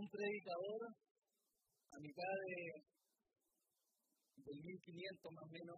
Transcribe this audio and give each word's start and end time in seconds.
un 0.00 0.08
predicador 0.08 0.80
a 1.92 1.96
mitad 2.00 2.34
de, 2.48 2.56
del 4.48 4.58
1500 4.64 5.32
más 5.36 5.44
o 5.44 5.52
menos 5.52 5.76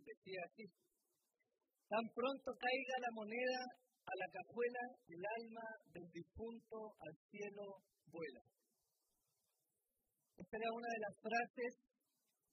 decía 0.00 0.40
así, 0.48 0.64
tan 1.88 2.04
pronto 2.16 2.48
caiga 2.56 2.96
la 3.04 3.12
moneda 3.12 3.60
a 4.04 4.12
la 4.16 4.28
cajuela, 4.32 4.84
el 5.08 5.22
alma 5.44 5.66
del 5.92 6.08
difunto 6.12 6.96
al 7.04 7.14
cielo 7.28 7.84
vuela. 8.08 8.44
Esta 10.36 10.56
era 10.56 10.70
una 10.72 10.88
de 10.88 11.00
las 11.04 11.14
frases 11.20 11.72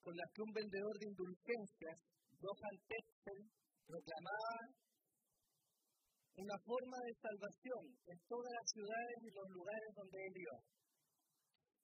con 0.03 0.15
las 0.15 0.27
que 0.34 0.43
un 0.43 0.51
vendedor 0.51 0.95
de 0.99 1.07
indulgencias, 1.07 1.95
Johann 2.35 2.77
Texel, 2.87 3.39
proclamaba 3.87 4.55
una 6.35 6.57
forma 6.63 6.98
de 7.05 7.13
salvación 7.20 7.84
en 8.07 8.17
todas 8.27 8.51
las 8.51 8.67
ciudades 8.71 9.17
y 9.23 9.29
los 9.35 9.48
lugares 9.51 9.89
donde 9.95 10.17
él 10.20 10.35
iba. 10.35 10.57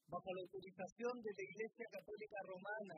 Bajo 0.07 0.29
la 0.31 0.41
autorización 0.41 1.13
de 1.19 1.31
la 1.35 1.43
Iglesia 1.43 1.85
Católica 1.91 2.39
Romana 2.47 2.97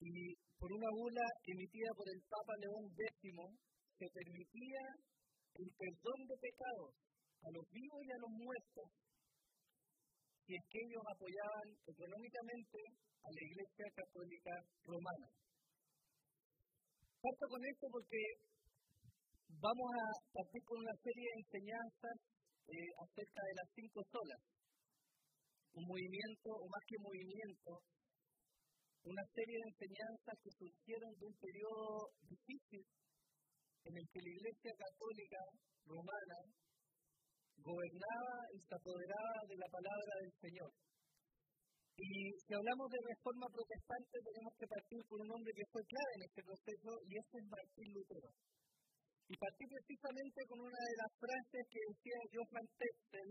y 0.00 0.36
por 0.60 0.70
una 0.72 0.90
bula 0.92 1.26
emitida 1.46 1.90
por 1.96 2.06
el 2.08 2.20
Papa 2.28 2.54
León 2.60 2.84
X, 2.92 3.22
se 3.98 4.06
permitía 4.12 4.82
el 5.56 5.68
perdón 5.72 6.20
de 6.28 6.36
pecados 6.36 6.92
a 7.42 7.48
los 7.50 7.64
vivos 7.72 8.00
y 8.04 8.10
a 8.12 8.20
los 8.20 8.30
muertos 8.30 8.86
si 10.44 10.56
es 10.56 10.64
que 10.68 10.80
ellos 10.80 11.04
apoyaban 11.04 11.68
económicamente 11.84 12.78
a 13.20 13.28
la 13.28 13.42
Iglesia 13.44 13.86
Católica 13.92 14.52
Romana. 14.84 15.28
Parto 17.20 17.44
con 17.52 17.60
esto 17.68 17.86
porque 17.92 18.20
vamos 19.60 19.90
a 19.92 20.06
partir 20.32 20.62
con 20.64 20.78
una 20.80 20.96
serie 21.04 21.26
de 21.28 21.40
enseñanzas 21.40 22.16
eh, 22.68 22.90
acerca 22.96 23.40
de 23.44 23.54
las 23.60 23.68
cinco 23.76 24.00
solas. 24.08 24.57
Un 25.74 25.84
movimiento, 25.84 26.48
o 26.54 26.64
más 26.68 26.84
que 26.86 26.96
movimiento, 26.98 27.70
una 29.04 29.24
serie 29.32 29.56
de 29.56 29.68
enseñanzas 29.72 30.36
que 30.42 30.50
surgieron 30.58 31.12
de 31.16 31.24
un 31.26 31.36
periodo 31.38 32.12
difícil 32.28 32.84
en 33.88 33.94
el 33.96 34.06
que 34.12 34.20
la 34.20 34.32
Iglesia 34.36 34.72
Católica 34.76 35.40
Romana 35.86 36.38
gobernaba 37.56 38.36
y 38.52 38.58
se 38.60 38.74
apoderaba 38.74 39.36
de 39.48 39.56
la 39.56 39.68
palabra 39.72 40.12
del 40.22 40.34
Señor. 40.40 40.72
Y 41.98 42.30
si 42.46 42.54
hablamos 42.54 42.86
de 42.94 43.00
reforma 43.10 43.46
protestante, 43.50 44.22
tenemos 44.22 44.54
que 44.54 44.70
partir 44.70 45.00
por 45.10 45.18
un 45.18 45.30
hombre 45.34 45.50
que 45.50 45.66
fue 45.72 45.82
clave 45.82 46.12
en 46.14 46.22
este 46.30 46.42
proceso, 46.46 46.90
y 47.02 47.10
ese 47.18 47.34
es 47.42 47.46
Martín 47.50 47.88
Lutero. 47.90 48.30
Y 49.28 49.34
partí 49.34 49.64
precisamente 49.66 50.38
con 50.46 50.58
una 50.62 50.78
de 50.78 50.96
las 51.00 51.12
frases 51.18 51.62
que 51.68 51.80
decía 51.90 52.18
Johann 52.32 52.68
Tetzel, 52.78 53.30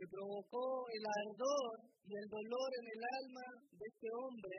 que 0.00 0.08
provocó 0.08 0.88
el 0.96 1.04
ardor 1.04 1.76
y 2.08 2.16
el 2.16 2.26
dolor 2.32 2.70
en 2.72 2.86
el 2.88 3.02
alma 3.04 3.46
de 3.68 3.84
este 3.84 4.08
hombre 4.16 4.56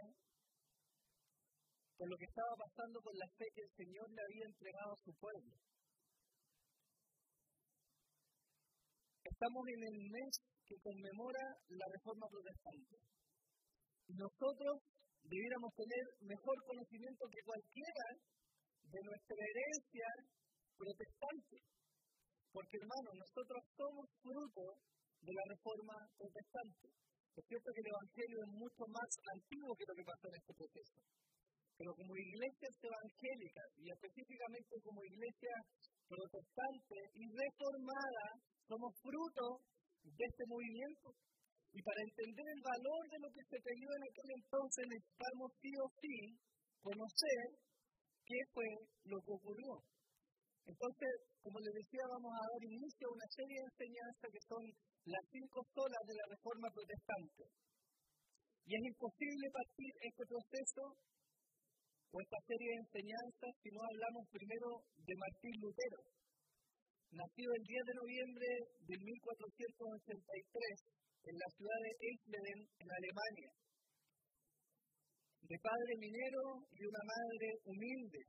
por 1.97 2.05
lo 2.05 2.13
que 2.13 2.29
estaba 2.29 2.53
pasando 2.61 3.01
con 3.01 3.15
la 3.17 3.25
fe 3.41 3.49
que 3.49 3.65
el 3.65 3.73
Señor 3.73 4.05
le 4.13 4.21
había 4.21 4.45
entregado 4.45 4.93
a 4.93 5.01
su 5.01 5.11
pueblo. 5.17 5.53
Estamos 9.25 9.63
en 9.65 9.81
el 9.81 9.97
mes 10.13 10.31
que 10.65 10.77
conmemora 10.77 11.45
la 11.73 11.87
reforma 11.89 12.25
protestante. 12.29 12.95
Nosotros 14.13 14.73
debiéramos 15.25 15.73
tener 15.73 16.05
mejor 16.21 16.57
conocimiento 16.69 17.25
que 17.33 17.41
cualquiera 17.49 18.07
de 18.93 18.99
nuestra 19.09 19.41
herencia 19.41 20.07
protestante. 20.77 21.57
Porque 22.53 22.77
hermanos, 22.77 23.13
nosotros 23.25 23.61
somos 23.73 24.05
fruto 24.21 24.65
de 25.21 25.33
la 25.33 25.45
reforma 25.53 25.95
protestante. 26.17 26.87
Es 27.37 27.45
cierto 27.47 27.69
que 27.71 27.81
el 27.81 27.93
Evangelio 27.93 28.37
es 28.43 28.51
mucho 28.57 28.83
más 28.91 29.09
antiguo 29.33 29.71
que 29.77 29.87
lo 29.87 29.95
que 29.95 30.09
pasó 30.09 30.25
en 30.27 30.37
este 30.41 30.53
proceso. 30.53 30.97
Pero 31.77 31.95
como 31.95 32.13
iglesias 32.13 32.75
evangélicas 32.81 33.69
y 33.77 33.85
específicamente 33.89 34.73
como 34.83 34.99
iglesia 35.01 35.55
protestante 36.09 36.97
y 37.15 37.23
reformada, 37.25 38.25
somos 38.67 38.91
fruto 39.01 39.45
de 40.03 40.23
este 40.25 40.43
movimiento. 40.45 41.07
Y 41.71 41.79
para 41.81 42.03
entender 42.03 42.47
el 42.51 42.61
valor 42.61 43.01
de 43.07 43.19
lo 43.23 43.29
que 43.31 43.43
se 43.47 43.57
pidió 43.63 43.89
en 43.95 44.03
aquel 44.03 44.29
entonces 44.43 44.83
necesitamos 44.91 45.49
sí 45.61 45.71
o 45.79 45.87
sí 46.03 46.15
conocer 46.83 47.41
qué 48.27 48.39
fue 48.51 48.69
lo 49.07 49.17
que 49.23 49.31
ocurrió. 49.31 49.71
Entonces, 50.65 51.11
como 51.41 51.59
les 51.59 51.73
decía, 51.73 52.05
vamos 52.05 52.31
a 52.31 52.45
dar 52.45 52.63
inicio 52.63 53.09
a 53.09 53.15
una 53.17 53.29
serie 53.33 53.57
de 53.57 53.69
enseñanzas 53.71 54.29
que 54.29 54.45
son 54.45 54.63
las 55.05 55.25
cinco 55.31 55.65
solas 55.73 56.03
de 56.05 56.15
la 56.15 56.25
reforma 56.29 56.69
protestante. 56.69 57.43
Y 58.65 58.77
es 58.77 58.83
imposible 58.93 59.49
partir 59.49 59.91
este 60.05 60.23
proceso 60.29 60.83
o 62.11 62.15
esta 62.21 62.39
serie 62.45 62.69
de 62.69 62.81
enseñanzas 62.85 63.51
si 63.63 63.69
no 63.73 63.81
hablamos 63.81 64.29
primero 64.29 64.85
de 65.01 65.15
Martín 65.17 65.55
Lutero, 65.63 65.99
nacido 67.09 67.51
el 67.57 67.63
10 67.63 67.85
de 67.87 67.95
noviembre 67.97 68.47
de 68.85 68.95
1483 69.01 71.01
en 71.23 71.35
la 71.39 71.49
ciudad 71.55 71.79
de 71.81 71.91
Eisleben, 72.05 72.59
en 72.79 72.89
Alemania, 72.91 73.51
de 75.41 75.57
padre 75.57 75.93
minero 75.97 76.43
y 76.71 76.85
una 76.85 77.03
madre 77.03 77.49
humilde, 77.65 78.21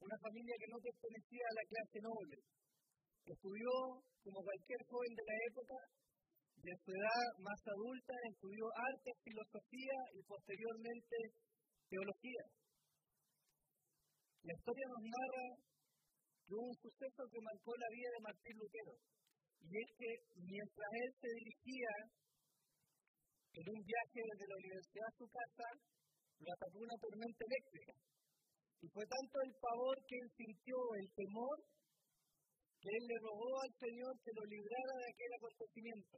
una 0.00 0.16
familia 0.18 0.56
que 0.58 0.70
no 0.72 0.78
pertenecía 0.78 1.44
a 1.46 1.56
la 1.58 1.64
clase 1.68 1.98
noble. 2.00 2.36
Estudió, 3.24 3.70
como 4.22 4.38
cualquier 4.42 4.80
joven 4.88 5.12
de 5.14 5.24
la 5.24 5.36
época, 5.50 5.76
de 6.64 6.74
su 6.80 6.90
edad 6.92 7.26
más 7.40 7.60
adulta, 7.66 8.14
estudió 8.30 8.64
arte, 8.72 9.10
filosofía 9.24 9.98
y 10.16 10.20
posteriormente 10.24 11.16
teología. 11.88 12.44
La 14.44 14.52
historia 14.52 14.86
nos 14.88 15.04
narra 15.08 15.46
hubo 16.48 16.68
un 16.68 16.76
suceso 16.76 17.20
que 17.32 17.40
marcó 17.40 17.72
la 17.76 17.88
vida 17.88 18.10
de 18.12 18.24
Martín 18.24 18.56
Lutero. 18.60 18.94
Y 19.64 19.72
es 19.80 19.88
que 19.96 20.10
mientras 20.44 20.90
él 20.92 21.10
se 21.20 21.28
dirigía 21.40 21.92
en 23.54 23.64
un 23.64 23.80
viaje 23.80 24.20
desde 24.20 24.50
la 24.50 24.60
universidad 24.60 25.08
a 25.08 25.18
su 25.18 25.26
casa, 25.30 25.66
lo 26.44 26.48
atacó 26.52 26.76
una 26.84 26.98
tormenta 27.00 27.42
eléctrica. 27.48 27.92
Y 28.82 28.86
fue 28.88 29.04
tanto 29.06 29.36
el 29.44 29.52
pavor 29.60 29.96
que 30.06 30.16
él 30.16 30.28
sintió, 30.36 30.76
el 31.00 31.08
temor, 31.14 31.56
que 32.80 32.90
él 32.90 33.04
le 33.08 33.18
rogó 33.20 33.48
al 33.60 33.72
Señor 33.80 34.12
que 34.20 34.32
lo 34.34 34.44
librara 34.44 34.94
de 35.00 35.08
aquel 35.08 35.32
acontecimiento. 35.36 36.16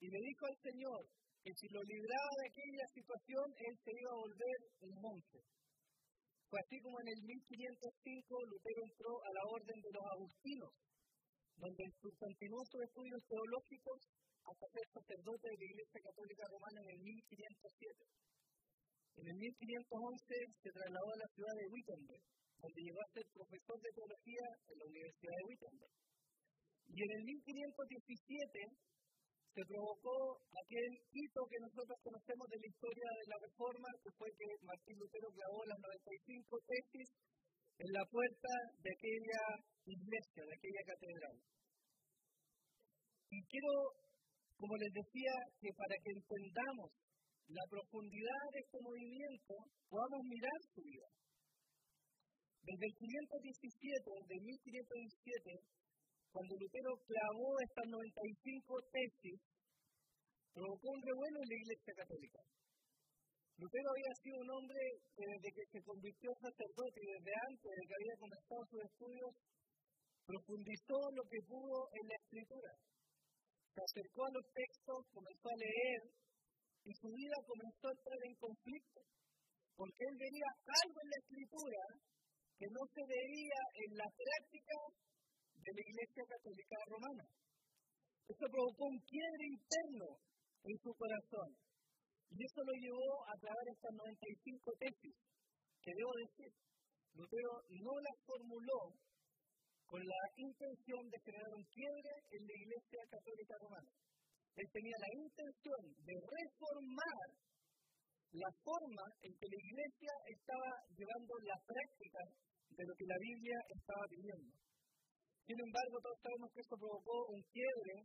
Y 0.00 0.06
le 0.10 0.18
dijo 0.18 0.46
al 0.46 0.58
Señor 0.62 1.02
que 1.42 1.52
si 1.54 1.66
lo 1.70 1.82
libraba 1.82 2.32
de 2.42 2.46
aquella 2.50 2.86
situación, 2.90 3.46
él 3.54 3.74
se 3.84 3.92
iba 3.94 4.10
a 4.10 4.22
volver 4.26 4.58
un 4.82 4.94
monje. 4.98 5.40
Fue 6.50 6.58
así 6.58 6.80
como 6.80 6.96
en 7.04 7.08
el 7.12 7.20
1505 7.22 8.44
Lutero 8.48 8.82
entró 8.82 9.12
a 9.20 9.30
la 9.36 9.44
orden 9.52 9.78
de 9.78 9.92
los 9.92 10.04
agustinos, 10.16 10.72
donde 11.60 11.84
continuó 12.18 12.64
sus 12.64 12.82
estudios 12.82 13.20
teológicos 13.28 13.98
hasta 14.48 14.66
ser 14.72 14.86
sacerdote 14.90 15.44
de 15.44 15.58
la 15.60 15.68
Iglesia 15.68 16.00
Católica 16.08 16.44
Romana 16.48 16.78
en 16.82 16.90
el 16.96 17.00
1507. 17.04 18.06
En 19.18 19.26
el 19.26 19.34
1511 19.34 20.22
se 20.62 20.70
trasladó 20.70 21.10
a 21.10 21.18
la 21.18 21.28
ciudad 21.34 21.54
de 21.58 21.66
Wittenberg, 21.74 22.22
donde 22.62 22.82
llegó 22.86 23.00
a 23.02 23.12
ser 23.14 23.26
profesor 23.34 23.78
de 23.82 23.90
teología 23.90 24.46
en 24.70 24.76
la 24.78 24.86
Universidad 24.86 25.34
de 25.34 25.46
Wittenberg. 25.50 25.94
Y 26.86 26.96
en 27.02 27.10
el 27.18 27.22
1517 27.26 28.88
se 29.58 29.62
provocó 29.66 30.38
aquel 30.54 30.90
hito 31.10 31.40
que 31.50 31.58
nosotros 31.66 31.98
conocemos 31.98 32.46
de 32.46 32.62
la 32.62 32.70
historia 32.70 33.08
de 33.10 33.26
la 33.26 33.38
Reforma, 33.42 33.88
que 34.06 34.12
fue 34.14 34.30
que 34.38 34.48
Martín 34.62 34.96
Lutero 35.02 35.28
clavó 35.34 35.66
las 35.66 35.80
95 35.82 36.62
tesis 36.62 37.08
en 37.82 37.90
la 37.90 38.04
puerta 38.06 38.52
de 38.78 38.90
aquella 38.94 39.42
iglesia, 39.82 40.42
de 40.46 40.54
aquella 40.54 40.82
catedral. 40.94 41.36
Y 43.34 43.38
quiero, 43.50 43.74
como 44.54 44.74
les 44.78 44.92
decía, 44.94 45.34
que 45.58 45.70
para 45.74 45.96
que 46.06 46.10
entendamos 46.14 46.90
la 47.48 47.64
profundidad 47.64 48.44
de 48.52 48.60
este 48.60 48.78
movimiento, 48.84 49.54
podamos 49.88 50.20
mirar 50.28 50.58
su 50.68 50.80
vida. 50.84 51.08
Desde 52.60 52.84
el 52.84 52.94
517, 53.00 54.04
desde 54.04 54.36
1517, 54.36 55.56
cuando 56.28 56.52
Lutero 56.60 56.92
clavó 57.08 57.48
estas 57.64 57.88
95 57.88 58.84
tesis, 58.92 59.40
provocó 60.52 60.86
un 60.92 61.00
revuelo 61.00 61.38
en 61.40 61.48
la 61.48 61.60
Iglesia 61.64 61.92
Católica. 61.96 62.40
Lutero 63.56 63.88
había 63.96 64.14
sido 64.20 64.36
un 64.44 64.50
hombre 64.52 64.82
que 65.16 65.24
desde 65.24 65.50
que 65.56 65.64
se 65.72 65.80
convirtió 65.88 66.28
sacerdote 66.36 66.98
y 67.00 67.08
desde 67.16 67.32
antes 67.48 67.70
de 67.72 67.84
que 67.88 67.96
había 67.96 68.16
comenzado 68.20 68.62
sus 68.68 68.80
estudios, 68.84 69.32
profundizó 70.28 70.98
lo 71.16 71.24
que 71.24 71.40
pudo 71.48 71.76
en 71.96 72.04
la 72.12 72.16
escritura. 72.20 72.72
Se 73.72 73.80
acercó 73.80 74.20
a 74.28 74.34
los 74.36 74.46
textos, 74.52 75.00
comenzó 75.16 75.48
a 75.48 75.62
leer 75.64 76.27
y 76.88 76.92
su 76.96 77.08
vida 77.12 77.36
comenzó 77.44 77.84
a 77.84 77.96
entrar 78.00 78.20
en 78.24 78.34
conflicto, 78.40 79.00
porque 79.76 80.04
él 80.08 80.16
veía 80.16 80.48
algo 80.64 80.98
en 81.04 81.10
la 81.12 81.20
escritura 81.20 81.82
que 82.56 82.68
no 82.72 82.82
se 82.88 83.02
veía 83.04 83.60
en 83.84 83.90
la 83.92 84.08
práctica 84.08 84.76
de 85.52 85.70
la 85.76 85.82
Iglesia 85.84 86.24
Católica 86.32 86.76
Romana. 86.88 87.24
Eso 88.24 88.44
provocó 88.48 88.88
un 88.88 89.00
quiebre 89.04 89.44
interno 89.52 90.08
en 90.64 90.76
su 90.80 90.90
corazón. 90.96 91.48
Y 92.32 92.40
eso 92.40 92.60
lo 92.64 92.72
llevó 92.72 93.12
a 93.28 93.36
traer 93.36 93.66
estas 93.68 93.92
95 93.92 94.72
tesis, 94.80 95.16
que 95.84 95.92
debo 95.92 96.12
decir, 96.24 96.52
Lutero 97.12 97.52
no 97.68 97.94
las 98.00 98.16
formuló 98.24 98.96
con 99.84 100.00
la 100.00 100.22
intención 100.36 101.02
de 101.08 101.20
generar 101.20 101.52
un 101.52 101.64
quiebre 101.68 102.12
en 102.32 102.42
la 102.48 102.54
Iglesia 102.64 103.00
Católica 103.12 103.54
Romana. 103.60 103.92
Él 104.58 104.66
tenía 104.74 104.98
la 104.98 105.10
intención 105.22 105.82
de 106.02 106.14
reformar 106.18 107.26
la 108.34 108.50
forma 108.66 109.06
en 109.22 109.32
que 109.38 109.46
la 109.46 109.58
Iglesia 109.62 110.14
estaba 110.34 110.70
llevando 110.98 111.32
la 111.46 111.58
práctica 111.62 112.22
de 112.74 112.82
lo 112.82 112.94
que 112.98 113.06
la 113.06 113.18
Biblia 113.22 113.58
estaba 113.70 114.04
pidiendo. 114.10 114.50
Sin 115.46 115.58
embargo, 115.62 115.94
todos 116.02 116.18
sabemos 116.20 116.50
que 116.52 116.60
eso 116.60 116.74
provocó 116.74 117.16
un 117.30 117.42
quiebre 117.54 117.96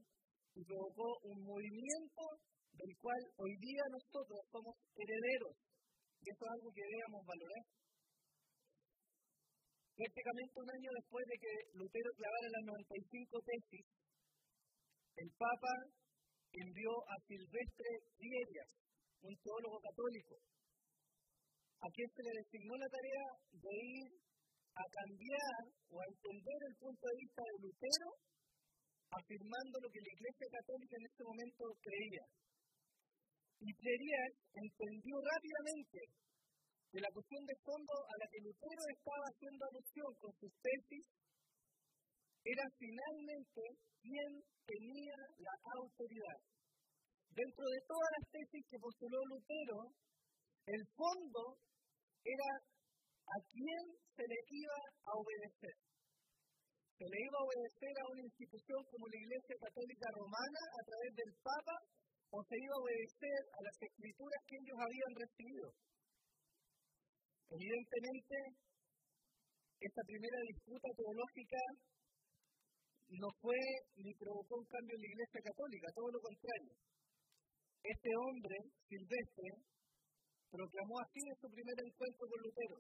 y 0.54 0.62
provocó 0.64 1.08
un 1.26 1.42
movimiento 1.42 2.24
del 2.78 2.94
cual 3.02 3.22
hoy 3.42 3.54
día 3.58 3.84
nosotros 3.90 4.40
somos 4.54 4.78
herederos. 4.94 5.58
Y 6.22 6.26
eso 6.30 6.42
es 6.46 6.52
algo 6.54 6.70
que 6.70 6.86
debemos 6.86 7.22
valorar. 7.26 7.64
Prácticamente 9.98 10.54
un 10.62 10.70
año 10.70 10.90
después 11.02 11.26
de 11.26 11.38
que 11.42 11.54
Lutero 11.82 12.10
clavara 12.14 12.48
las 12.50 12.66
95 12.78 13.42
tesis, 13.42 13.86
el 15.18 15.30
Papa 15.38 15.74
envió 16.54 16.92
a 17.10 17.16
Silvestre 17.26 17.92
Dierias, 18.18 18.70
un 19.22 19.36
teólogo 19.42 19.80
católico, 19.82 20.38
a 21.82 21.88
quien 21.90 22.10
se 22.14 22.24
le 22.24 22.34
designó 22.38 22.74
la 22.78 22.90
tarea 22.90 23.26
de 23.52 23.74
ir 23.74 24.10
a 24.74 24.84
cambiar 24.90 25.62
o 25.90 25.96
a 26.02 26.10
entender 26.10 26.60
el 26.70 26.76
punto 26.78 27.04
de 27.08 27.18
vista 27.18 27.42
de 27.42 27.58
Lutero, 27.62 28.10
afirmando 29.10 29.76
lo 29.82 29.90
que 29.90 30.02
la 30.02 30.14
Iglesia 30.14 30.48
Católica 30.50 30.96
en 30.98 31.06
este 31.06 31.24
momento 31.24 31.64
creía. 31.82 32.26
Y 33.62 33.70
Dierias 33.70 34.34
entendió 34.54 35.16
rápidamente 35.22 36.00
que 36.90 37.00
la 37.02 37.14
cuestión 37.14 37.44
de 37.46 37.58
fondo 37.66 37.94
a 37.94 38.16
la 38.22 38.28
que 38.30 38.42
Lutero 38.42 38.84
estaba 38.90 39.26
haciendo 39.30 39.62
alusión 39.66 40.12
con 40.22 40.32
sus 40.38 40.54
tesis 40.62 41.06
era 42.44 42.66
finalmente 42.78 43.62
quién 44.04 44.32
tenía 44.68 45.16
la 45.40 45.56
autoridad. 45.80 46.40
Dentro 47.32 47.66
de 47.66 47.82
todas 47.88 48.10
las 48.20 48.26
tesis 48.30 48.64
que 48.70 48.84
postuló 48.84 49.18
Lutero, 49.26 49.80
el 50.68 50.84
fondo 50.96 51.58
era 52.24 52.50
a 53.24 53.38
quién 53.48 53.84
se 54.16 54.24
le 54.28 54.40
iba 54.48 54.80
a 55.08 55.12
obedecer. 55.18 55.76
Se 57.00 57.08
le 57.10 57.20
iba 57.20 57.38
a 57.40 57.48
obedecer 57.48 57.94
a 58.00 58.10
una 58.12 58.24
institución 58.28 58.80
como 58.92 59.08
la 59.08 59.18
Iglesia 59.18 59.56
Católica 59.60 60.08
Romana 60.14 60.62
a 60.78 60.82
través 60.84 61.12
del 61.16 61.32
Papa 61.42 61.76
o 62.32 62.38
se 62.44 62.56
iba 62.60 62.76
a 62.76 62.84
obedecer 62.84 63.40
a 63.56 63.60
las 63.66 63.78
escrituras 63.82 64.42
que 64.46 64.58
ellos 64.62 64.78
habían 64.78 65.14
recibido. 65.16 65.68
Evidentemente, 67.50 68.36
esta 69.80 70.02
primera 70.06 70.40
disputa 70.48 70.90
teológica 70.96 71.60
no 73.20 73.30
fue 73.42 73.60
ni 73.98 74.14
provocó 74.16 74.58
un 74.58 74.66
cambio 74.66 74.96
en 74.96 75.02
la 75.02 75.12
Iglesia 75.14 75.42
Católica, 75.44 75.88
todo 75.94 76.10
lo 76.10 76.20
contrario. 76.20 76.74
Este 77.84 78.10
hombre, 78.16 78.56
Silvestre, 78.88 79.50
proclamó 80.50 80.96
así 81.02 81.20
en 81.20 81.38
su 81.38 81.48
primer 81.52 81.78
encuentro 81.84 82.24
con 82.30 82.40
Lutero. 82.42 82.78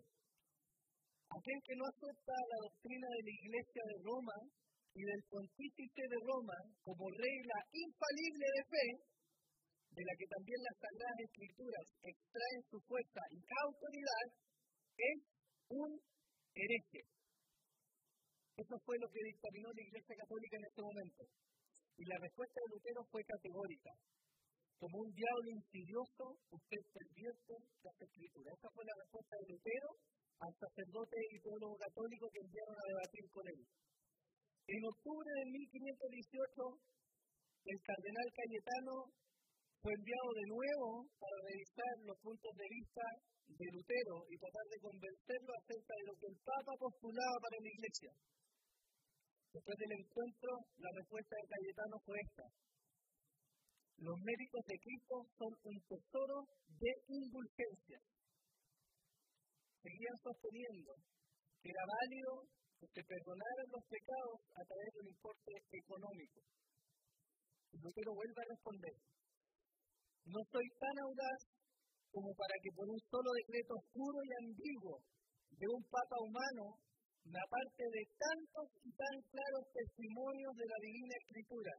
Aquel 1.33 1.59
que 1.65 1.75
no 1.75 1.85
acepta 1.89 2.33
la 2.33 2.59
doctrina 2.69 3.07
de 3.09 3.21
la 3.25 3.33
Iglesia 3.33 3.83
de 3.89 3.97
Roma 4.05 4.37
y 4.93 5.01
del 5.01 5.21
pontífice 5.29 6.03
de 6.05 6.19
Roma 6.21 6.57
como 6.85 7.09
regla 7.09 7.57
infalible 7.73 8.47
de 8.57 8.63
fe, 8.69 8.87
de 9.93 10.03
la 10.05 10.13
que 10.17 10.27
también 10.29 10.59
las 10.61 10.77
Sagradas 10.77 11.19
Escrituras 11.25 11.85
extraen 12.01 12.61
su 12.69 12.77
fuerza 12.85 13.21
y 13.29 13.39
autoridad, 13.65 14.25
es 14.97 15.17
un 15.69 15.89
hereje. 16.53 17.01
Eso 18.53 18.75
fue 18.85 18.95
lo 19.01 19.09
que 19.09 19.21
dictaminó 19.23 19.67
la 19.73 19.81
Iglesia 19.81 20.15
Católica 20.15 20.55
en 20.57 20.65
este 20.69 20.81
momento. 20.81 21.23
Y 21.97 22.03
la 22.05 22.17
respuesta 22.21 22.57
de 22.61 22.69
Lutero 22.69 23.01
fue 23.09 23.21
categórica. 23.25 23.91
Como 24.77 24.95
un 24.99 25.11
diablo 25.13 25.49
insidioso, 25.57 26.37
usted 26.51 26.81
pervierte 26.93 27.53
las 27.81 27.97
escrituras. 27.97 28.53
Esa 28.53 28.69
fue 28.73 28.85
la 28.85 28.97
respuesta 29.01 29.33
de 29.41 29.47
Lutero 29.53 29.89
al 30.37 30.53
sacerdote 30.53 31.17
y 31.33 31.39
teólogo 31.39 31.77
católico 31.77 32.29
que 32.29 32.43
enviaron 32.45 32.77
a 32.77 32.89
debatir 32.93 33.25
con 33.31 33.45
él. 33.47 33.61
En 34.63 34.81
octubre 34.85 35.29
de 35.33 35.45
1518, 35.49 36.93
el 37.63 37.79
cardenal 37.81 38.27
Cayetano 38.37 38.95
fue 39.81 39.91
enviado 39.91 40.29
de 40.35 40.45
nuevo 40.47 40.87
para 41.19 41.37
revisar 41.47 41.93
los 42.05 42.17
puntos 42.21 42.51
de 42.55 42.67
vista 42.69 43.05
de 43.49 43.67
Lutero 43.71 44.15
y 44.29 44.35
tratar 44.39 44.65
de 44.71 44.79
convencerlo 44.79 45.51
acerca 45.57 45.93
de 45.95 46.05
lo 46.07 46.13
que 46.15 46.27
el 46.31 46.37
Papa 46.43 46.73
postulaba 46.79 47.37
para 47.43 47.57
la 47.59 47.71
Iglesia. 47.71 48.11
Después 49.53 49.77
del 49.77 49.93
encuentro, 50.01 50.49
la 50.81 50.89
respuesta 50.97 51.33
de 51.37 51.45
Cayetano 51.45 51.95
fue 52.01 52.17
esta. 52.25 52.45
Los 54.01 54.17
méritos 54.17 54.65
de 54.65 54.77
Cristo 54.81 55.15
son 55.37 55.53
un 55.69 55.77
tesoro 55.85 56.37
de 56.73 56.91
indulgencia. 57.07 57.99
Seguían 59.77 60.17
sosteniendo 60.25 60.91
que 61.61 61.69
era 61.69 61.85
válido 61.85 62.49
que 62.81 62.87
se 62.97 63.03
perdonaran 63.05 63.67
los 63.69 63.85
pecados 63.85 64.37
a 64.57 64.61
través 64.65 64.89
de 64.89 64.99
un 65.05 65.09
importe 65.13 65.51
económico. 65.69 66.39
Y 67.71 67.77
Lutero 67.77 68.11
vuelve 68.17 68.41
a 68.41 68.51
responder. 68.57 68.95
No 70.25 70.41
soy 70.49 70.67
tan 70.81 70.97
audaz 70.97 71.39
como 72.09 72.33
para 72.33 72.55
que 72.57 72.73
por 72.73 72.89
un 72.89 73.01
solo 73.05 73.29
decreto 73.37 73.73
oscuro 73.77 74.17
y 74.17 74.31
ambiguo 74.49 74.97
de 75.51 75.67
un 75.69 75.83
papa 75.93 76.17
humano 76.25 76.65
me 77.25 77.39
aparte 77.39 77.83
de 77.83 78.03
tantos 78.19 78.67
y 78.83 78.91
tan 78.91 79.15
claros 79.31 79.63
testimonios 79.71 80.53
de 80.55 80.67
la 80.67 80.79
divina 80.81 81.15
escritura. 81.23 81.73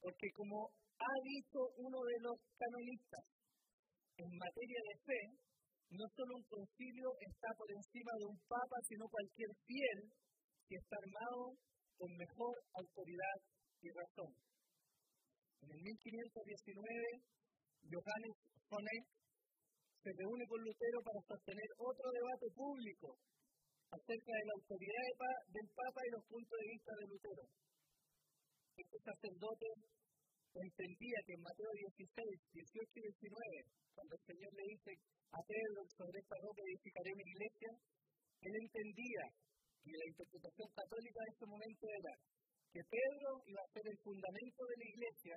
Porque 0.00 0.28
como 0.36 0.68
ha 0.98 1.14
dicho 1.24 1.58
uno 1.78 1.98
de 2.04 2.18
los 2.20 2.36
canonistas, 2.58 3.24
en 4.18 4.28
materia 4.36 4.80
de 4.86 4.94
fe, 5.08 5.20
no 5.96 6.04
solo 6.16 6.36
un 6.36 6.46
concilio 6.48 7.08
está 7.20 7.48
por 7.56 7.68
encima 7.70 8.12
de 8.18 8.26
un 8.28 8.38
papa, 8.48 8.76
sino 8.88 9.08
cualquier 9.08 9.50
fiel 9.64 9.98
que 10.68 10.76
está 10.76 10.96
armado 11.00 11.56
con 11.96 12.10
mejor 12.16 12.54
autoridad 12.76 13.38
y 13.80 13.88
razón. 13.88 14.32
En 15.62 15.68
el 15.70 15.80
1519, 15.80 17.32
Johannes 17.88 18.36
von 18.68 18.86
se 20.02 20.10
reúne 20.18 20.44
con 20.48 20.60
Lutero 20.64 20.98
para 21.04 21.20
sostener 21.28 21.70
otro 21.78 22.10
debate 22.10 22.48
público 22.56 23.14
acerca 23.92 24.32
de 24.32 24.46
la 24.48 24.56
autoridad 24.56 25.08
del 25.52 25.68
Papa 25.76 26.00
y 26.00 26.10
los 26.16 26.24
puntos 26.24 26.56
de 26.56 26.70
vista 26.72 26.92
de 26.96 27.06
Lutero. 27.12 27.44
Este 28.72 28.98
sacerdote 29.04 29.68
entendía 30.56 31.18
que 31.28 31.34
en 31.36 31.44
Mateo 31.44 31.72
16, 31.76 32.08
18 32.08 32.88
y 32.88 33.02
19, 33.12 33.92
cuando 33.92 34.12
el 34.16 34.24
Señor 34.24 34.52
le 34.56 34.64
dice 34.72 34.92
a 35.32 35.40
Pedro 35.44 35.80
sobre 35.92 36.16
esta 36.24 36.36
roca 36.40 36.60
edificaré 36.72 37.10
mi 37.16 37.24
iglesia, 37.24 37.70
él 38.42 38.54
entendía, 38.64 39.24
y 39.84 39.90
la 39.92 40.08
interpretación 40.08 40.68
católica 40.72 41.20
de 41.20 41.32
ese 41.36 41.46
momento 41.46 41.84
era, 41.84 42.14
que 42.72 42.82
Pedro 42.88 43.30
iba 43.44 43.60
a 43.60 43.72
ser 43.76 43.84
el 43.84 43.98
fundamento 44.00 44.62
de 44.64 44.76
la 44.80 44.88
iglesia 44.88 45.36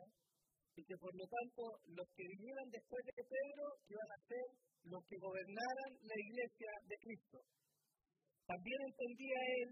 y 0.76 0.82
que 0.84 0.96
por 0.96 1.12
lo 1.16 1.28
tanto 1.28 1.62
los 1.92 2.08
que 2.16 2.24
vinieran 2.24 2.68
después 2.72 3.04
de 3.04 3.24
Pedro 3.24 3.66
iban 3.88 4.10
a 4.16 4.24
ser 4.28 4.48
los 4.88 5.04
que 5.08 5.18
gobernaran 5.20 5.92
la 6.00 6.18
iglesia 6.20 6.72
de 6.88 6.96
Cristo. 7.04 7.38
También 8.46 8.80
entendía 8.86 9.40
él 9.66 9.70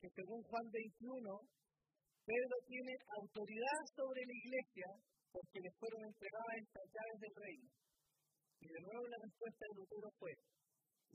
que 0.00 0.08
según 0.16 0.40
Juan 0.42 0.66
21, 0.72 1.40
Pedro 2.24 2.56
tiene 2.64 2.94
autoridad 3.20 3.80
sobre 3.96 4.20
la 4.24 4.36
iglesia 4.36 4.88
porque 5.28 5.60
le 5.60 5.70
fueron 5.76 6.02
entregadas 6.08 6.56
estas 6.56 6.86
llaves 6.88 7.18
del 7.20 7.36
reino. 7.36 7.68
Y 8.60 8.66
de 8.68 8.80
nuevo 8.80 9.04
la 9.08 9.20
respuesta 9.20 9.62
de 9.68 9.76
Lutero 9.76 10.10
fue, 10.18 10.32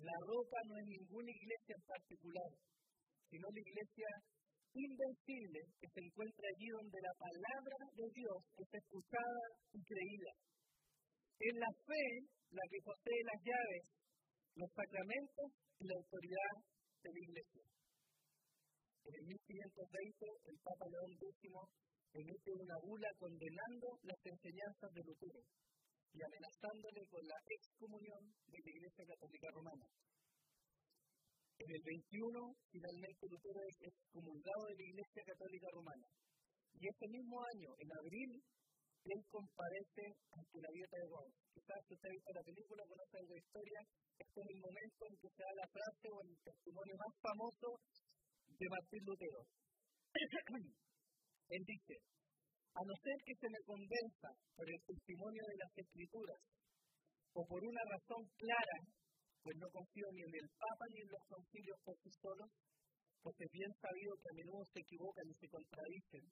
la 0.05 0.17
roca 0.21 0.59
no 0.69 0.73
es 0.77 0.85
ninguna 0.85 1.31
iglesia 1.33 1.73
en 1.77 1.85
particular, 1.85 2.51
sino 3.29 3.45
la 3.49 3.61
iglesia 3.61 4.09
invencible 4.73 5.59
que 5.81 5.89
se 5.89 6.01
encuentra 6.01 6.45
allí 6.49 6.67
donde 6.77 6.99
la 7.01 7.13
palabra 7.17 7.77
de 7.93 8.07
Dios 8.13 8.39
es 8.57 8.69
escuchada 8.73 9.43
y 9.73 9.79
creída. 9.81 10.33
Es 11.41 11.53
la 11.57 11.71
fe 11.89 12.05
la 12.53 12.65
que 12.69 12.79
posee 12.85 13.21
las 13.25 13.41
llaves, 13.41 13.83
los 14.61 14.69
sacramentos 14.73 15.47
y 15.81 15.83
la 15.89 15.97
autoridad 15.97 16.72
de 17.03 17.11
la 17.11 17.19
iglesia. 17.19 17.63
En 19.03 19.13
el 19.19 19.25
1520, 19.27 20.25
el 20.47 20.57
Papa 20.63 20.85
León 20.87 21.11
X 21.11 21.51
emite 22.13 22.51
una 22.55 22.77
bula 22.79 23.09
condenando 23.19 23.87
las 24.03 24.19
enseñanzas 24.23 24.89
de 24.93 25.03
Lutero 25.03 25.41
y 26.13 26.19
amenazándole 26.23 27.01
con 27.09 27.23
la 27.25 27.39
excomunión 27.49 28.23
de 28.47 28.59
la 28.63 28.69
Iglesia 28.69 29.03
Católica 29.03 29.47
Romana. 29.51 29.85
En 31.57 31.69
el 31.73 31.81
21, 31.83 32.55
finalmente 32.71 33.27
Lutero 33.27 33.59
es 33.67 33.77
excomulgado 33.81 34.63
de 34.69 34.77
la 34.77 34.85
Iglesia 34.93 35.23
Católica 35.25 35.67
Romana. 35.73 36.07
Y 36.73 36.87
ese 36.87 37.07
mismo 37.09 37.37
año, 37.43 37.69
en 37.81 37.89
abril, 37.97 38.31
él 39.03 39.21
comparece 39.27 40.05
ante 40.31 40.57
la 40.63 40.71
dieta 40.71 40.95
de 40.95 41.07
Roma. 41.11 41.33
Quizás 41.51 41.81
usted 41.91 42.07
ha 42.07 42.15
visto 42.15 42.31
la 42.33 42.47
película, 42.47 42.87
conoce 42.87 43.17
algo 43.19 43.33
de 43.33 43.43
historia, 43.43 43.79
este 44.17 44.39
es 44.41 44.47
el 44.49 44.59
momento 44.61 45.01
en 45.09 45.15
que 45.17 45.29
se 45.29 45.41
da 45.43 45.53
la 45.57 45.67
frase 45.67 46.05
o 46.09 46.17
el 46.21 46.33
testimonio 46.43 46.95
más 46.97 47.13
famoso 47.21 47.67
de 48.47 48.67
Martín 48.69 49.03
Lutero. 49.05 49.41
él 51.53 51.63
dice, 51.65 51.95
a 52.73 52.81
no 52.81 52.93
ser 52.97 53.17
que 53.25 53.35
se 53.37 53.49
me 53.49 53.61
convenza 53.65 54.29
por 54.55 54.65
el 54.65 54.81
testimonio 54.81 55.43
de 55.45 55.57
las 55.61 55.71
escrituras 55.77 56.41
o 57.33 57.45
por 57.45 57.61
una 57.61 57.83
razón 57.85 58.21
clara, 58.37 58.77
pues 59.41 59.57
no 59.57 59.67
confío 59.69 60.07
ni 60.13 60.21
en 60.21 60.33
el 60.33 60.49
Papa 60.57 60.85
ni 60.89 61.01
en 61.01 61.09
los 61.13 61.23
concilios 61.29 61.77
por 61.83 61.97
sí 62.01 62.09
solos, 62.21 62.49
pues 63.21 63.35
es 63.39 63.51
bien 63.51 63.71
sabido 63.77 64.17
que 64.17 64.29
a 64.29 64.39
menudo 64.39 64.63
se 64.73 64.79
equivocan 64.81 65.25
y 65.29 65.35
se 65.37 65.47
contradicen. 65.49 66.25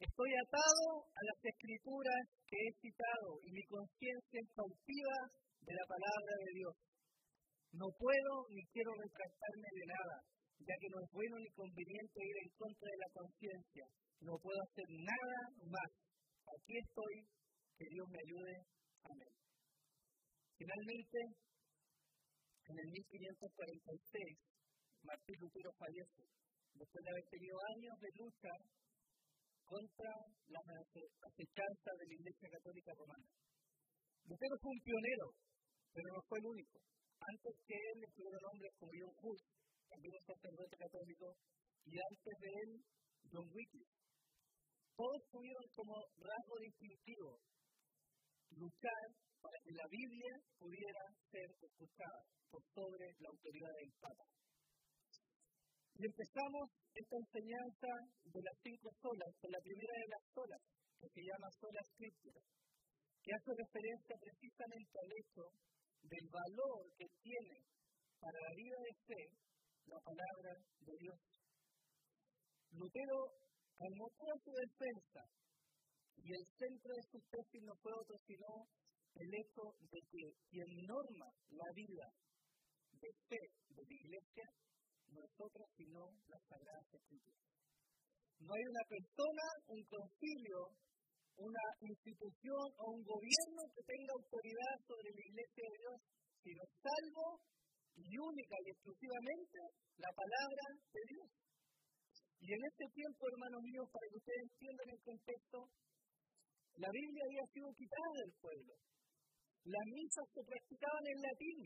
Estoy 0.00 0.30
atado 0.32 0.86
a 1.12 1.20
las 1.28 1.38
escrituras 1.44 2.24
que 2.48 2.56
he 2.56 2.72
citado 2.80 3.38
y 3.44 3.52
mi 3.52 3.64
conciencia 3.68 4.40
es 4.40 4.50
cautiva 4.56 5.16
de 5.60 5.74
la 5.76 5.86
palabra 5.86 6.32
de 6.40 6.50
Dios. 6.56 6.89
No 7.72 7.86
puedo 7.94 8.32
ni 8.50 8.62
quiero 8.74 8.90
retractarme 8.98 9.68
de 9.70 9.84
nada, 9.86 10.16
ya 10.58 10.74
que 10.74 10.90
no 10.90 10.98
es 10.98 11.10
bueno 11.12 11.36
ni 11.38 11.50
conveniente 11.54 12.18
ir 12.18 12.36
en 12.42 12.50
contra 12.58 12.86
de 12.90 12.98
la 12.98 13.10
conciencia. 13.14 13.84
No 14.20 14.34
puedo 14.42 14.58
hacer 14.58 14.88
nada 14.90 15.40
más. 15.70 15.90
Aquí 16.50 16.74
estoy, 16.82 17.14
que 17.78 17.86
Dios 17.94 18.06
me 18.10 18.18
ayude. 18.18 18.54
Amén. 19.06 19.32
Finalmente, 20.58 21.18
en 22.68 22.76
el 22.76 22.88
1546, 22.90 24.50
Martín 25.02 25.36
Lutero 25.40 25.72
fallece, 25.78 26.22
después 26.74 27.00
de 27.00 27.10
haber 27.10 27.26
tenido 27.30 27.56
años 27.70 27.96
de 28.02 28.10
lucha 28.18 28.52
contra 29.64 30.12
la 30.50 30.60
acechanza 30.60 31.90
de 31.96 32.06
la 32.06 32.14
Iglesia 32.18 32.48
Católica 32.50 32.92
Romana. 32.98 33.26
Lutero 34.26 34.54
fue 34.58 34.70
un 34.74 34.82
pionero, 34.82 35.26
pero 35.94 36.06
no 36.12 36.20
fue 36.28 36.38
el 36.38 36.46
único. 36.46 36.76
Antes 37.20 37.54
que 37.66 37.76
él 37.76 37.98
estuvieron 38.04 38.42
hombres 38.48 38.72
como 38.80 38.92
John 38.96 39.14
Hus, 39.20 39.42
también 39.88 40.14
un 40.16 40.24
sacerdote 40.24 40.76
católico, 40.76 41.26
y 41.84 41.92
antes 42.00 42.34
de 42.40 42.50
él, 42.64 42.70
John 43.32 43.48
Wycliffe. 43.52 44.00
Todos 44.96 45.20
tuvieron 45.30 45.66
como 45.74 45.94
rasgo 46.16 46.56
distintivo 46.60 47.40
luchar 48.56 49.04
para 49.40 49.56
que 49.64 49.72
la 49.72 49.86
Biblia 49.88 50.32
pudiera 50.58 51.02
ser 51.30 51.48
escuchada 51.60 52.20
por 52.50 52.62
sobre 52.74 53.06
la 53.20 53.28
autoridad 53.30 53.72
del 53.80 53.92
Papa. 54.00 54.26
Y 55.96 56.04
empezamos 56.04 56.64
esta 56.92 57.16
enseñanza 57.16 57.90
de 58.24 58.40
las 58.40 58.56
cinco 58.64 58.88
solas, 59.00 59.32
con 59.40 59.50
la 59.52 59.60
primera 59.60 59.94
de 60.00 60.08
las 60.08 60.24
solas, 60.32 60.62
que 61.00 61.08
se 61.08 61.22
llama 61.24 61.48
sola 61.60 61.80
escritura, 61.80 62.40
que 63.20 63.32
hace 63.36 63.50
referencia 63.52 64.14
precisamente 64.20 64.94
al 64.96 65.10
hecho 65.12 65.42
del 66.02 66.26
valor 66.30 66.80
que 66.96 67.06
tiene 67.22 67.56
para 68.20 68.38
la 68.40 68.52
vida 68.54 68.78
de 68.80 68.94
fe 69.06 69.22
la 69.86 70.00
palabra 70.00 70.52
de 70.80 70.94
Dios. 70.98 71.18
Lutero, 72.72 73.18
al 73.80 73.92
mostrar 73.96 74.36
su 74.44 74.52
defensa, 74.52 75.22
y 76.22 76.28
el 76.36 76.44
centro 76.58 76.92
de 76.94 77.04
su 77.10 77.18
tesis 77.32 77.62
no 77.64 77.74
fue 77.80 77.92
otro 77.96 78.16
sino 78.26 78.68
el 79.14 79.30
hecho 79.34 79.64
de 79.90 80.00
que 80.10 80.22
quien 80.50 80.70
norma 80.86 81.28
la 81.50 81.70
vida 81.74 82.06
de 82.92 83.10
fe 83.26 83.42
de 83.74 83.82
la 83.82 83.94
iglesia 83.94 84.46
nosotros, 85.10 85.66
sino 85.76 86.06
las 86.28 86.42
Sagradas 86.46 86.86
Escrituras. 86.94 87.42
No 88.38 88.54
hay 88.54 88.62
una 88.62 88.84
persona, 88.88 89.44
un 89.68 89.82
concilio, 89.84 90.60
una 91.36 91.64
institución 91.80 92.64
o 92.78 92.84
un 92.96 93.02
gobierno 93.04 93.62
que 93.74 93.82
tenga 93.86 94.12
autoridad 94.16 94.76
sobre 94.86 95.08
la 95.10 95.22
Iglesia 95.22 95.64
de 95.68 95.76
Dios, 95.78 95.98
sino 96.42 96.62
salvo 96.82 97.26
y 98.00 98.10
única 98.16 98.56
y 98.64 98.66
exclusivamente 98.70 99.58
la 99.98 100.10
palabra 100.16 100.64
de 100.90 101.02
Dios. 101.06 101.30
Y 102.40 102.48
en 102.50 102.62
este 102.64 102.86
tiempo, 102.96 103.20
hermanos 103.28 103.62
míos, 103.62 103.86
para 103.92 104.06
que 104.08 104.16
ustedes 104.16 104.42
entiendan 104.48 104.88
el 104.90 105.00
contexto, 105.04 105.58
la 106.80 106.90
Biblia 106.90 107.22
había 107.28 107.46
sido 107.52 107.68
quitada 107.76 108.12
del 108.24 108.32
pueblo. 108.40 108.72
Las 109.60 109.86
misas 109.92 110.26
se 110.32 110.42
practicaban 110.48 111.04
en 111.04 111.18
latín 111.20 111.60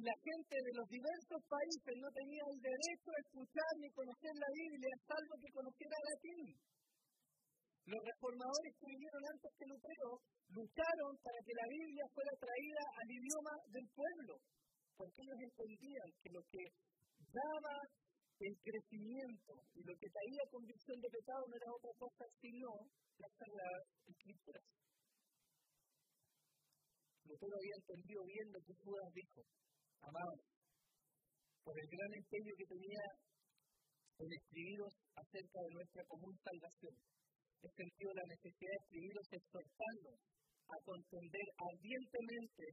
la 0.00 0.16
gente 0.24 0.56
de 0.56 0.72
los 0.72 0.88
diversos 0.88 1.40
países 1.52 1.92
no 2.00 2.08
tenía 2.16 2.40
el 2.48 2.58
derecho 2.64 3.08
a 3.12 3.20
escuchar 3.28 3.72
ni 3.76 3.92
conocer 3.92 4.32
la 4.40 4.48
Biblia, 4.48 4.92
salvo 5.04 5.34
que 5.36 5.52
conociera 5.52 5.96
latín. 6.08 6.48
Los 7.82 7.98
reformadores 7.98 8.72
que 8.78 8.86
vinieron 8.86 9.22
antes 9.26 9.50
que 9.58 9.66
Lutero 9.66 10.10
lucharon 10.54 11.12
para 11.18 11.40
que 11.42 11.54
la 11.58 11.66
Biblia 11.66 12.04
fuera 12.14 12.32
traída 12.38 12.82
al 12.94 13.08
idioma 13.10 13.54
del 13.74 13.86
pueblo, 13.90 14.34
porque 14.94 15.18
ellos 15.18 15.40
entendían 15.42 16.08
que 16.22 16.30
lo 16.30 16.42
que 16.46 16.62
daba 17.34 17.76
el 18.38 18.54
crecimiento 18.62 19.52
y 19.74 19.80
lo 19.82 19.94
que 19.98 20.10
traía 20.10 20.50
convicción 20.50 20.98
de 20.98 21.10
pecado 21.10 21.42
no 21.46 21.54
era 21.58 21.70
otra 21.74 21.92
cosa 21.98 22.24
sino 22.38 22.70
las 23.18 23.32
sagradas 23.38 23.86
escrituras. 24.06 24.66
Lutero 27.26 27.54
había 27.54 27.78
entendido 27.82 28.22
bien 28.26 28.46
lo 28.50 28.60
que 28.62 28.74
Judas 28.82 29.10
dijo 29.14 29.40
amados, 30.02 30.46
por 31.62 31.74
el 31.78 31.86
gran 31.86 32.12
empeño 32.14 32.52
que 32.58 32.66
tenía 32.66 33.04
en 34.18 34.30
escribiros 34.32 34.92
acerca 35.14 35.58
de 35.62 35.70
nuestra 35.74 36.02
común 36.06 36.34
salvación. 36.42 36.94
He 37.62 37.70
sentido 37.70 38.10
la 38.14 38.26
necesidad 38.26 38.74
de 38.74 38.82
escribiros 38.82 39.26
exhortando 39.30 40.10
a 40.66 40.76
contender 40.82 41.46
ardientemente 41.54 42.64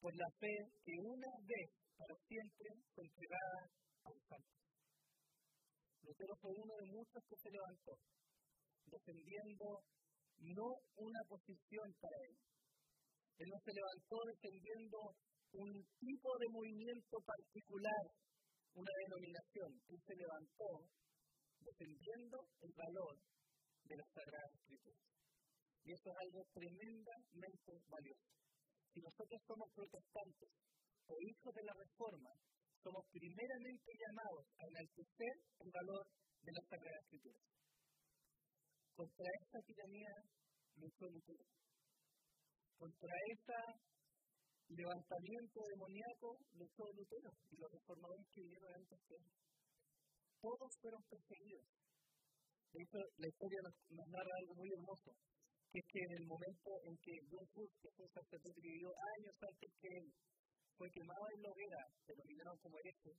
por 0.00 0.12
la 0.16 0.28
fe 0.40 0.54
que 0.84 0.94
una 1.04 1.32
vez 1.44 1.68
para 2.00 2.16
siempre 2.26 2.68
fue 2.94 3.04
entregada 3.04 3.60
a 4.04 4.08
los 4.08 4.24
santos. 4.24 4.62
Fue 6.40 6.50
uno 6.50 6.74
de 6.74 6.86
muchos 6.90 7.22
que 7.28 7.36
se 7.36 7.50
levantó, 7.50 7.92
defendiendo 8.90 9.66
no 10.42 10.68
una 10.96 11.22
posición 11.28 11.86
para 12.00 12.16
él. 12.26 12.36
Él 13.38 13.48
no 13.52 13.58
se 13.62 13.72
levantó 13.72 14.16
defendiendo 14.26 14.98
un 15.52 15.70
tipo 16.00 16.28
de 16.40 16.48
movimiento 16.50 17.16
particular, 17.20 18.04
una 18.74 18.92
denominación. 19.06 19.70
que 19.86 19.96
se 20.02 20.14
levantó 20.16 20.68
defendiendo 21.60 22.36
el 22.60 22.72
valor 22.74 23.14
de 23.92 24.00
la 24.00 24.08
Sagrada 24.08 24.48
Escritura. 24.56 25.00
Y 25.84 25.92
eso 25.92 26.08
es 26.08 26.16
algo 26.24 26.40
tremendamente 26.56 27.72
valioso. 27.92 28.32
Si 28.88 29.00
nosotros 29.04 29.40
somos 29.44 29.68
protestantes 29.76 30.48
o 31.08 31.14
hijos 31.20 31.52
de 31.52 31.64
la 31.68 31.74
Reforma, 31.76 32.32
somos 32.80 33.04
primeramente 33.12 33.88
llamados 33.92 34.48
a 34.56 34.62
enaltecer 34.64 35.34
el 35.60 35.70
valor 35.70 36.04
de 36.40 36.52
la 36.56 36.62
Sagrada 36.72 36.98
Escritura. 37.04 37.40
Contra 38.96 39.28
esta 39.28 39.58
tiranía 39.60 40.12
luchó 40.76 41.04
Lutero. 41.12 41.44
Contra 42.78 43.14
esta 43.28 43.58
levantamiento 44.72 45.60
demoníaco 45.68 46.28
de 46.56 46.66
todo 46.76 46.88
Lutero 46.96 47.30
y 47.50 47.56
los 47.60 47.70
reformadores 47.70 48.26
que 48.32 48.40
vinieron 48.40 48.72
antes 48.72 48.98
que 49.04 49.14
él. 49.20 49.26
Todos 50.40 50.70
fueron 50.80 51.02
perseguidos. 51.04 51.81
De 52.72 52.80
hecho, 52.80 52.98
la 53.20 53.28
historia 53.28 53.60
nos, 53.68 53.76
narra 54.08 54.34
algo 54.40 54.54
muy 54.56 54.68
hermoso, 54.72 55.12
que 55.68 55.78
es 55.78 55.86
que 55.92 56.00
en 56.08 56.12
el 56.16 56.26
momento 56.26 56.70
en 56.88 56.96
que 57.04 57.12
John 57.28 57.46
Hus, 57.52 57.70
que 57.80 57.92
fue 57.92 58.04
un 58.08 58.12
sacerdote 58.16 58.60
que 58.60 58.72
vivió 58.72 58.88
años 58.88 59.36
antes 59.44 59.70
que 59.76 59.88
él, 59.92 60.06
fue 60.76 60.88
quemado 60.88 61.24
en 61.36 61.42
la 61.42 61.50
hoguera, 61.52 61.82
denominaron 62.08 62.56
como 62.64 62.78
hereje, 62.80 63.12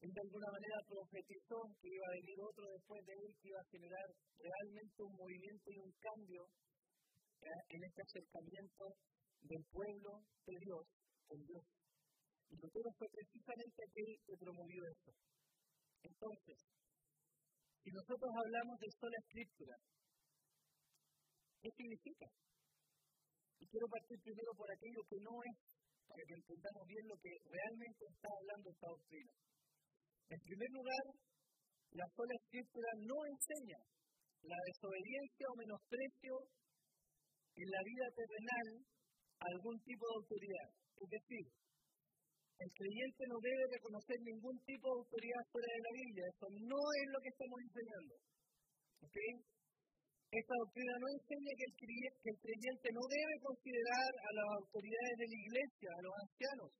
él 0.00 0.10
de 0.12 0.24
alguna 0.24 0.48
manera 0.48 0.76
profetizó 0.88 1.58
que 1.80 1.88
iba 1.88 2.06
a 2.08 2.16
venir 2.20 2.36
otro 2.40 2.64
después 2.72 3.00
de 3.04 3.12
él 3.16 3.30
que 3.36 3.48
iba 3.48 3.60
a 3.60 3.72
generar 3.72 4.08
realmente 4.36 4.98
un 5.04 5.14
movimiento 5.16 5.66
y 5.72 5.78
un 5.78 5.92
cambio 6.00 6.42
en 7.46 7.80
este 7.84 8.00
acercamiento 8.02 8.84
del 9.44 9.64
pueblo 9.72 10.24
de 10.44 10.56
Dios 10.56 10.84
con 11.28 11.38
Dios. 11.44 11.64
Y 12.48 12.56
Lutero 12.56 12.90
fue 12.96 13.08
precisamente 13.12 13.78
aquel 13.84 14.10
que 14.24 14.36
promovió 14.36 14.80
eso. 14.88 15.12
Entonces, 16.02 16.58
si 17.86 17.94
nosotros 17.94 18.26
hablamos 18.34 18.74
de 18.82 18.90
sola 18.98 19.14
escritura, 19.14 19.78
¿qué 21.62 21.70
significa? 21.70 22.26
Y 23.62 23.64
quiero 23.70 23.86
partir 23.86 24.18
primero 24.26 24.50
por 24.58 24.66
aquello 24.66 25.06
que 25.06 25.22
no 25.22 25.38
es, 25.46 25.56
para 26.10 26.22
que 26.26 26.34
entendamos 26.34 26.82
bien 26.82 27.06
lo 27.06 27.14
que 27.22 27.30
realmente 27.46 28.02
está 28.10 28.26
hablando 28.26 28.74
esta 28.74 28.90
doctrina. 28.90 29.32
En 30.34 30.40
primer 30.42 30.70
lugar, 30.74 31.04
la 31.94 32.06
sola 32.10 32.34
escritura 32.34 32.90
no 33.06 33.18
enseña 33.22 33.78
la 34.42 34.58
desobediencia 34.66 35.46
o 35.46 35.54
menosprecio 35.54 36.34
en 37.54 37.68
la 37.70 37.82
vida 37.86 38.06
terrenal 38.18 38.66
algún 39.46 39.78
tipo 39.86 40.02
de 40.10 40.16
autoridad. 40.26 40.68
Es 40.74 41.06
decir, 41.06 41.44
el 42.58 42.70
creyente 42.72 43.22
no 43.28 43.36
debe 43.40 43.64
reconocer 43.68 44.16
ningún 44.24 44.56
tipo 44.64 44.88
de 44.88 44.98
autoridad 45.04 45.44
fuera 45.52 45.68
de 45.68 45.82
la 45.84 45.92
Biblia. 45.92 46.24
Eso 46.32 46.46
no 46.48 46.80
es 46.96 47.06
lo 47.12 47.18
que 47.20 47.32
estamos 47.32 47.58
enseñando. 47.60 48.14
¿Ok? 49.04 49.16
Esta 50.26 50.54
doctrina 50.58 50.94
no 50.98 51.08
enseña 51.16 51.52
que 51.56 51.66
el, 51.68 51.74
que 51.76 52.30
el 52.32 52.38
creyente 52.40 52.88
no 52.92 53.04
debe 53.06 53.34
considerar 53.44 54.10
a 54.10 54.30
las 54.36 54.48
autoridades 54.58 55.16
de 55.20 55.28
la 55.30 55.38
iglesia, 55.38 55.88
a 55.92 56.02
los 56.02 56.14
ancianos. 56.16 56.70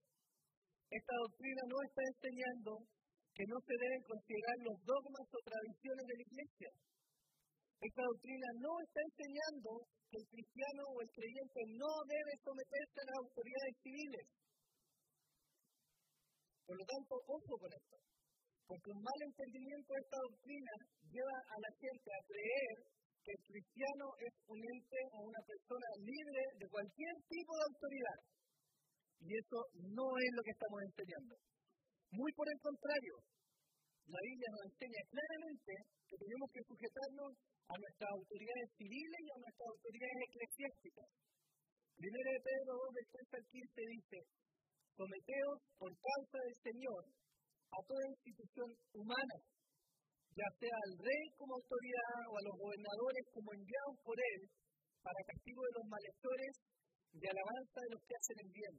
Esta 0.90 1.14
doctrina 1.14 1.62
no 1.68 1.78
está 1.83 2.02
enseñando 2.04 2.71
que 3.37 3.45
no 3.47 3.59
se 3.61 3.75
deben 3.76 4.02
considerar 4.02 4.56
los 4.64 4.76
dogmas 4.80 5.26
o 5.28 5.38
tradiciones 5.45 6.04
de 6.09 6.16
la 6.16 6.25
iglesia. 6.25 6.71
Esta 7.76 8.02
doctrina 8.02 8.49
no 8.64 8.73
está 8.80 9.00
enseñando 9.04 9.71
que 10.09 10.16
el 10.16 10.26
cristiano 10.33 10.83
o 10.88 10.97
el 11.04 11.11
creyente 11.12 11.61
no 11.76 11.92
debe 12.09 12.33
someterse 12.40 12.97
a 12.97 13.09
las 13.12 13.18
autoridades 13.21 13.75
civiles. 13.85 14.26
Por 16.67 16.77
lo 16.77 16.85
tanto, 16.85 17.15
ojo 17.15 17.53
con 17.63 17.71
esto. 17.71 17.97
Porque 18.67 18.91
un 18.91 18.99
mal 18.99 19.21
entendimiento 19.23 19.95
de 19.95 20.03
esta 20.03 20.19
doctrina 20.19 20.75
lleva 21.07 21.37
a 21.39 21.57
la 21.63 21.71
gente 21.79 22.09
a 22.11 22.27
creer 22.27 22.77
que 23.23 23.33
el 23.35 23.43
cristiano 23.47 24.07
es 24.19 24.35
un 24.51 24.59
ente 24.59 25.01
o 25.15 25.19
una 25.23 25.43
persona 25.47 25.89
libre 26.03 26.43
de 26.59 26.67
cualquier 26.67 27.15
tipo 27.31 27.53
de 27.55 27.67
autoridad. 27.71 28.19
Y 29.23 29.29
eso 29.35 29.59
no 29.95 30.07
es 30.19 30.31
lo 30.35 30.43
que 30.43 30.55
estamos 30.55 30.79
enseñando. 30.83 31.35
Muy 32.11 32.31
por 32.35 32.47
el 32.51 32.59
contrario, 32.59 33.15
la 34.07 34.21
Biblia 34.23 34.51
nos 34.55 34.67
enseña 34.71 35.03
claramente 35.11 35.73
que 36.07 36.17
tenemos 36.19 36.47
que 36.55 36.63
sujetarnos 36.63 37.31
a 37.67 37.75
nuestras 37.75 38.11
autoridades 38.15 38.69
civiles 38.79 39.21
y 39.27 39.31
a 39.31 39.43
nuestras 39.43 39.69
autoridades 39.75 40.19
eclesiásticas. 40.31 41.09
Primero 41.99 42.29
de 42.31 42.45
Pedro 42.47 42.73
2, 42.87 42.95
del 42.95 43.09
3 43.11 43.35
al 43.35 43.45
15 43.51 43.95
dice, 43.97 44.19
someteos 44.97 45.59
por 45.79 45.93
causa 45.93 46.38
del 46.41 46.57
Señor 46.65 47.03
a 47.07 47.79
toda 47.85 48.12
institución 48.17 48.69
humana, 48.97 49.37
ya 50.33 50.49
sea 50.57 50.76
al 50.76 50.93
rey 50.97 51.25
como 51.37 51.55
autoridad 51.57 52.17
o 52.29 52.35
a 52.37 52.47
los 52.49 52.57
gobernadores 52.57 53.25
como 53.33 53.53
enviados 53.53 53.97
por 54.05 54.17
él, 54.17 54.41
para 55.05 55.29
castigo 55.29 55.61
de 55.62 55.76
los 55.76 55.87
malhechores, 55.87 56.55
de 57.12 57.29
alabanza 57.29 57.79
de 57.81 57.93
los 57.93 58.03
que 58.05 58.17
hacen 58.17 58.38
el 58.45 58.50
bien. 58.53 58.75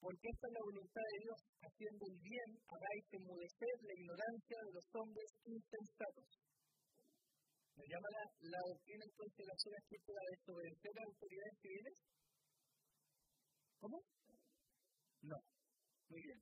Porque 0.00 0.28
esta 0.28 0.46
es 0.46 0.54
la 0.54 0.66
voluntad 0.66 1.04
de 1.06 1.18
Dios, 1.24 1.40
haciendo 1.66 2.02
el 2.06 2.18
bien, 2.20 2.50
hagáis 2.68 3.04
enmudecer 3.10 3.74
la 3.82 3.94
ignorancia 3.96 4.58
de 4.66 4.72
los 4.72 4.86
hombres 4.94 5.30
insensatos. 5.46 6.30
¿Me 7.76 7.84
llama 7.90 8.08
la, 8.08 8.24
la 8.56 8.60
doctrina 8.72 9.04
entonces 9.04 9.42
la 9.46 9.56
sola 9.56 9.78
escritura 9.82 10.20
de 10.20 10.32
desobedecer 10.36 10.94
a 10.96 11.04
autoridades 11.06 11.56
civiles? 11.60 11.96
¿Cómo? 13.80 13.96
No. 15.22 15.55
Muy 16.08 16.22
bien. 16.22 16.40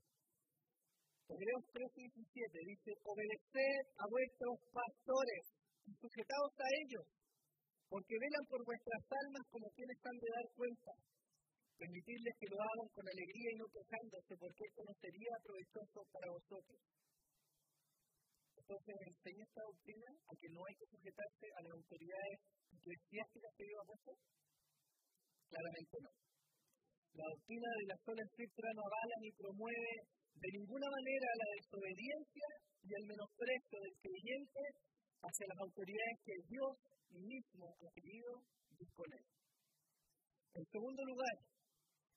Hebreos 1.24 1.64
13:17 1.72 2.68
dice, 2.68 2.90
obedeced 3.00 3.84
a 3.96 4.04
vuestros 4.12 4.60
pastores 4.68 5.44
y 5.88 5.92
sujetaos 5.96 6.52
a 6.60 6.68
ellos, 6.84 7.06
porque 7.88 8.20
velan 8.20 8.44
por 8.44 8.60
vuestras 8.64 9.04
almas 9.08 9.44
como 9.48 9.72
quienes 9.72 9.98
han 10.04 10.18
de 10.20 10.28
dar 10.36 10.48
cuenta. 10.52 10.92
Permitirles 11.80 12.34
que 12.38 12.50
lo 12.52 12.60
hagan 12.60 12.88
con 12.92 13.04
alegría 13.08 13.50
y 13.50 13.58
no 13.58 13.66
quejándose, 13.72 14.32
porque 14.36 14.62
esto 14.68 14.80
no 14.84 14.94
sería 15.00 15.34
provechoso 15.42 15.98
para 16.12 16.28
vosotros. 16.30 16.80
Entonces, 18.54 18.94
¿enseña 18.94 19.44
esta 19.44 19.62
doctrina 19.64 20.10
a 20.28 20.32
que 20.38 20.48
no 20.54 20.60
hay 20.64 20.74
que 20.76 20.86
sujetarse 20.86 21.46
a 21.50 21.60
las 21.64 21.72
autoridades 21.72 22.38
eclesiásticas 22.68 23.52
que 23.56 23.64
Dios 23.64 23.80
ha 23.80 23.86
puesto? 23.90 24.14
Claramente 25.48 25.96
no. 26.04 26.33
La 27.14 27.26
doctrina 27.30 27.68
de 27.78 27.86
la 27.94 27.98
sola 28.02 28.22
escritura 28.26 28.70
no 28.74 28.82
avala 28.82 29.16
ni 29.22 29.30
promueve 29.38 29.92
de 30.34 30.48
ninguna 30.58 30.88
manera 30.90 31.28
la 31.38 31.48
desobediencia 31.54 32.48
y 32.82 32.90
el 32.90 33.04
menosprecio 33.06 33.76
del 33.78 33.96
creyente 34.02 34.62
hacia 35.22 35.46
las 35.46 35.58
autoridades 35.62 36.18
que 36.26 36.36
Dios 36.50 36.74
mismo 37.14 37.70
ha 37.70 37.90
querido 37.94 38.30
disponer. 38.74 39.24
En 40.58 40.64
segundo 40.66 41.02
lugar, 41.06 41.36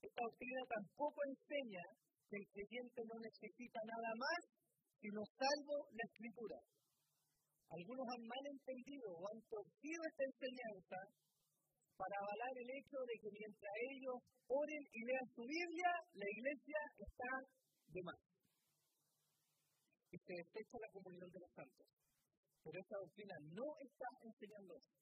esta 0.02 0.22
doctrina 0.26 0.62
tampoco 0.66 1.20
enseña 1.30 1.86
que 2.30 2.38
el 2.42 2.48
creyente 2.58 3.02
no 3.06 3.18
necesita 3.22 3.80
nada 3.86 4.12
más 4.18 4.42
sino 4.98 5.22
salvo 5.38 5.76
la 5.94 6.04
escritura. 6.10 6.58
Algunos 7.70 8.06
han 8.10 8.24
mal 8.26 8.46
entendido 8.50 9.14
o 9.14 9.22
han 9.30 9.42
torcido 9.46 10.02
esta 10.10 10.24
enseñanza 10.26 10.98
para 11.98 12.16
avalar 12.22 12.54
el 12.54 12.70
hecho 12.70 12.98
de 13.10 13.16
que 13.18 13.30
mientras 13.34 13.74
ellos 13.90 14.18
oren 14.48 14.84
y 14.94 15.00
lean 15.02 15.28
su 15.34 15.42
Biblia, 15.42 15.92
la 16.14 16.30
iglesia 16.30 16.80
está 17.02 17.32
de 17.90 18.02
más. 18.06 18.22
Y 20.14 20.18
se 20.18 20.34
desecha 20.38 20.78
la 20.78 20.94
comunión 20.94 21.30
de 21.34 21.42
los 21.42 21.52
santos. 21.58 21.88
Pero 22.64 22.78
esta 22.80 22.98
doctrina 23.02 23.36
no 23.52 23.68
está 23.82 24.08
enseñando 24.24 24.72
eso. 24.78 24.94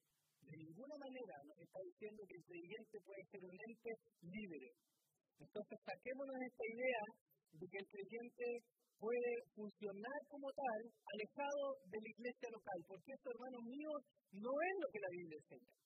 De 0.46 0.56
ninguna 0.56 0.96
manera 0.96 1.34
nos 1.44 1.58
está 1.58 1.78
diciendo 1.84 2.22
que 2.26 2.36
el 2.38 2.44
creyente 2.46 2.96
puede 3.04 3.22
ser 3.30 3.42
un 3.44 3.56
ente 3.56 3.92
libre. 4.22 4.68
Entonces 5.38 5.78
saquémonos 5.84 6.36
esta 6.40 6.64
idea 6.64 7.02
de 7.52 7.66
que 7.66 7.78
el 7.78 7.88
creyente 7.92 8.46
puede 8.96 9.32
funcionar 9.54 10.18
como 10.30 10.48
tal 10.52 10.80
alejado 11.12 11.62
de 11.84 11.98
la 12.00 12.08
iglesia 12.08 12.48
local, 12.48 12.78
porque 12.88 13.12
esto, 13.12 13.28
hermanos 13.30 13.62
míos, 13.68 14.00
no 14.32 14.52
es 14.56 14.74
lo 14.80 14.88
que 14.88 15.00
la 15.04 15.12
Biblia 15.12 15.36
enseña. 15.36 15.85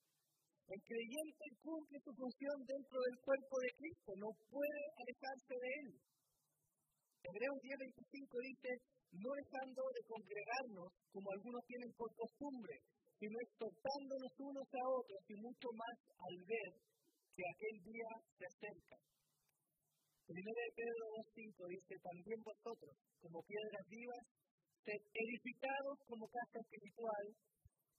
El 0.71 0.81
creyente 0.87 1.45
cumple 1.67 1.99
su 1.99 2.15
función 2.15 2.57
dentro 2.63 2.99
del 3.03 3.19
cuerpo 3.27 3.55
de 3.59 3.71
Cristo, 3.75 4.11
no 4.23 4.31
puede 4.47 4.83
alejarse 5.03 5.55
de 5.59 5.71
él. 5.83 5.89
Hebreos 7.27 7.59
10:25 7.59 8.39
dice, 8.39 8.71
no 9.19 9.31
dejando 9.35 9.83
de 9.91 10.03
congregarnos 10.07 10.89
como 11.11 11.27
algunos 11.35 11.63
tienen 11.67 11.91
por 11.99 12.15
costumbre, 12.15 12.75
sino 13.19 13.35
exhortándonos 13.43 14.33
unos 14.39 14.69
a 14.71 14.85
otros 14.95 15.21
y 15.27 15.35
mucho 15.43 15.69
más 15.75 15.97
al 16.07 16.37
ver 16.47 16.71
que 17.35 17.43
aquel 17.51 17.77
día 17.91 18.11
se 18.39 18.45
acerca. 18.47 18.97
Primero 20.23 20.55
de 20.55 20.73
Pedro 20.79 21.03
2.5 21.35 21.67
dice, 21.67 21.95
también 21.99 22.41
vosotros, 22.47 22.95
como 23.19 23.43
piedras 23.43 23.85
vivas, 23.91 24.25
sed 24.87 25.03
edificados 25.19 25.99
como 26.07 26.31
casa 26.31 26.63
espiritual 26.63 27.27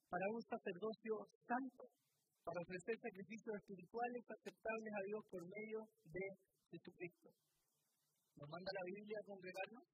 para 0.07 0.25
un 0.31 0.41
sacerdocio 0.47 1.13
santo, 1.43 1.83
para 2.43 2.61
ofrecer 2.61 2.95
sacrificios 2.97 3.55
espirituales 3.61 4.23
aceptables 4.25 4.93
a 4.93 5.01
Dios 5.05 5.21
por 5.29 5.41
medio 5.45 5.79
de 6.09 6.25
Jesucristo. 6.71 7.29
¿Nos 8.35 8.49
manda 8.49 8.71
la 8.73 8.85
Biblia 8.85 9.17
a 9.21 9.29
congregarnos? 9.29 9.85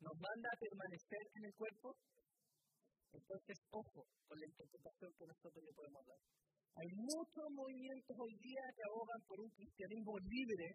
¿Nos 0.00 0.16
manda 0.16 0.48
a 0.48 0.60
permanecer 0.62 1.22
en 1.34 1.44
el 1.44 1.54
cuerpo? 1.54 1.88
Entonces, 3.12 3.56
ojo 3.70 4.00
con 4.28 4.36
la 4.38 4.46
interpretación 4.46 5.10
que 5.18 5.26
nosotros 5.26 5.64
le 5.64 5.72
podemos 5.74 6.02
dar. 6.06 6.20
Hay 6.78 6.90
muchos 6.94 7.46
movimientos 7.50 8.14
hoy 8.14 8.34
día 8.38 8.64
que 8.70 8.86
abogan 8.86 9.20
por 9.26 9.40
un 9.40 9.50
cristianismo 9.50 10.14
libre, 10.22 10.66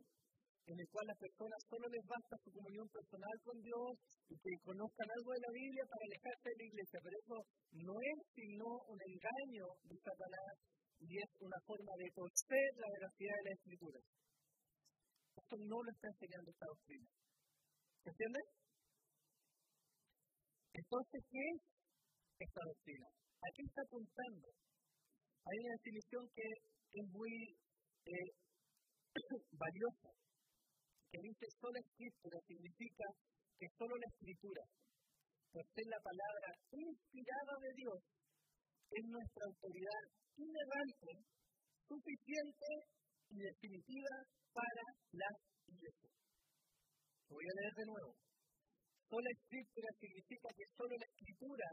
en 0.65 0.79
el 0.79 0.87
cual 0.89 1.05
las 1.07 1.19
personas 1.19 1.59
solo 1.67 1.85
les 1.91 2.05
basta 2.07 2.39
su 2.39 2.49
comunión 2.51 2.87
personal 2.87 3.35
con 3.43 3.57
Dios 3.59 3.91
y 4.31 4.35
que 4.39 4.53
conozcan 4.63 5.09
algo 5.11 5.31
de 5.35 5.43
la 5.43 5.51
Biblia 5.51 5.83
para 5.91 6.03
alejarse 6.07 6.47
de 6.47 6.59
la 6.59 6.69
iglesia. 6.71 6.99
Pero 7.03 7.15
eso 7.19 7.37
no 7.83 7.95
es 7.99 8.17
sino 8.31 8.67
un 8.87 8.99
engaño 9.03 9.65
de 9.83 9.95
Satanás 9.99 10.53
y 11.03 11.19
es 11.19 11.29
una 11.43 11.59
forma 11.67 11.93
de 11.99 12.07
torcer 12.15 12.67
la 12.79 12.89
veracidad 12.95 13.35
de 13.43 13.47
la 13.49 13.55
Escritura. 13.59 13.99
Esto 15.35 15.55
no 15.67 15.77
lo 15.83 15.89
está 15.91 16.07
enseñando 16.07 16.47
esta 16.47 16.67
doctrina. 16.71 17.09
¿Se 18.03 18.09
entiende? 18.09 18.39
Entonces, 20.73 21.19
¿qué 21.29 21.43
es 21.43 21.59
esta 22.39 22.61
doctrina? 22.63 23.07
¿A 23.07 23.47
qué 23.51 23.61
está 23.67 23.81
apuntando? 23.83 24.47
Hay 25.43 25.57
una 25.59 25.75
definición 25.75 26.23
que 26.31 26.47
es 26.47 27.05
muy 27.11 27.31
eh, 28.07 28.31
valiosa, 29.51 30.09
que 31.13 31.21
dice 31.29 31.45
sola 31.61 31.77
escritura, 31.77 32.41
significa 32.41 33.05
que 33.61 33.69
solo 33.77 33.93
la 34.01 34.09
escritura, 34.09 34.65
por 35.53 35.61
ser 35.61 35.85
la 35.85 36.01
palabra 36.01 36.49
inspirada 36.73 37.53
de 37.61 37.71
Dios, 37.77 38.01
es 38.89 39.03
nuestra 39.05 39.45
autoridad 39.45 40.03
inerrante, 40.41 41.13
suficiente 41.85 42.69
y 43.29 43.45
definitiva 43.45 44.25
para 44.57 44.85
la 45.13 45.29
iglesia. 45.69 46.09
Lo 47.29 47.37
voy 47.37 47.45
a 47.45 47.57
leer 47.61 47.73
de 47.77 47.85
nuevo. 47.93 48.11
Sola 49.05 49.29
escritura 49.37 49.89
significa 50.01 50.49
que 50.49 50.65
solo 50.73 50.97
la 50.97 51.09
escritura, 51.13 51.67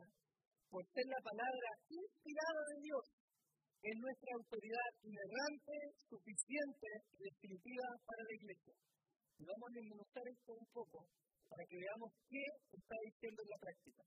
por 0.69 0.85
ser 0.85 1.07
la 1.09 1.21
palabra 1.25 1.69
inspirada 1.89 2.61
de 2.61 2.77
Dios, 2.85 3.05
es 3.89 3.97
nuestra 4.05 4.31
autoridad 4.37 4.91
inerrante, 5.01 5.77
suficiente 6.13 6.89
y 7.17 7.25
definitiva 7.25 7.89
para 8.05 8.21
la 8.29 8.35
iglesia. 8.37 8.77
Y 9.41 9.45
vamos 9.49 9.73
a 9.73 9.77
desmenuzar 9.81 10.25
esto 10.29 10.53
un 10.53 10.69
poco 10.69 11.09
para 11.49 11.65
que 11.65 11.81
veamos 11.81 12.13
qué 12.29 12.45
está 12.77 12.97
diciendo 13.09 13.41
en 13.41 13.49
la 13.49 13.63
práctica. 13.65 14.05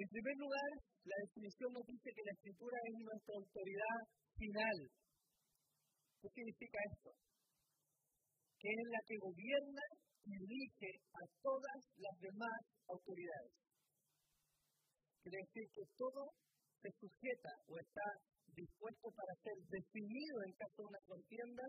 En 0.00 0.08
primer 0.08 0.36
lugar, 0.40 0.70
la 1.04 1.16
definición 1.28 1.68
nos 1.68 1.84
dice 1.84 2.08
que 2.16 2.24
la 2.24 2.32
escritura 2.32 2.78
es 2.80 2.94
nuestra 2.96 3.34
autoridad 3.36 4.00
final. 4.40 4.78
¿Qué 6.16 6.28
significa 6.32 6.78
esto? 6.96 7.10
Que 8.56 8.68
es 8.72 8.86
la 8.88 9.00
que 9.04 9.20
gobierna 9.20 9.84
y 10.24 10.32
dirige 10.32 10.90
a 11.12 11.22
todas 11.44 11.80
las 12.00 12.16
demás 12.24 12.60
autoridades. 12.88 13.52
Quiere 15.20 15.44
decir 15.44 15.66
que 15.76 15.84
todo 16.00 16.32
se 16.80 16.88
sujeta 17.04 17.52
o 17.68 17.76
está 17.76 18.08
dispuesto 18.48 19.12
para 19.12 19.32
ser 19.44 19.56
definido 19.68 20.36
en 20.48 20.52
caso 20.56 20.76
de 20.80 20.88
una 20.88 21.02
contienda 21.04 21.64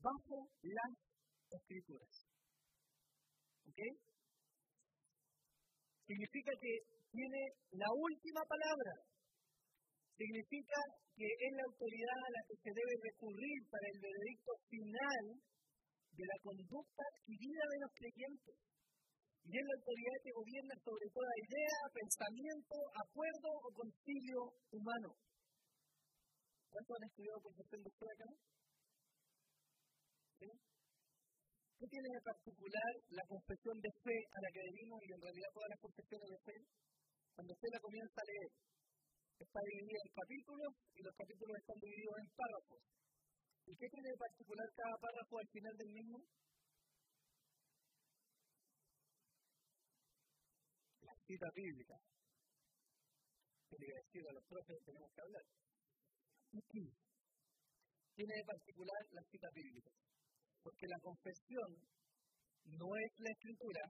bajo 0.00 0.48
las 0.64 1.07
escrituras. 1.50 2.12
¿Ok? 3.68 3.80
Significa 6.06 6.52
que 6.60 6.72
tiene 7.12 7.40
la 7.72 7.90
última 7.92 8.42
palabra. 8.48 8.92
Significa 10.16 10.78
que 11.14 11.26
es 11.26 11.52
la 11.52 11.64
autoridad 11.68 12.20
a 12.26 12.32
la 12.32 12.42
que 12.48 12.56
se 12.58 12.70
debe 12.72 12.94
recurrir 13.02 13.58
para 13.70 13.86
el 13.92 13.98
veredicto 14.00 14.52
final 14.68 15.24
de 16.18 16.24
la 16.26 16.38
conducta 16.42 17.02
adquirida 17.06 17.64
de 17.70 17.78
los 17.82 17.92
creyentes. 17.94 18.56
Y 19.48 19.52
es 19.56 19.64
la 19.64 19.76
autoridad 19.78 20.18
que 20.22 20.36
gobierna 20.36 20.74
sobre 20.84 21.06
toda 21.08 21.32
idea, 21.40 21.78
pensamiento, 21.94 22.76
acuerdo 23.00 23.48
o 23.64 23.68
concilio 23.72 24.40
humano. 24.72 25.08
¿Cuántos 26.68 26.96
han 27.00 27.08
estudiado 27.08 27.40
confesión 27.40 27.80
de 27.80 27.90
fe 27.96 28.06
acá? 28.12 28.28
¿Sí? 30.38 30.48
¿Qué 31.77 31.77
tiene 31.88 32.08
de 32.12 32.22
particular 32.22 32.90
la 33.10 33.24
confesión 33.26 33.76
de 33.80 33.92
fe 34.04 34.18
a 34.32 34.38
la 34.40 34.50
que 34.52 34.62
venimos 34.68 35.00
y 35.02 35.12
en 35.12 35.20
realidad 35.20 35.50
todas 35.52 35.70
las 35.72 35.80
confesiones 35.80 36.28
de 36.28 36.40
fe? 36.44 36.56
Cuando 37.34 37.52
usted 37.54 37.70
la 37.72 37.80
comienza 37.80 38.18
a 38.20 38.28
leer, 38.28 38.50
está 39.38 39.60
dividida 39.62 40.00
en 40.04 40.12
capítulos 40.12 40.72
y 40.94 41.00
los 41.02 41.14
capítulos 41.14 41.54
están 41.56 41.78
divididos 41.78 42.16
en 42.18 42.28
párrafos. 42.34 42.80
¿Y 43.68 43.72
qué 43.76 43.86
tiene 43.88 44.08
de 44.08 44.18
particular 44.18 44.68
cada 44.74 44.96
párrafo 44.96 45.38
al 45.38 45.48
final 45.48 45.74
del 45.76 45.90
mismo? 45.92 46.18
La 51.02 51.14
cita 51.26 51.48
bíblica. 51.54 51.96
Que 53.68 53.76
le 53.76 53.86
decir 53.86 54.24
a 54.24 54.32
los 54.32 54.44
profes 54.48 54.78
tenemos 54.84 55.10
que 55.12 55.20
hablar. 55.20 55.44
Tiene 58.16 58.34
de 58.34 58.44
particular 58.44 59.00
la 59.12 59.22
cita 59.30 59.48
bíblica. 59.54 59.90
Porque 60.62 60.86
la 60.86 61.00
confesión 61.00 61.70
no 62.64 62.88
es 62.96 63.12
la 63.18 63.32
escritura, 63.32 63.82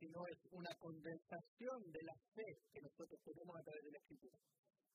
sino 0.00 0.18
es 0.32 0.40
una 0.52 0.72
condensación 0.80 1.78
de 1.92 2.02
la 2.08 2.16
fe 2.32 2.48
que 2.72 2.80
nosotros 2.80 3.20
tenemos 3.20 3.52
a 3.52 3.64
través 3.64 3.84
de 3.84 3.92
la 3.92 4.00
escritura. 4.00 4.38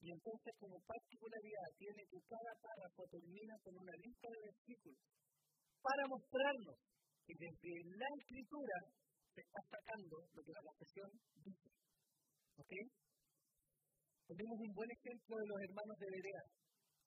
Y 0.01 0.11
entonces, 0.11 0.53
como 0.59 0.81
particularidad, 0.81 1.69
tiene 1.77 2.01
que 2.09 2.19
cada 2.25 2.53
párrafo 2.61 3.05
termina 3.09 3.55
con 3.63 3.73
una 3.77 3.95
lista 4.01 4.27
de 4.29 4.41
versículos 4.49 5.01
para 5.81 6.03
mostrarnos 6.09 6.77
que 7.25 7.33
desde 7.37 7.71
la 7.93 8.09
escritura 8.17 8.77
se 9.33 9.41
está 9.41 9.61
sacando 9.69 10.15
lo 10.33 10.41
que 10.41 10.53
la 10.53 10.65
confesión 10.65 11.09
dice. 11.41 11.69
¿Ok? 12.57 12.73
Tenemos 14.25 14.57
un 14.57 14.73
buen 14.73 14.89
ejemplo 14.89 15.33
de 15.37 15.47
los 15.47 15.59
hermanos 15.69 15.97
de 16.01 16.07
Berea. 16.09 16.43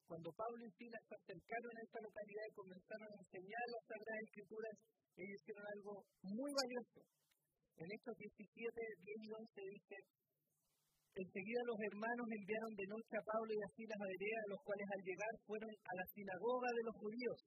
Cuando 0.08 0.32
Pablo 0.32 0.64
y 0.64 0.72
Silas 0.72 1.04
se 1.04 1.20
acercaron 1.20 1.72
a 1.76 1.84
esta 1.84 2.00
localidad 2.00 2.44
y 2.48 2.56
comenzaron 2.56 3.12
a 3.12 3.20
enseñar 3.20 3.64
las 3.68 3.84
Sagradas 3.84 4.24
Escrituras, 4.24 4.74
ellos 5.20 5.36
hicieron 5.36 5.66
algo 5.68 5.92
muy 6.24 6.48
valioso. 6.48 7.00
En 7.76 7.88
estos 7.92 8.16
17, 8.16 8.48
10 8.48 9.20
y 9.20 9.30
11 9.36 9.52
dice, 9.68 9.96
enseguida 11.12 11.60
los 11.68 11.80
hermanos 11.92 12.24
enviaron 12.24 12.72
de 12.72 12.88
noche 12.88 13.14
a 13.20 13.28
Pablo 13.28 13.52
y 13.52 13.60
a 13.60 13.74
Silas 13.76 14.00
a 14.00 14.08
Berea, 14.08 14.40
los 14.48 14.60
cuales 14.64 14.88
al 14.88 15.02
llegar 15.04 15.32
fueron 15.44 15.72
a 15.76 15.92
la 15.92 16.06
sinagoga 16.16 16.70
de 16.72 16.86
los 16.88 16.96
judíos. 17.04 17.38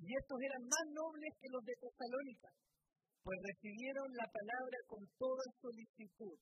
Y 0.00 0.08
estos 0.08 0.38
eran 0.40 0.64
más 0.64 0.86
nobles 0.88 1.32
que 1.36 1.52
los 1.52 1.62
de 1.68 1.74
Tesalónica, 1.84 2.48
pues 3.28 3.36
recibieron 3.44 4.08
la 4.16 4.28
palabra 4.32 4.78
con 4.88 5.04
toda 5.20 5.44
solicitud, 5.60 6.38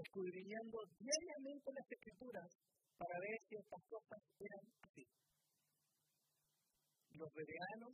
escudriñando 0.00 0.80
diariamente 0.96 1.68
las 1.76 1.88
escrituras 1.92 2.48
para 2.96 3.16
ver 3.20 3.38
si 3.48 3.54
estas 3.56 3.82
cosas 3.88 4.20
eran 4.40 4.64
así. 4.82 5.04
Los 7.16 7.30
bereanos 7.32 7.92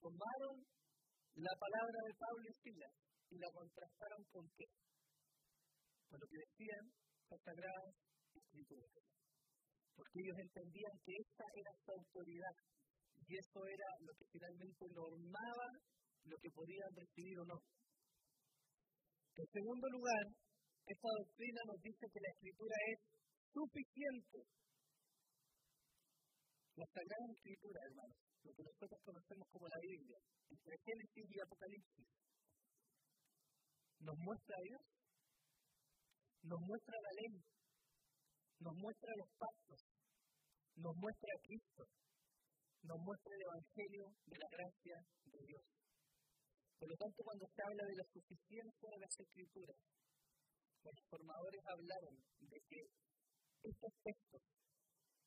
tomaron 0.00 0.54
la 1.36 1.54
palabra 1.56 1.98
de 2.04 2.14
Pablo 2.20 2.44
y 2.48 2.54
Silas 2.60 2.94
y 3.30 3.36
la 3.38 3.50
contrastaron 3.52 4.22
con 4.32 4.44
qué? 4.56 4.66
Con 6.08 6.20
lo 6.20 6.26
que 6.26 6.38
decían 6.44 6.84
las 7.30 7.40
sagradas 7.40 7.94
escrituras. 8.34 8.92
Porque 9.96 10.16
ellos 10.20 10.38
entendían 10.40 10.94
que 11.04 11.12
esa 11.16 11.46
era 11.54 11.72
su 11.84 11.88
autoridad 11.92 12.56
y 13.24 13.36
eso 13.36 13.60
era 13.64 13.88
lo 14.00 14.12
que 14.16 14.26
finalmente 14.32 14.84
normaba 14.90 15.68
lo 16.24 16.36
que 16.36 16.50
podían 16.50 16.90
recibir 16.92 17.38
o 17.40 17.44
no. 17.44 17.58
En 19.36 19.46
segundo 19.48 19.86
lugar, 19.88 20.24
esta 20.84 21.08
doctrina 21.16 21.60
nos 21.64 21.80
dice 21.80 22.04
que 22.12 22.20
la 22.20 22.32
escritura 22.34 22.76
es 22.92 22.98
suficiente. 23.52 24.38
La 26.76 26.86
Sagrada 26.86 27.26
Escritura, 27.34 27.80
hermanos, 27.84 28.16
lo 28.44 28.52
que 28.54 28.62
nosotros 28.62 29.00
conocemos 29.04 29.46
como 29.52 29.68
la 29.68 29.80
Biblia, 29.82 30.18
entre 30.48 30.74
Génesis 30.80 31.26
y 31.28 31.40
Apocalipsis, 31.40 32.08
nos 34.00 34.16
muestra 34.16 34.56
a 34.56 34.64
Dios, 34.64 34.82
nos 36.42 36.60
muestra 36.60 36.96
la 36.96 37.12
ley, 37.20 37.34
nos 38.60 38.74
muestra 38.76 39.10
los 39.16 39.30
pactos, 39.36 39.80
nos 40.76 40.94
muestra 40.96 41.30
a 41.36 41.42
Cristo, 41.44 41.84
nos 42.82 42.98
muestra 43.04 43.34
el 43.34 43.42
Evangelio 43.44 44.04
de 44.24 44.36
la 44.40 44.48
gracia 44.48 44.96
de 45.26 45.40
Dios. 45.44 45.64
Por 46.80 46.88
lo 46.88 46.96
tanto, 46.96 47.18
cuando 47.22 47.44
se 47.44 47.60
habla 47.60 47.84
de 47.84 47.96
la 48.00 48.06
suficiencia 48.08 48.88
de 48.88 49.00
las 49.04 49.14
Escrituras, 49.20 49.76
los 50.80 50.96
formadores 51.12 51.60
hablaron 51.68 52.16
de 52.40 52.56
que 52.56 52.80
estos 53.62 53.92
textos 54.02 54.42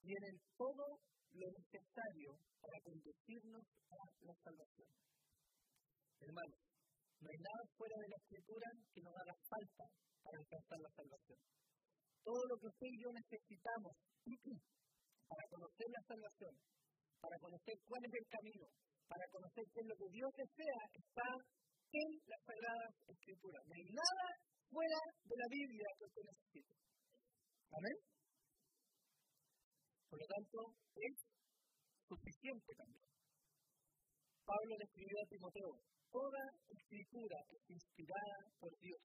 tienen 0.02 0.36
todo 0.58 0.86
lo 1.34 1.48
necesario 1.50 2.30
para 2.62 2.78
conducirnos 2.84 3.66
a 3.90 3.96
la 4.26 4.36
salvación. 4.44 4.90
Hermanos, 6.20 6.60
no 7.20 7.28
hay 7.32 7.40
nada 7.40 7.64
fuera 7.78 7.96
de 7.98 8.10
la 8.10 8.18
escritura 8.20 8.68
que 8.94 9.02
nos 9.02 9.16
haga 9.16 9.36
falta 9.48 9.86
para 10.24 10.38
alcanzar 10.40 10.80
la 10.80 10.92
salvación. 10.92 11.40
Todo 12.24 12.42
lo 12.48 12.56
que 12.60 12.68
usted 12.68 12.88
y 12.88 13.02
yo 13.04 13.10
necesitamos 13.12 13.94
para 15.28 15.44
conocer 15.50 15.88
la 15.92 16.04
salvación, 16.08 16.54
para 17.20 17.38
conocer 17.40 17.76
cuál 17.88 18.04
es 18.06 18.14
el 18.14 18.28
camino, 18.28 18.68
para 19.08 19.26
conocer 19.28 19.64
qué 19.74 19.80
es 19.82 19.88
lo 19.88 19.96
que 19.96 20.10
Dios 20.12 20.32
desea, 20.36 20.80
está 20.94 21.30
en 21.94 22.10
las 22.28 22.42
Sagradas 22.44 22.94
Escrituras. 23.08 23.64
No 23.68 23.74
hay 23.76 23.88
nada 23.92 24.26
fuera 24.70 25.00
de 25.24 25.36
la 25.38 25.48
Biblia 25.50 25.88
que 25.98 26.06
usted 26.06 26.24
necesite. 26.24 26.74
Amén. 27.72 28.13
Por 30.14 30.22
lo 30.22 30.30
tanto, 30.30 30.60
es 30.94 31.16
suficiente 32.06 32.70
también. 32.78 33.10
Pablo 34.46 34.78
le 34.78 34.86
escribió 34.86 35.18
a 35.18 35.26
Timoteo, 35.26 35.74
toda 36.14 36.44
escritura 36.70 37.38
es 37.50 37.64
inspirada 37.66 38.38
por 38.62 38.70
Dios 38.78 39.02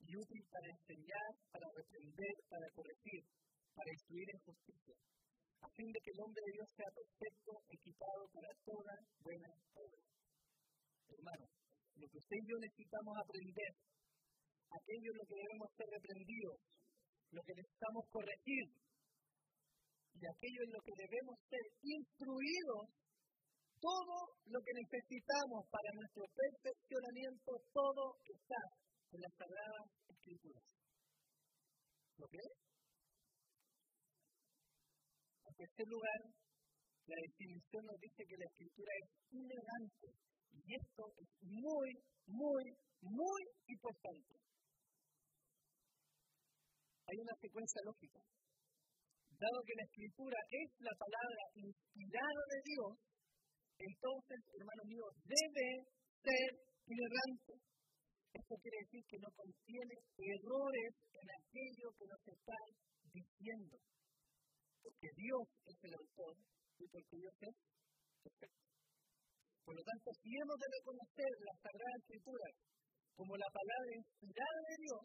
y 0.00 0.16
útil 0.16 0.42
para 0.48 0.72
enseñar, 0.72 1.30
para 1.52 1.68
reprender, 1.76 2.34
para 2.48 2.64
corregir, 2.72 3.28
para 3.76 3.92
instruir 3.92 4.24
en 4.32 4.40
justicia, 4.40 4.96
a 5.60 5.68
fin 5.68 5.92
de 5.92 6.00
que 6.00 6.12
el 6.16 6.20
hombre 6.24 6.40
de 6.48 6.52
Dios 6.56 6.68
sea 6.80 6.90
perfecto, 6.96 7.50
equipado 7.68 8.24
para 8.32 8.50
toda 8.64 8.94
buena 9.20 9.52
obra. 9.76 10.00
Hermano, 11.12 11.44
lo 12.00 12.08
que 12.08 12.20
usted 12.24 12.40
y 12.40 12.48
yo 12.48 12.56
necesitamos 12.56 13.20
aprender, 13.20 13.72
aquello 14.64 15.08
en 15.12 15.18
lo 15.20 15.26
que 15.28 15.40
debemos 15.44 15.68
ser 15.76 15.88
reprendidos, 15.92 16.56
lo 17.36 17.42
que 17.44 17.52
necesitamos 17.52 18.08
corregir, 18.08 18.64
y 20.14 20.22
aquello 20.26 20.60
en 20.66 20.72
lo 20.72 20.80
que 20.82 20.94
debemos 20.96 21.36
ser 21.48 21.64
instruidos, 21.82 22.84
todo 23.80 24.16
lo 24.44 24.60
que 24.60 24.74
necesitamos 24.76 25.64
para 25.70 25.88
nuestro 25.96 26.24
perfeccionamiento, 26.28 27.50
todo 27.72 28.18
está 28.28 28.60
en 29.12 29.20
las 29.20 29.32
Sagradas 29.32 29.86
Escrituras. 30.08 30.64
¿Lo 32.18 32.26
qué? 32.28 32.44
En 35.48 35.54
tercer 35.56 35.86
lugar, 35.88 36.20
la 37.08 37.16
definición 37.16 37.82
nos 37.86 37.98
dice 38.00 38.22
que 38.28 38.36
la 38.36 38.48
escritura 38.52 38.92
es 39.00 39.10
inerrante. 39.32 40.08
Y 40.52 40.74
esto 40.74 41.04
es 41.16 41.30
muy, 41.42 41.88
muy, 42.26 42.64
muy 43.00 43.42
importante. 43.66 44.34
Hay 47.06 47.16
una 47.18 47.34
secuencia 47.40 47.80
lógica 47.84 48.20
dado 49.40 49.58
que 49.64 49.72
la 49.72 49.88
escritura 49.88 50.38
es 50.52 50.68
la 50.84 50.94
palabra 51.00 51.42
inspirada 51.56 52.42
de 52.52 52.60
Dios, 52.60 52.92
entonces, 53.80 54.38
hermano 54.60 54.84
mío, 54.84 55.06
debe 55.24 55.68
ser 56.20 56.48
inerrante. 56.84 57.56
Esto 58.36 58.54
quiere 58.60 58.78
decir 58.84 59.02
que 59.08 59.18
no 59.24 59.30
contiene 59.32 59.96
errores 60.20 60.92
en 61.16 61.28
aquello 61.40 61.88
que 61.96 62.06
nos 62.06 62.22
está 62.28 62.58
diciendo. 63.08 63.80
Porque 64.84 65.08
Dios 65.16 65.44
es 65.64 65.78
el 65.88 65.94
autor 65.96 66.36
y 66.76 66.84
porque 66.92 67.16
Dios 67.16 67.34
es 67.40 67.56
perfecto. 68.20 68.64
Por 69.64 69.74
lo 69.76 69.82
tanto, 69.82 70.08
si 70.20 70.28
hemos 70.28 70.58
de 70.60 70.68
reconocer 70.68 71.30
la 71.40 71.54
Sagrada 71.64 71.96
Escritura 71.96 72.48
como 73.16 73.32
la 73.36 73.48
palabra 73.48 73.92
inspirada 73.96 74.60
de 74.68 74.76
Dios, 74.84 75.02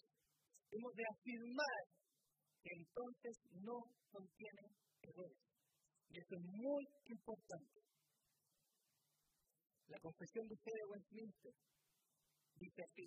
hemos 0.76 0.94
de 0.96 1.06
afirmar 1.08 1.80
entonces 2.72 3.34
no 3.62 3.78
contiene 4.12 4.64
errores. 5.02 5.38
Y 6.10 6.18
eso 6.18 6.34
es 6.36 6.44
muy 6.46 6.84
importante. 7.06 7.80
La 9.88 10.00
confesión 10.00 10.48
de 10.48 10.58
fe 10.58 10.72
de 10.74 10.86
Westminster 10.90 11.54
dice 12.58 12.82
así, 12.82 13.06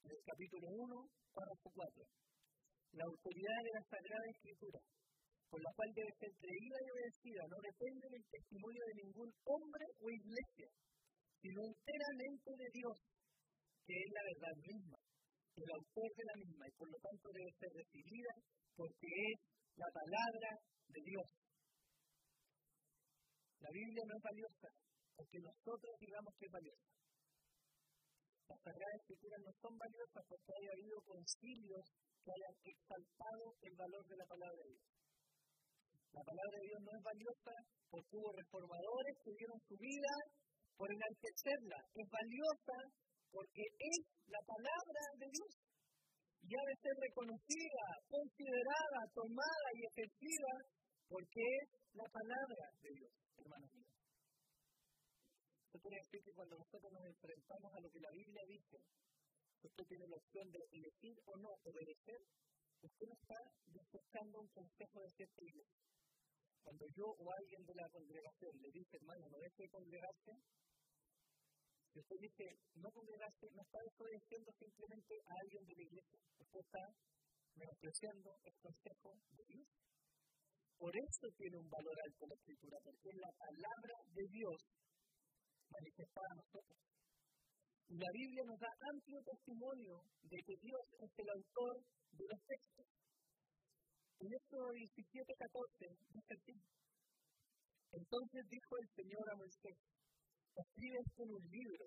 en 0.00 0.10
el 0.10 0.22
capítulo 0.24 0.66
1, 0.68 0.96
párrafo 1.34 1.68
4. 1.74 2.04
La 2.92 3.04
autoridad 3.04 3.60
de 3.62 3.72
la 3.76 3.84
Sagrada 3.84 4.26
Escritura, 4.32 4.80
con 5.50 5.60
la 5.60 5.72
cual 5.76 5.90
debe 5.92 6.12
ser 6.16 6.32
creída 6.40 6.76
y 6.80 6.90
obedecida, 6.90 7.42
no 7.52 7.58
depende 7.60 8.06
del 8.10 8.24
testimonio 8.32 8.82
de 8.86 8.98
ningún 9.04 9.30
hombre 9.44 9.84
o 10.00 10.06
iglesia, 10.08 10.68
sino 11.42 11.60
enteramente 11.68 12.50
de 12.56 12.68
Dios, 12.72 12.96
que 13.84 13.94
es 13.94 14.10
la 14.14 14.24
verdad 14.24 14.56
misma, 14.56 14.98
el 15.60 15.70
autor 15.74 16.10
de 16.16 16.24
la 16.24 16.36
misma, 16.40 16.64
y 16.64 16.74
por 16.80 16.88
lo 16.88 16.98
tanto 17.02 17.26
debe 17.28 17.52
ser 17.60 17.70
recibida 17.76 18.32
porque 18.80 19.12
es 19.12 19.36
la 19.76 19.90
palabra 19.92 20.50
de 20.88 21.00
Dios. 21.04 21.28
La 23.60 23.68
Biblia 23.68 24.04
no 24.08 24.16
es 24.16 24.22
valiosa 24.24 24.68
porque 25.20 25.36
nosotros 25.44 25.92
digamos 26.00 26.32
que 26.40 26.48
es 26.48 26.52
valiosa. 26.56 26.88
Las 28.48 28.60
Sagradas 28.64 29.00
Escrituras 29.04 29.40
no 29.44 29.52
son 29.60 29.74
valiosas 29.76 30.24
porque 30.24 30.50
haya 30.56 30.72
habido 30.72 30.96
concilios 31.04 31.84
que 32.24 32.32
hayan 32.32 32.56
exaltado 32.64 33.44
el 33.60 33.74
valor 33.76 34.04
de 34.08 34.16
la 34.16 34.26
palabra 34.32 34.60
de 34.64 34.72
Dios. 34.72 34.88
La 36.16 36.24
palabra 36.24 36.56
de 36.56 36.66
Dios 36.72 36.80
no 36.80 36.92
es 36.96 37.02
valiosa 37.04 37.54
porque 37.92 38.16
hubo 38.16 38.32
reformadores 38.32 39.14
que 39.20 39.36
dieron 39.36 39.60
su 39.68 39.76
vida 39.76 40.14
por 40.80 40.88
enaltecerla. 40.88 41.78
Es 42.00 42.08
valiosa 42.08 42.76
porque 43.28 43.64
es 43.76 43.98
la 44.24 44.40
palabra 44.40 45.02
de 45.20 45.26
Dios. 45.36 45.69
Y 46.42 46.50
ha 46.56 46.64
de 46.66 46.76
ser 46.82 46.94
reconocida, 46.98 47.84
considerada, 48.08 49.00
tomada 49.14 49.68
y 49.76 49.80
ejercida 49.86 50.52
porque 51.10 51.42
es 51.42 51.68
la 51.94 52.06
palabra 52.06 52.64
de 52.82 52.90
Dios, 52.94 53.12
hermanos 53.36 53.70
míos. 53.74 53.98
Esto 55.66 55.78
quiere 55.82 56.02
decir 56.02 56.20
que 56.22 56.34
cuando 56.34 56.54
nosotros 56.58 56.90
nos 56.92 57.04
enfrentamos 57.06 57.70
a 57.74 57.80
lo 57.82 57.88
que 57.90 58.00
la 58.00 58.10
Biblia 58.10 58.42
dice, 58.46 58.78
usted 59.62 59.84
tiene 59.86 60.06
la 60.06 60.16
opción 60.16 60.46
de 60.50 60.60
elegir 60.70 61.16
o 61.26 61.32
no 61.38 61.50
obedecer, 61.66 62.20
usted 62.82 63.06
no 63.06 63.14
está 63.14 63.38
buscando 63.90 64.40
un 64.40 64.48
consejo 64.50 64.98
de 65.02 65.10
cierta 65.18 65.42
iglesia. 65.42 65.82
Cuando 66.62 66.84
yo 66.94 67.06
o 67.06 67.24
alguien 67.26 67.62
de 67.66 67.74
la 67.74 67.88
congregación 67.90 68.52
le 68.60 68.70
dice, 68.70 68.96
hermano, 68.96 69.24
no 69.30 69.38
deje 69.38 69.62
de 69.62 69.70
congregarse, 69.70 70.32
usted 71.98 72.18
dice 72.22 72.44
no 72.78 72.88
congregarse, 72.94 73.50
no 73.50 73.62
está 73.62 73.78
desobedeciendo 73.82 74.52
simplemente 74.54 75.14
a 75.26 75.34
alguien 75.42 75.64
de 75.66 75.74
la 75.74 75.82
iglesia. 75.82 76.18
Usted 76.38 76.60
está 76.60 76.84
menospreciando 77.56 78.30
el 78.44 78.54
consejo 78.62 79.10
de 79.34 79.44
Dios. 79.50 79.66
Por 80.78 80.92
eso 80.96 81.26
tiene 81.36 81.56
un 81.58 81.68
valor 81.68 81.96
alto 82.06 82.26
la 82.26 82.38
escritura, 82.38 82.78
porque 82.84 83.08
es 83.10 83.18
la 83.20 83.32
palabra 83.36 83.96
de 84.14 84.24
Dios 84.30 84.58
manifestada 85.68 86.28
a 86.30 86.38
nosotros. 86.40 86.78
Y 87.90 87.98
la 87.98 88.10
Biblia 88.14 88.42
nos 88.46 88.58
da 88.60 88.70
amplio 88.70 89.18
testimonio 89.26 89.94
de 90.22 90.38
que 90.46 90.56
Dios 90.62 90.84
es 91.04 91.10
el 91.10 91.28
autor 91.28 91.74
de 92.14 92.24
los 92.30 92.40
textos. 92.46 92.86
En 94.20 94.30
Éxodo 94.30 94.68
17, 94.72 95.34
14 95.34 95.90
dice 96.14 96.32
así. 96.38 96.54
Entonces 97.92 98.42
dijo 98.46 98.72
el 98.78 98.88
Señor 98.94 99.24
a 99.26 99.36
Moisés, 99.36 99.76
escribe 100.56 100.96
esto 100.98 101.22
en 101.22 101.30
un 101.30 101.44
libro 101.46 101.84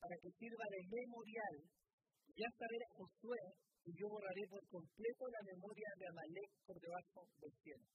para 0.00 0.16
que 0.18 0.30
sirva 0.34 0.66
de 0.70 0.80
memorial. 0.90 1.56
Ya 2.34 2.48
saber 2.56 2.82
a 2.82 2.94
Josué 2.96 3.40
y 3.84 3.90
yo 3.94 4.06
borraré 4.08 4.44
por 4.48 4.62
completo 4.68 5.22
la 5.28 5.42
memoria 5.44 5.90
de 5.98 6.06
Amalek 6.08 6.50
por 6.66 6.76
debajo 6.80 7.20
del 7.40 7.52
cielo. 7.62 7.86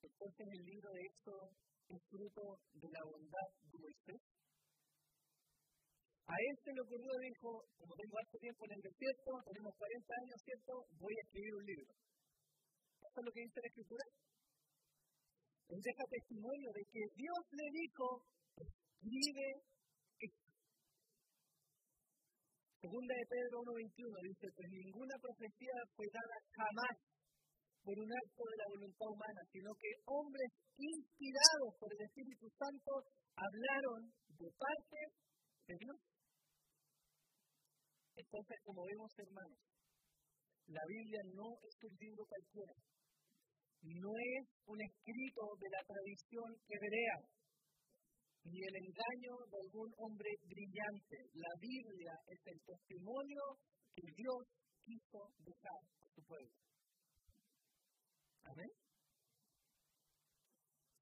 Entonces 0.00 0.46
el 0.48 0.62
libro 0.64 0.88
de 0.92 1.00
Éxodo 1.00 1.44
es 1.90 2.00
fruto 2.08 2.42
de 2.72 2.88
la 2.88 3.02
bondad 3.04 3.48
de 3.60 3.76
Moisés. 3.78 4.20
A 6.30 6.34
este 6.54 6.70
le 6.70 6.82
ocurrió, 6.86 7.10
dijo, 7.18 7.48
como 7.74 7.92
tengo 7.98 8.14
harto 8.14 8.38
tiempo 8.38 8.62
en 8.70 8.72
el 8.78 8.82
desierto, 8.86 9.30
tenemos 9.50 9.74
40 9.74 10.14
años, 10.14 10.38
¿cierto? 10.46 10.72
Voy 10.94 11.14
a 11.18 11.24
escribir 11.26 11.54
un 11.58 11.64
libro. 11.66 11.90
¿Eso 13.02 13.18
es 13.18 13.24
lo 13.26 13.32
que 13.34 13.42
dice 13.42 13.58
la 13.60 13.70
Escritura? 13.74 14.04
Él 15.70 15.78
deja 15.78 16.04
testimonio 16.10 16.68
de 16.74 16.82
que 16.90 17.02
Dios 17.14 17.42
le 17.54 17.66
dijo, 17.70 18.06
escribe 18.58 19.46
esto. 20.18 20.50
Segunda 22.82 23.14
de 23.14 23.26
Pedro 23.30 23.62
1.21 23.70 24.18
dice, 24.26 24.46
pues 24.50 24.66
ninguna 24.66 25.14
profecía 25.22 25.78
fue 25.94 26.06
dada 26.10 26.36
jamás 26.58 26.96
por 27.86 27.94
un 27.94 28.10
acto 28.10 28.42
de 28.50 28.56
la 28.58 28.66
voluntad 28.66 29.08
humana, 29.14 29.42
sino 29.54 29.70
que 29.78 29.90
hombres 30.10 30.50
inspirados 30.74 31.70
por 31.78 31.88
el 31.94 32.02
Espíritu 32.02 32.50
Santo 32.58 32.90
hablaron 33.38 34.10
de 34.26 34.50
parte 34.58 35.00
de 35.70 35.74
Dios. 35.86 35.98
Entonces, 38.18 38.58
como 38.66 38.82
vemos, 38.90 39.10
hermanos, 39.22 39.60
la 40.66 40.82
Biblia 40.82 41.22
no 41.30 41.46
es 41.62 41.76
un 41.86 41.94
libro 41.94 42.26
cualquiera. 42.26 42.74
No 43.82 44.12
es 44.12 44.44
un 44.66 44.78
escrito 44.80 45.42
de 45.58 45.68
la 45.70 45.82
tradición 45.88 46.50
hebrea, 46.68 47.18
ni 48.44 48.60
el 48.60 48.76
engaño 48.76 49.34
de 49.50 49.56
algún 49.64 49.90
hombre 49.98 50.30
brillante. 50.44 51.16
La 51.34 51.52
Biblia 51.60 52.12
es 52.28 52.40
el 52.44 52.60
testimonio 52.60 53.42
que 53.94 54.04
Dios 54.16 54.44
quiso 54.84 55.20
dejar 55.38 55.80
a 56.04 56.08
su 56.14 56.22
pueblo. 56.24 56.56
Amén. 58.44 58.70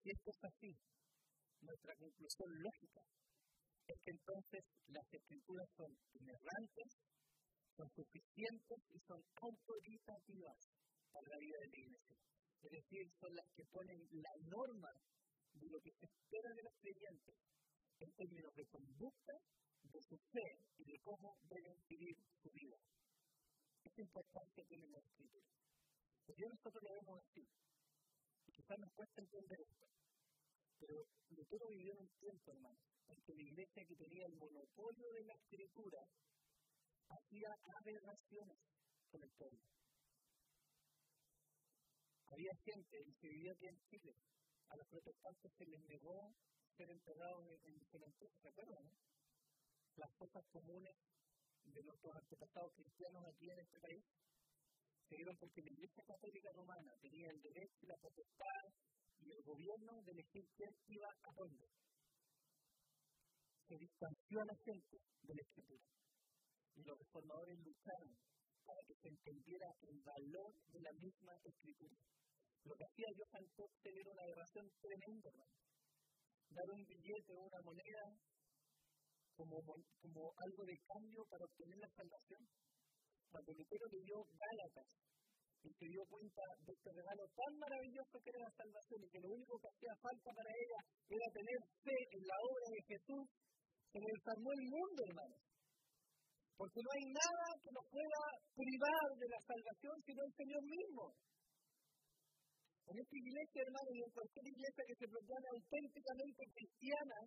Si 0.02 0.10
esto 0.10 0.30
es 0.30 0.44
así, 0.44 0.70
nuestra 1.60 1.94
conclusión 1.96 2.50
lógica 2.62 3.02
es 3.88 3.98
que 4.04 4.10
entonces 4.10 4.62
las 4.88 5.06
escrituras 5.12 5.68
son 5.76 5.90
inerrantes, 6.14 6.88
son 7.76 7.88
suficientes 7.94 8.78
y 8.90 8.98
son 9.06 9.20
autoritativas 9.42 10.58
para 11.12 11.26
la 11.28 11.38
vida 11.38 11.58
de 11.58 11.68
la 11.68 11.78
iglesia. 11.78 12.16
Es 12.62 12.70
decir, 12.70 13.10
son 13.20 13.34
las 13.34 13.46
que 13.54 13.64
ponen 13.66 14.08
la 14.12 14.34
norma 14.46 14.90
de 15.54 15.68
lo 15.70 15.80
que 15.80 15.92
se 15.92 16.06
espera 16.06 16.52
de 16.54 16.62
los 16.62 16.74
creyentes 16.80 17.36
en 18.00 18.12
términos 18.12 18.54
de 18.54 18.66
conducta, 18.66 19.34
de 19.82 20.02
su 20.02 20.18
fe 20.32 20.58
y 20.78 20.84
de 20.84 20.98
cómo 21.00 21.36
deben 21.48 21.76
vivir 21.88 22.16
su 22.42 22.50
vida. 22.50 22.76
Es 23.84 23.98
importante 23.98 24.64
tener 24.64 24.88
la 24.90 24.98
escritura. 24.98 25.46
Porque 26.26 26.44
nosotros 26.46 26.82
lo 26.82 26.92
vemos 26.92 27.20
así. 27.24 27.46
Y 28.46 28.52
quizás 28.52 28.78
nos 28.78 28.92
cuesta 28.92 29.20
entender 29.20 29.60
esto. 29.60 29.86
Pero 30.78 30.94
Lutero 31.30 31.68
vivió 31.68 31.92
en 31.94 32.00
un 32.00 32.10
tiempo, 32.20 32.52
hermano, 32.52 32.78
en 33.08 33.20
que 33.22 33.34
la 33.34 33.42
iglesia 33.42 33.84
que 33.84 33.96
tenía 33.96 34.26
el 34.26 34.36
monopolio 34.36 35.10
de 35.12 35.24
la 35.24 35.34
escritura 35.34 36.04
hacía 37.08 37.48
aberraciones 37.80 38.58
con 39.10 39.22
el 39.22 39.30
pueblo. 39.30 39.77
Había 42.30 42.54
gente, 42.64 42.96
y 43.06 43.12
se 43.14 43.28
vivía 43.28 43.52
aquí 43.52 43.66
en 43.66 43.78
Chile, 43.88 44.14
a 44.68 44.76
los 44.76 44.86
protestantes 44.88 45.52
se 45.56 45.64
les 45.66 45.80
negó 45.84 46.34
ser 46.76 46.90
enterrados 46.90 47.46
en, 47.48 47.72
en 47.72 47.86
cementerios, 47.90 48.40
¿se 48.40 48.48
acuerdan? 48.48 48.84
No? 48.84 48.92
Las 49.96 50.12
cosas 50.14 50.44
comunes 50.52 50.94
de 51.64 51.82
nuestros 51.82 52.14
antepasados 52.14 52.72
cristianos 52.74 53.24
aquí 53.26 53.50
en 53.50 53.58
este 53.58 53.80
país 53.80 54.04
se 55.08 55.16
dieron 55.16 55.36
porque 55.38 55.62
la 55.62 55.70
Iglesia 55.70 56.04
Católica 56.04 56.52
Romana 56.52 56.92
tenía 57.00 57.30
el 57.30 57.40
derecho 57.40 57.78
y 57.82 57.86
la 57.86 57.96
potestad 57.96 58.64
y 59.20 59.32
el 59.32 59.42
gobierno 59.42 60.02
de 60.04 60.12
elegir 60.12 60.44
quién 60.54 60.70
iba 60.86 61.08
a 61.08 61.32
dónde. 61.34 61.66
Se 63.66 63.76
distanció 63.76 64.40
a 64.40 64.44
la 64.44 64.56
gente 64.64 64.96
de 65.22 65.34
la 65.34 65.42
Escritura. 65.42 65.84
Y 66.76 66.82
los 66.84 66.98
reformadores 66.98 67.58
lucharon 67.58 68.16
para 68.68 68.84
que 68.84 68.94
se 69.00 69.08
entendiera 69.08 69.68
el 69.80 69.98
valor 70.04 70.52
de 70.68 70.80
la 70.84 70.92
misma 70.92 71.32
Escritura. 71.40 71.96
Lo 72.68 72.76
que 72.76 72.84
hacía 72.84 73.16
Johann 73.16 73.48
Coxel 73.56 73.96
era 73.96 74.12
una 74.12 74.24
aberración 74.28 74.66
tremenda, 74.76 75.30
Dar 76.52 76.68
un 76.68 76.84
billete 76.84 77.32
o 77.32 77.44
una 77.48 77.60
moneda 77.64 78.04
como, 79.36 79.56
como 79.64 80.20
algo 80.36 80.62
de 80.64 80.76
cambio 80.84 81.20
para 81.28 81.44
obtener 81.44 81.78
la 81.78 81.90
salvación 81.96 82.42
cuando 83.28 83.52
Lutero 83.52 83.86
le 83.92 84.00
dio 84.04 84.16
Gálatas 84.24 84.88
y 85.62 85.68
se 85.68 85.86
dio 85.92 86.02
cuenta 86.08 86.42
de 86.64 86.72
este 86.72 86.90
regalo 86.92 87.24
tan 87.36 87.52
maravilloso 87.60 88.14
que 88.24 88.30
era 88.30 88.48
la 88.48 88.56
salvación 88.56 88.98
y 89.04 89.10
que 89.10 89.20
lo 89.20 89.30
único 89.36 89.54
que 89.60 89.68
hacía 89.68 89.94
falta 90.00 90.30
para 90.32 90.50
ella 90.54 90.80
era 91.12 91.26
tener 91.34 91.58
fe 91.84 91.98
en 92.16 92.22
la 92.24 92.38
obra 92.40 92.66
de 92.72 92.82
Jesús, 92.88 93.24
se 93.92 93.98
le 94.00 94.08
desarmó 94.08 94.48
el 94.52 94.64
mundo, 94.64 95.00
hermanos. 95.08 95.47
Porque 96.58 96.82
no 96.82 96.90
hay 96.90 97.06
nada 97.14 97.46
que 97.62 97.70
nos 97.70 97.86
pueda 97.86 98.20
privar 98.50 99.06
de 99.14 99.28
la 99.30 99.40
salvación 99.46 99.94
sino 100.02 100.20
el 100.26 100.34
Señor 100.34 100.62
mismo. 100.66 101.04
En 102.88 102.96
esta 102.98 103.16
iglesia, 103.20 103.62
hermanos, 103.62 103.94
y 103.94 104.00
en 104.02 104.10
cualquier 104.10 104.46
iglesia 104.48 104.82
que 104.88 104.98
se 104.98 105.06
proclame 105.06 105.48
auténticamente 105.54 106.42
cristiana, 106.50 107.18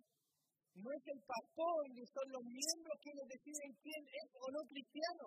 no 0.74 0.88
es 0.92 1.04
el 1.06 1.20
pastor 1.24 1.80
ni 1.96 2.04
son 2.12 2.28
los 2.28 2.44
miembros 2.44 2.96
quienes 3.00 3.26
deciden 3.28 3.70
quién 3.80 4.02
es 4.04 4.28
o 4.36 4.46
no 4.52 4.60
cristiano 4.68 5.26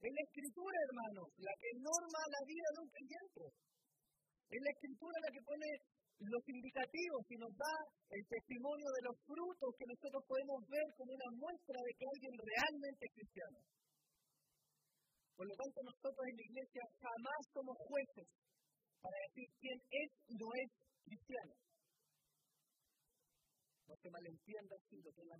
Es 0.00 0.10
la 0.10 0.22
escritura, 0.26 0.76
hermanos, 0.86 1.26
la 1.38 1.54
que 1.60 1.70
norma 1.78 2.20
la 2.26 2.42
vida 2.46 2.68
de 2.74 2.78
un 2.80 2.90
creyente. 2.90 3.44
Es 4.50 4.60
la 4.60 4.72
escritura 4.74 5.16
la 5.22 5.30
que 5.30 5.46
pone 5.46 5.68
los 6.26 6.42
indicativos 6.42 7.22
y 7.30 7.36
nos 7.38 7.54
da 7.54 7.74
el 8.10 8.22
testimonio 8.26 8.88
de 8.98 9.02
los 9.06 9.16
frutos 9.24 9.70
que 9.78 9.86
nosotros 9.86 10.22
podemos 10.26 10.58
ver 10.66 10.86
como 10.98 11.14
una 11.14 11.30
muestra 11.38 11.78
de 11.80 11.92
que 11.94 12.04
alguien 12.04 12.34
realmente 12.34 13.02
es 13.06 13.12
cristiano. 13.14 13.58
Por 15.38 15.46
lo 15.48 15.54
tanto, 15.56 15.78
nosotros 15.80 16.24
en 16.28 16.36
la 16.36 16.46
iglesia 16.50 16.82
jamás 17.00 17.40
somos 17.54 17.76
jueces 17.88 18.28
para 19.00 19.16
decir 19.30 19.48
quién 19.56 19.78
es 19.88 20.10
y 20.28 20.34
no 20.36 20.48
es 20.52 20.68
cristiano. 21.06 21.54
No 23.88 23.94
se 23.96 24.10
malentienda 24.10 24.74
así 24.76 25.00
lo 25.00 25.10
que 25.14 25.22
es 25.24 25.28
la. 25.30 25.38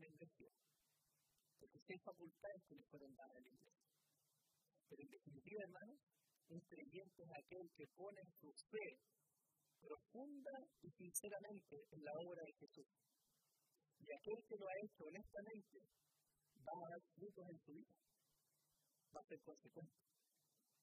Porque 1.60 1.78
si 1.84 1.92
hay 1.92 2.00
facultades 2.00 2.60
que 2.64 2.74
le 2.78 2.84
fueron 2.88 3.12
dadas 3.12 3.36
a 3.36 3.40
la 3.42 3.50
iglesia. 3.52 3.74
Pero 4.88 5.02
en 5.02 5.10
definitiva, 5.10 5.60
hermanos, 5.68 5.98
un 6.50 6.60
creyente 6.66 7.22
es 7.22 7.30
aquel 7.30 7.66
que 7.76 7.86
pone 7.94 8.20
su 8.40 8.50
fe 8.70 8.86
profunda 9.80 10.54
y 10.82 10.90
sinceramente 10.90 11.76
en 11.90 12.00
la 12.02 12.12
obra 12.26 12.42
de 12.42 12.52
Jesús. 12.58 12.88
Y 14.00 14.06
aquel 14.10 14.38
que 14.48 14.56
lo 14.58 14.66
ha 14.66 14.76
hecho 14.82 15.02
honestamente 15.06 15.78
va 16.66 16.74
a 16.74 16.90
dar 16.90 17.02
frutos 17.14 17.44
en 17.48 17.58
su 17.64 17.72
vida. 17.72 17.94
Va 19.14 19.20
a 19.20 19.28
ser 19.30 19.40
consecuente. 19.42 19.96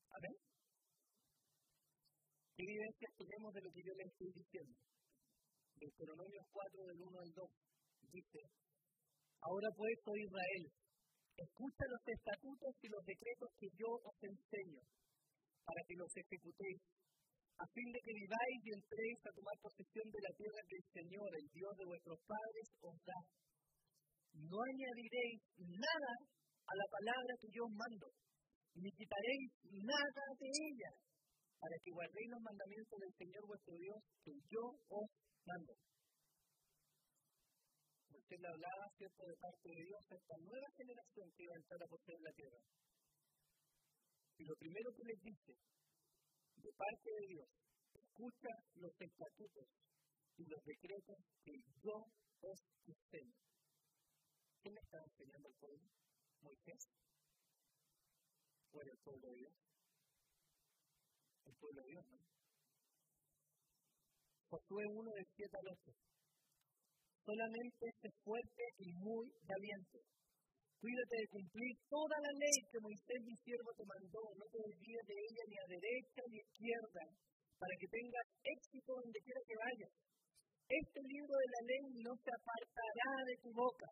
Amén. 0.10 0.36
¿Qué 2.56 2.64
evidencias 2.64 3.12
tenemos 3.18 3.54
de 3.54 3.62
lo 3.62 3.72
que 3.72 3.84
yo 3.84 3.94
le 3.94 4.04
estoy 4.08 4.32
diciendo? 4.34 4.76
Deuteronomio 5.78 6.42
4, 6.52 6.84
del 6.90 7.02
1 7.02 7.20
al 7.22 7.32
2, 7.32 7.52
dice, 8.10 8.40
Ahora 9.42 9.70
pues, 9.78 9.94
oh 10.06 10.18
Israel, 10.18 10.66
escucha 11.38 11.84
los 11.86 12.02
estatutos 12.02 12.74
y 12.82 12.88
los 12.90 13.06
decretos 13.06 13.50
que 13.60 13.70
yo 13.78 13.90
os 14.02 14.18
enseño, 14.26 14.82
para 15.68 15.84
que 15.84 16.00
los 16.00 16.12
ejecutéis 16.16 16.80
a 17.60 17.66
fin 17.74 17.90
de 17.92 18.00
que 18.00 18.14
viváis 18.14 18.60
y 18.64 18.70
entréis 18.72 19.20
a 19.28 19.34
tomar 19.36 19.58
posesión 19.60 20.08
de 20.14 20.22
la 20.24 20.32
tierra 20.38 20.62
que 20.70 20.78
el 20.78 20.88
Señor, 20.94 21.30
el 21.36 21.48
Dios 21.52 21.74
de 21.76 21.90
vuestros 21.90 22.20
padres, 22.24 22.68
os 22.80 22.98
da. 23.04 23.20
No 24.48 24.58
añadiréis 24.62 25.42
nada 25.58 26.14
a 26.64 26.74
la 26.78 26.88
palabra 26.88 27.34
que 27.42 27.50
yo 27.52 27.66
os 27.66 27.74
mando, 27.74 28.08
ni 28.78 28.90
quitaréis 28.94 29.50
nada 29.84 30.26
de 30.38 30.48
ella, 30.48 30.92
para 31.58 31.76
que 31.82 31.92
guardéis 31.92 32.30
los 32.30 32.46
mandamientos 32.46 32.98
del 33.02 33.14
Señor 33.18 33.44
vuestro 33.50 33.74
Dios, 33.76 34.00
que 34.24 34.34
yo 34.48 34.64
os 34.94 35.10
mando. 35.50 35.74
Usted 38.14 38.38
le 38.38 38.50
hablaba, 38.54 38.86
¿cierto?, 38.98 39.22
de 39.26 39.38
parte 39.42 39.66
de 39.66 39.82
Dios 39.82 40.04
a 40.12 40.16
esta 40.16 40.36
nueva 40.46 40.70
generación 40.78 41.26
que 41.34 41.44
iba 41.44 41.54
a 41.58 41.62
entrar 41.64 41.82
a 41.82 41.90
poseer 41.90 42.22
la 42.22 42.34
tierra. 42.38 42.62
Y 44.38 44.46
lo 44.46 44.56
primero 44.56 44.94
que 44.94 45.04
les 45.04 45.20
dice, 45.22 45.54
de 46.58 46.72
parte 46.74 47.10
de 47.10 47.28
Dios, 47.28 47.50
escucha 47.94 48.50
los 48.76 48.94
estatutos 49.00 49.68
y 50.38 50.46
los 50.46 50.64
decretos 50.64 51.18
que 51.44 51.54
yo 51.82 51.98
os 52.42 52.60
enseño. 52.86 53.34
¿Quién 54.62 54.74
me 54.74 54.82
está 54.82 54.98
enseñando 55.02 55.48
al 55.48 55.56
pueblo? 55.56 55.90
Moisés. 56.42 56.82
¿O 58.72 58.82
era 58.82 58.92
el 58.92 59.00
pueblo 59.00 59.28
de 59.28 59.36
Dios? 59.36 59.54
El 61.46 61.56
pueblo 61.56 61.82
de 61.82 61.90
Dios, 61.90 62.06
¿no? 62.12 62.18
Josué 64.50 64.84
1 64.86 65.12
del 65.12 65.28
7 65.36 65.58
al 65.58 65.68
8. 65.68 65.92
Solamente 67.26 67.86
sé 68.02 68.10
fuerte 68.24 68.64
y 68.78 68.94
muy 68.94 69.32
valiente 69.44 70.00
Cuídate 70.78 71.16
de 71.18 71.28
cumplir 71.34 71.74
toda 71.90 72.18
la 72.22 72.34
ley 72.38 72.58
que 72.70 72.80
Moisés 72.86 73.22
mi 73.26 73.36
siervo 73.42 73.74
te 73.74 73.86
mandó. 73.86 74.22
No 74.38 74.46
te 74.46 74.62
desvíes 74.62 75.06
de 75.10 75.18
ella 75.18 75.44
ni 75.50 75.58
a 75.58 75.72
derecha 75.74 76.22
ni 76.30 76.38
a 76.38 76.46
izquierda, 76.46 77.04
para 77.58 77.74
que 77.82 77.88
tengas 77.90 78.28
éxito 78.46 78.90
donde 78.94 79.20
quiera 79.26 79.42
que 79.42 79.58
vayas. 79.58 79.94
Este 80.70 81.00
libro 81.02 81.34
de 81.34 81.50
la 81.50 81.62
ley 81.66 81.84
no 82.06 82.14
se 82.22 82.30
apartará 82.30 83.12
de 83.26 83.36
tu 83.42 83.50
boca, 83.58 83.90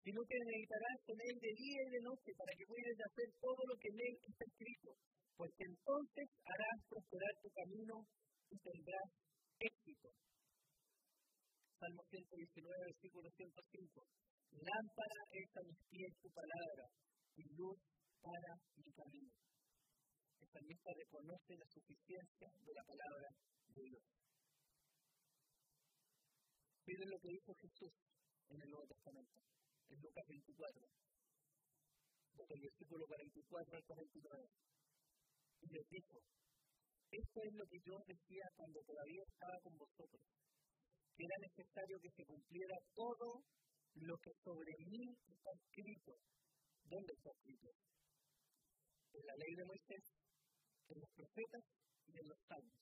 sino 0.00 0.24
que 0.24 0.38
meditarás 0.40 0.98
con 1.04 1.18
él 1.20 1.36
de 1.36 1.52
día 1.52 1.80
y 1.84 1.90
de 2.00 2.02
noche, 2.08 2.30
para 2.32 2.52
que 2.56 2.64
puedas 2.64 2.96
hacer 2.96 3.28
todo 3.36 3.60
lo 3.68 3.76
que 3.76 3.88
en 3.92 3.98
él 4.00 4.14
está 4.24 4.44
escrito. 4.48 4.90
Porque 5.36 5.64
entonces 5.68 6.26
harás 6.48 6.78
prosperar 6.88 7.34
tu 7.44 7.50
camino 7.52 7.94
y 8.48 8.56
tendrás 8.56 9.08
éxito. 9.60 10.08
Salmo 11.76 12.02
119, 12.08 12.72
versículo 12.88 13.28
105. 13.36 14.25
Lámpara 14.56 15.20
es 15.32 15.48
a 15.52 15.62
mis 15.68 15.80
pies 15.90 16.12
tu 16.22 16.28
palabra 16.32 16.88
y 17.36 17.44
luz 17.56 17.76
para 18.24 18.56
mi 18.80 18.90
camino. 18.92 19.32
El 20.40 20.48
salmista 20.48 20.90
reconoce 20.96 21.52
la 21.60 21.68
suficiencia 21.68 22.48
de 22.64 22.72
la 22.72 22.84
palabra 22.88 23.28
de 23.68 23.82
Dios. 23.84 24.04
Miren 26.86 27.10
lo 27.10 27.18
que 27.20 27.34
dijo 27.36 27.52
Jesús 27.52 27.92
en 28.48 28.62
el 28.62 28.68
Nuevo 28.70 28.86
Testamento, 28.86 29.36
en 29.90 29.98
Lucas 30.00 30.24
24, 30.24 30.88
desde 32.32 32.54
el 32.54 32.62
versículo 32.62 33.02
44 33.06 33.76
al 33.76 33.84
49. 33.84 34.48
Y 35.60 35.66
les 35.68 35.86
dijo, 35.90 36.16
esto 37.10 37.38
es 37.44 37.52
lo 37.54 37.66
que 37.66 37.80
yo 37.84 37.96
decía 38.06 38.46
cuando 38.56 38.80
todavía 38.86 39.22
estaba 39.26 39.56
con 39.62 39.74
vosotros, 39.76 40.24
que 41.12 41.24
era 41.26 41.38
necesario 41.44 41.96
que 42.00 42.12
se 42.16 42.24
cumpliera 42.24 42.76
todo 42.94 43.44
lo 44.02 44.16
que 44.18 44.32
sobre 44.44 44.72
mí 44.84 45.04
está 45.26 45.50
escrito. 45.56 46.12
¿Dónde 46.84 47.12
está 47.16 47.30
escrito? 47.30 47.68
En 49.12 49.24
la 49.26 49.36
ley 49.36 49.52
de 49.56 49.64
Moisés, 49.64 50.04
en 50.88 51.00
los 51.00 51.10
profetas 51.16 51.64
y 52.06 52.12
en 52.20 52.26
los 52.28 52.38
salmos. 52.46 52.80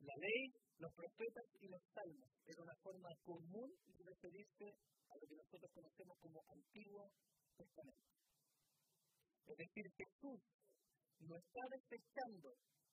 La 0.00 0.16
ley, 0.18 0.42
los 0.78 0.92
profetas 0.94 1.46
y 1.60 1.66
los 1.68 1.82
salmos 1.94 2.30
era 2.46 2.62
una 2.62 2.76
forma 2.82 3.10
común 3.22 3.70
de 3.86 4.02
referirse 4.02 4.66
a 4.66 5.14
lo 5.14 5.24
que 5.28 5.36
nosotros 5.36 5.70
conocemos 5.74 6.16
como 6.18 6.42
Antiguo 6.48 7.06
Testamento. 7.54 8.12
Es 9.46 9.56
decir, 9.58 9.84
Jesús 9.94 10.40
no 11.20 11.36
está 11.36 11.62
desechando 11.70 12.50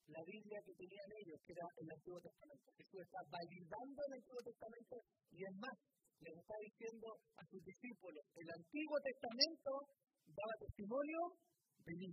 la 0.09 0.21
Biblia 0.25 0.59
que 0.65 0.73
tenían 0.73 1.09
ellos, 1.21 1.39
que 1.45 1.53
era 1.53 1.65
el 1.77 1.89
Antiguo 1.89 2.19
Testamento. 2.21 2.67
Jesús 2.77 2.99
está 3.01 3.21
validando 3.29 3.99
el 4.05 4.13
Antiguo 4.17 4.41
Testamento 4.41 4.95
y 5.31 5.39
es 5.45 5.53
más, 5.57 5.77
les 6.19 6.35
está 6.35 6.55
diciendo 6.59 7.07
a 7.37 7.41
sus 7.47 7.63
discípulos, 7.63 8.23
el 8.35 8.49
Antiguo 8.51 8.97
Testamento 8.99 9.71
daba 10.27 10.53
testimonio 10.59 11.19
de 11.85 11.93
mí. 11.95 12.11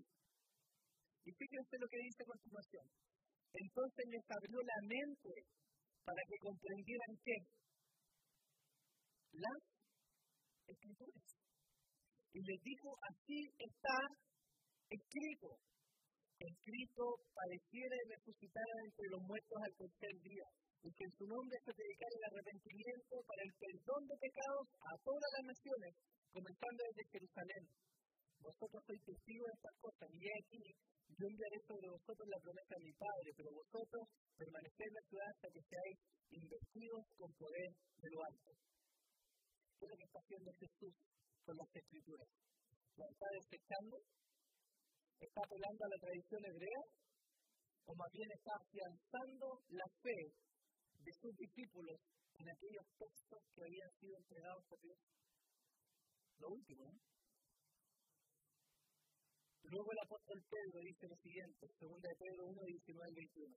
Y 1.27 1.31
fíjense 1.35 1.75
lo 1.79 1.89
que 1.91 1.99
dice 1.99 2.23
a 2.23 2.31
continuación. 2.31 2.87
Entonces 3.53 4.05
les 4.07 4.25
abrió 4.31 4.59
la 4.63 4.81
mente 4.87 5.33
para 6.05 6.23
que 6.23 6.37
comprendieran 6.39 7.13
qué? 7.25 7.37
Las 9.33 9.61
escrituras. 10.71 11.27
Y 12.33 12.41
les 12.47 12.61
dijo, 12.63 12.89
así 13.11 13.39
está 13.59 13.97
escrito. 14.91 15.59
Escrito 16.39 17.05
pareciera 17.35 17.97
resucitar 18.13 18.71
entre 18.85 19.07
los 19.11 19.23
muertos 19.25 19.59
al 19.65 19.75
tercer 19.75 20.15
día 20.21 20.47
y 20.87 20.91
que 20.95 21.03
en 21.03 21.15
su 21.19 21.27
nombre 21.27 21.59
se 21.67 21.75
dedicara 21.75 22.15
el 22.15 22.29
arrepentimiento 22.31 23.15
para 23.27 23.43
el 23.43 23.53
perdón 23.59 24.03
de 24.07 24.17
pecados 24.23 24.67
a 24.87 24.93
todas 25.03 25.31
las 25.35 25.45
naciones, 25.51 25.93
comenzando 26.31 26.81
desde 26.87 27.11
Jerusalén. 27.11 27.65
Vosotros 28.39 28.81
sois 28.87 29.03
testigos 29.03 29.47
de 29.51 29.57
estas 29.59 29.77
cosas, 29.83 30.07
y 30.15 30.31
aquí, 30.31 30.63
yo 31.11 31.27
enviaré 31.27 31.59
sobre 31.67 31.91
vosotros 31.91 32.27
la 32.31 32.39
promesa 32.39 32.73
de 32.79 32.87
mi 32.87 32.95
Padre, 32.95 33.29
pero 33.35 33.51
vosotros 33.51 34.03
permaneced 34.39 34.87
en 34.87 34.95
la 34.95 35.05
ciudad 35.11 35.29
hasta 35.35 35.49
que 35.51 35.63
seáis 35.67 35.99
investidos 36.31 37.03
con 37.19 37.31
poder 37.35 37.71
de 37.75 38.09
lo 38.15 38.21
alto. 38.23 38.51
¿Qué 38.55 39.83
es 39.83 39.91
lo 39.91 39.97
que 39.99 40.07
está 40.07 40.21
haciendo 40.23 40.51
Jesús 40.55 40.95
con 41.43 41.55
las 41.59 41.71
Escrituras? 41.75 42.31
¿La 42.95 43.07
está 43.11 43.27
desechando? 43.35 43.95
¿Está 45.19 45.41
apelando 45.43 45.81
a 45.83 45.91
la 45.91 45.99
tradición 45.99 46.43
hebrea? 46.47 46.83
¿O 47.87 47.93
más 47.95 48.11
bien 48.15 48.31
está 48.31 48.53
afianzando 48.55 49.47
la 49.75 49.89
fe 50.03 50.19
de 51.07 51.13
sus 51.23 51.35
discípulos 51.39 52.03
en 52.35 52.51
aquellos 52.51 52.87
textos 52.99 53.41
que 53.55 53.63
habían 53.63 53.91
sido 53.95 54.19
entregados 54.19 54.65
por 54.67 54.79
Dios. 54.83 54.99
Lo 56.43 56.49
último, 56.51 56.83
¿no? 56.91 56.99
Luego 59.71 59.89
el 59.91 60.03
apóstol 60.03 60.39
Pedro 60.51 60.79
dice 60.83 61.07
lo 61.07 61.17
siguiente, 61.23 61.63
segunda 61.79 62.07
de 62.07 62.19
Pedro 62.19 62.43
1, 62.47 62.63
19 62.63 63.07
al 63.07 63.15
21. 63.15 63.57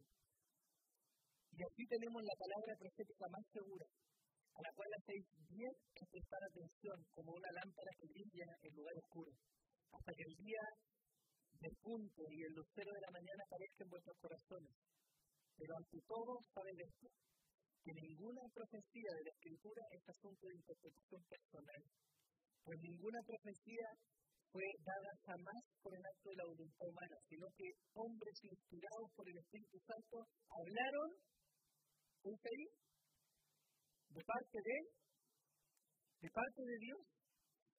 Y 1.53 1.59
aquí 1.65 1.83
tenemos 1.85 2.21
la 2.23 2.37
palabra 2.37 2.73
profética 2.77 3.25
más 3.29 3.45
segura, 3.53 3.85
a 3.85 4.59
la 4.61 4.71
cual 4.73 4.89
hacéis 4.93 5.25
bien 5.49 5.73
en 5.73 6.05
prestar 6.09 6.41
atención 6.45 6.97
como 7.13 7.33
una 7.33 7.51
lámpara 7.51 7.91
que 7.97 8.09
brilla 8.09 8.47
en 8.61 8.73
lugar 8.77 8.95
oscuro, 8.97 9.31
hasta 9.91 10.11
que 10.13 10.25
el 10.29 10.35
día 10.37 10.63
del 11.61 11.75
punto 11.81 12.21
y 12.29 12.41
el 12.41 12.53
lucero 12.53 12.89
de 12.93 13.05
la 13.05 13.11
mañana 13.13 13.41
aparezca 13.45 13.83
en 13.83 13.89
vuestros 13.89 14.17
corazones. 14.21 14.73
Pero 15.57 15.71
ante 15.77 15.99
todo, 16.07 16.31
saben 16.53 16.77
esto, 16.79 17.07
que 17.83 17.93
ninguna 17.93 18.43
profecía 18.53 19.11
de 19.15 19.23
la 19.23 19.33
Escritura 19.33 19.83
es 19.95 20.03
asunto 20.09 20.43
de 20.47 20.55
interpretación 20.55 21.21
personal, 21.29 21.81
pues 22.63 22.77
ninguna 22.81 23.19
profecía 23.25 23.87
fue 24.51 24.65
dada 24.81 25.11
jamás 25.25 25.61
por 25.81 25.93
el 25.93 26.03
acto 26.03 26.29
de 26.29 26.39
la 26.41 26.49
voluntad 26.49 26.85
humana, 26.89 27.17
sino 27.29 27.45
que 27.55 27.67
hombres 27.93 28.35
inspirados 28.43 29.07
por 29.15 29.29
el 29.29 29.37
Espíritu 29.37 29.77
Santo 29.85 30.25
hablaron, 30.49 31.09
un 32.23 32.35
ahí? 32.35 32.65
De 34.09 34.21
parte 34.25 34.57
de 34.57 34.75
de 36.19 36.29
parte 36.35 36.61
de 36.61 36.77
Dios. 36.83 36.99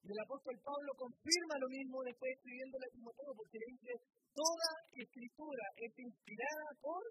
Y 0.01 0.09
el 0.09 0.21
apóstol 0.25 0.57
Pablo 0.65 0.91
confirma 0.97 1.61
lo 1.61 1.69
mismo 1.69 2.01
después 2.01 2.33
escribiendo 2.33 2.77
a 2.81 2.89
Timoteo, 2.89 3.33
porque 3.37 3.59
le 3.61 3.69
dice, 3.69 3.93
toda 4.33 4.69
escritura 4.97 5.67
es 5.77 5.93
inspirada 5.93 6.69
por, 6.81 7.03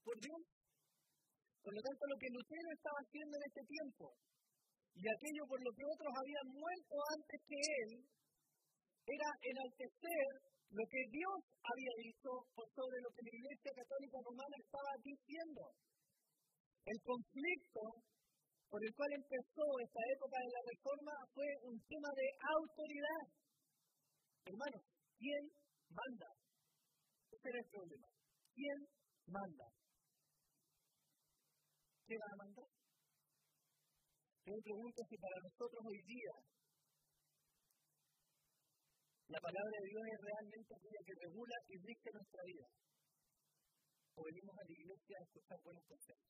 por 0.00 0.16
Dios. 0.16 0.40
Por 1.62 1.72
lo 1.74 1.80
tanto, 1.80 2.02
lo 2.10 2.18
que 2.18 2.34
Lutero 2.34 2.68
estaba 2.74 2.98
haciendo 2.98 3.34
en 3.38 3.44
este 3.46 3.62
tiempo, 3.70 4.04
y 4.98 5.04
aquello 5.06 5.44
por 5.46 5.60
lo 5.62 5.70
que 5.72 5.86
otros 5.86 6.12
habían 6.12 6.48
muerto 6.52 6.94
antes 7.14 7.38
que 7.46 7.58
él, 7.58 7.90
era 9.06 9.28
enaltecer 9.40 10.30
lo 10.72 10.84
que 10.88 11.02
Dios 11.10 11.38
había 11.62 11.94
dicho 12.02 12.30
por 12.54 12.66
sobre 12.70 12.98
lo 13.02 13.10
que 13.12 13.22
la 13.26 13.34
Iglesia 13.34 13.72
Católica 13.76 14.18
Romana 14.24 14.56
estaba 14.58 14.92
diciendo. 15.02 15.62
El 16.86 16.98
conflicto 17.02 17.82
por 18.72 18.80
el 18.80 18.92
cual 18.96 19.12
empezó 19.12 19.64
esta 19.84 20.02
época 20.16 20.36
de 20.40 20.50
la 20.50 20.62
reforma 20.64 21.14
fue 21.34 21.48
un 21.68 21.76
tema 21.86 22.10
de 22.16 22.26
autoridad. 22.56 23.24
Hermanos, 24.48 24.82
¿quién 25.18 25.42
manda? 25.92 26.28
Ese 27.30 27.48
era 27.52 27.60
el 27.60 27.68
problema. 27.68 28.08
¿Quién 28.56 28.78
manda? 29.28 29.66
¿Qué 32.06 32.14
va 32.18 32.28
a 32.32 32.40
mandar? 32.42 32.68
Yo 34.44 34.50
me 34.52 34.62
pregunto 34.62 34.98
si 35.08 35.16
para 35.22 35.38
nosotros 35.38 35.80
hoy 35.86 36.00
día 36.02 36.34
la 39.32 39.40
palabra 39.40 39.76
de 39.80 39.88
Dios 39.88 40.04
es 40.12 40.20
realmente 40.20 40.70
aquella 40.76 41.02
que 41.06 41.20
regula 41.24 41.56
y 41.72 41.74
rige 41.78 42.08
nuestra 42.12 42.42
vida. 42.44 42.66
O 44.12 44.20
venimos 44.28 44.54
a 44.58 44.64
la 44.66 44.74
iglesia 44.76 45.16
a 45.16 45.24
escuchar 45.24 45.58
buenos 45.64 45.84
consejos. 45.88 46.28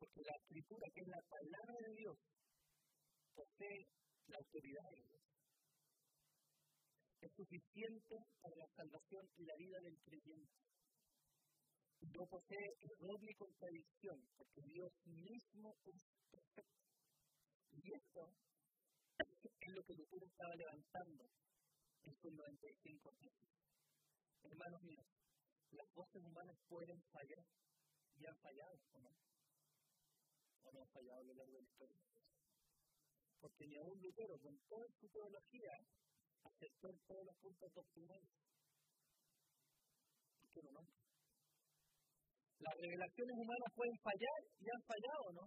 Porque 0.00 0.20
la 0.24 0.36
escritura, 0.38 0.86
que 0.94 1.00
es 1.04 1.08
la 1.12 1.22
palabra 1.28 1.76
de 1.84 1.92
Dios, 1.92 2.16
posee 3.36 3.78
la 4.32 4.38
autoridad 4.38 4.88
de 4.96 5.02
Dios. 5.12 5.22
Es 7.20 7.32
suficiente 7.36 8.16
para 8.40 8.56
la 8.56 8.68
salvación 8.72 9.24
y 9.36 9.44
la 9.44 9.56
vida 9.60 9.78
del 9.84 9.98
creyente. 10.08 10.63
No 12.12 12.26
posee 12.26 12.76
ni 13.20 13.34
contradicción, 13.34 14.20
porque 14.36 14.62
Dios 14.62 14.92
mismo 15.06 15.76
es 15.84 16.02
perfecto. 16.30 16.84
Y 17.72 17.92
esto 17.92 18.30
es 19.60 19.72
lo 19.72 19.84
que 19.84 19.94
Lutero 19.94 20.26
estaba 20.26 20.54
levantando 20.54 21.24
en 22.04 22.14
sus 22.16 22.32
95 22.32 23.10
años. 23.10 23.32
Hermanos 24.42 24.82
míos, 24.82 25.06
las 25.70 25.92
voces 25.94 26.22
humanas 26.22 26.56
pueden 26.68 27.02
fallar 27.12 27.46
y 28.16 28.26
han 28.26 28.36
fallado, 28.38 28.78
¿o 28.92 29.00
no? 29.00 29.10
¿O 30.64 30.72
no 30.72 30.80
han 30.82 30.88
fallado 30.88 31.20
a 31.20 31.24
lo 31.24 31.34
largo 31.34 31.56
de 31.56 31.62
la 31.62 31.68
historia? 31.68 31.98
Porque 33.40 33.66
ni 33.66 33.76
aún 33.76 34.00
Lutero, 34.02 34.38
con 34.40 34.58
toda 34.68 34.86
su 35.00 35.08
teología, 35.08 35.72
aceptó 36.42 36.94
todos 37.06 37.26
los 37.26 37.36
puntos 37.36 37.72
doctrinales. 37.74 38.30
¿Por 40.40 40.50
qué 40.52 40.62
no? 40.62 40.72
no? 40.72 41.03
Las 42.64 42.80
revelaciones 42.80 43.36
humanas 43.36 43.70
pueden 43.76 43.98
fallar 44.00 44.40
y 44.56 44.64
han 44.72 44.82
fallado, 44.88 45.26
¿no? 45.36 45.44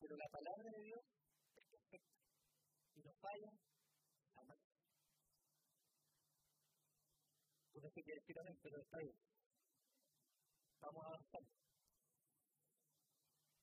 Pero 0.00 0.16
la 0.16 0.28
palabra 0.32 0.68
de 0.72 0.82
Dios 0.88 1.04
es 1.52 1.64
perfecta 1.68 2.16
y 2.96 3.00
no 3.04 3.12
falla 3.20 3.50
jamás. 4.32 4.60
Pues 7.72 7.84
eso 7.84 8.00
quiere 8.00 8.20
decir 8.24 8.36
amén, 8.40 8.56
pero 8.62 8.80
está 8.80 8.96
bien. 9.04 9.16
Vamos 10.80 11.04
a 11.04 11.08
avanzar. 11.12 11.44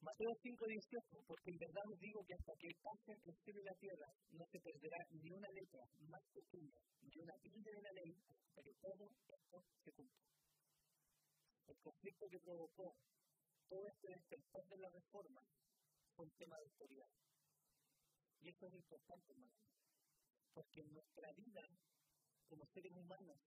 Mateo 0.06 0.32
5, 0.38 0.66
18, 0.70 1.18
porque 1.26 1.50
en 1.50 1.58
verdad 1.66 1.86
os 1.90 1.98
digo 1.98 2.22
que 2.30 2.36
hasta 2.38 2.54
que 2.62 2.70
pase 2.78 3.12
el 3.26 3.36
cielo 3.42 3.58
y 3.58 3.66
la 3.66 3.80
tierra 3.82 4.10
no 4.38 4.46
se 4.54 4.60
perderá 4.62 5.02
ni 5.10 5.34
una 5.34 5.50
letra 5.50 5.82
más 6.06 6.22
pequeña 6.30 6.78
ni 7.02 7.18
una 7.26 7.34
tilde 7.42 7.72
de 7.74 7.82
la 7.82 7.94
ley 8.06 8.14
hasta 8.30 8.62
que 8.62 8.74
todo 8.86 9.10
esto 9.10 9.58
se 9.82 9.92
cumpla. 9.98 10.35
El 11.68 11.78
conflicto 11.80 12.28
que 12.30 12.40
provocó 12.40 12.96
todo 13.68 13.88
este 13.88 14.10
despertar 14.10 14.66
de 14.68 14.78
la 14.78 14.90
reforma 14.90 15.42
un 16.18 16.32
tema 16.38 16.56
de 16.58 16.64
autoridad. 16.64 17.10
Y 18.42 18.50
eso 18.50 18.68
es 18.68 18.74
importante, 18.76 19.32
hermano. 19.32 19.58
Porque 20.54 20.82
en 20.82 20.94
nuestra 20.94 21.32
vida, 21.34 21.64
como 22.48 22.66
seres 22.68 22.94
humanos, 22.94 23.40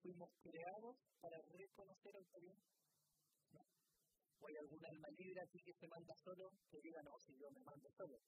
fuimos 0.00 0.30
creados 0.40 0.96
para 1.20 1.40
reconocer 1.42 2.16
autoridad. 2.16 2.60
¿No? 3.52 3.60
O 4.40 4.46
hay 4.48 4.56
alguna 4.56 4.88
alma 4.88 5.08
libre 5.18 5.40
aquí 5.42 5.60
que 5.60 5.74
se 5.74 5.88
manda 5.88 6.14
solo, 6.22 6.50
que 6.70 6.80
diga, 6.80 7.02
no, 7.02 7.18
si 7.26 7.36
yo 7.36 7.50
me 7.50 7.60
mando 7.60 7.90
solo. 7.96 8.20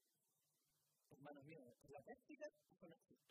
Hermanos 1.09 1.45
míos, 1.45 1.65
en 1.85 1.93
la 1.93 2.03
práctica 2.03 2.47
eso 2.71 2.89
no 2.89 2.95
existe. 2.95 3.31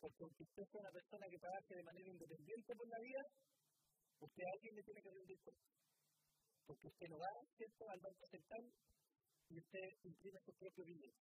Porque 0.00 0.22
aunque 0.22 0.42
usted 0.42 0.64
sea 0.70 0.80
una 0.80 0.92
persona 0.92 1.26
que 1.30 1.38
trabaje 1.38 1.74
de 1.74 1.82
manera 1.82 2.08
independiente 2.10 2.76
por 2.76 2.88
la 2.88 2.98
vida, 3.00 3.22
usted 4.20 4.44
alguien 4.44 4.74
le 4.74 4.82
tiene 4.82 5.00
que 5.02 5.10
rendir 5.10 5.38
cuenta. 5.42 5.68
Porque 6.66 6.88
usted 6.88 7.08
no 7.08 7.18
va, 7.18 7.30
¿cierto?, 7.56 7.82
al 7.90 8.00
banco 8.00 8.24
central 8.30 8.64
y 9.48 9.54
usted 9.58 9.86
imprime 10.02 10.38
su 10.44 10.52
propio 10.56 10.84
billete. 10.84 11.20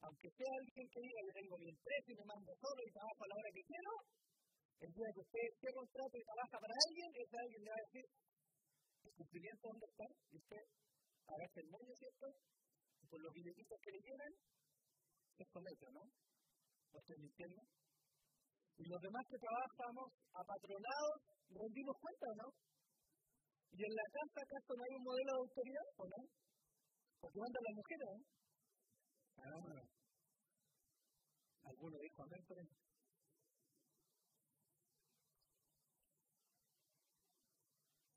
Aunque 0.00 0.28
sea 0.30 0.50
alguien 0.60 0.86
que 0.88 1.00
diga, 1.00 1.20
yo 1.26 1.32
tengo 1.34 1.58
mi 1.58 1.68
empresa 1.68 2.08
y 2.08 2.16
me 2.16 2.24
mando 2.24 2.50
solo 2.56 2.80
y 2.86 2.92
trabajo 2.92 3.20
a 3.20 3.28
la 3.28 3.36
hora 3.36 3.50
que 3.52 3.64
quiero, 3.68 3.92
el 4.80 4.92
día 4.96 5.10
que 5.12 5.20
usted 5.20 5.44
esté 5.44 5.68
contrato 5.76 6.14
y 6.16 6.24
trabaja 6.24 6.56
para 6.56 6.72
alguien, 6.72 7.08
ese 7.20 7.36
alguien 7.36 7.60
le 7.60 7.70
va 7.70 7.76
a 7.76 7.84
decir, 7.84 8.06
el 9.04 9.12
cumplimiento 9.12 9.62
dónde 9.68 9.86
está, 9.92 10.06
y 10.30 10.36
usted 10.40 10.62
agacha 11.28 11.60
el 11.60 11.68
medio, 11.68 11.92
¿cierto? 12.00 12.26
Y 13.00 13.04
por 13.12 13.20
los 13.20 13.32
billetitos 13.34 13.78
que 13.80 13.92
le 13.92 14.00
llenan, 14.00 14.32
se 15.36 15.44
somete, 15.52 15.86
¿no? 15.92 16.02
¿No 16.04 16.96
estoy 16.96 17.16
mintiendo? 17.20 17.60
Y 18.80 18.84
los 18.88 19.00
demás 19.04 19.24
que 19.28 19.36
trabajamos 19.36 20.08
apatronados, 20.32 21.16
rendimos 21.50 21.96
cuenta, 22.00 22.26
¿no? 22.36 22.46
Y 23.70 23.78
en 23.84 23.94
la 23.94 24.06
casa, 24.10 24.38
¿acaso 24.42 24.70
no 24.74 24.82
hay 24.82 24.94
un 24.98 25.04
modelo 25.04 25.30
de 25.30 25.42
autoridad 25.46 25.88
o 25.96 26.04
no? 26.08 26.20
Porque 27.20 27.38
mandan 27.38 27.64
las 27.66 27.76
mujeres, 27.76 28.08
¿eh? 28.10 28.22
Ah, 29.40 29.82
alguno 31.70 31.96
dijo 32.02 32.22
amén 32.22 32.42
por 32.46 32.58
eso. 32.58 32.76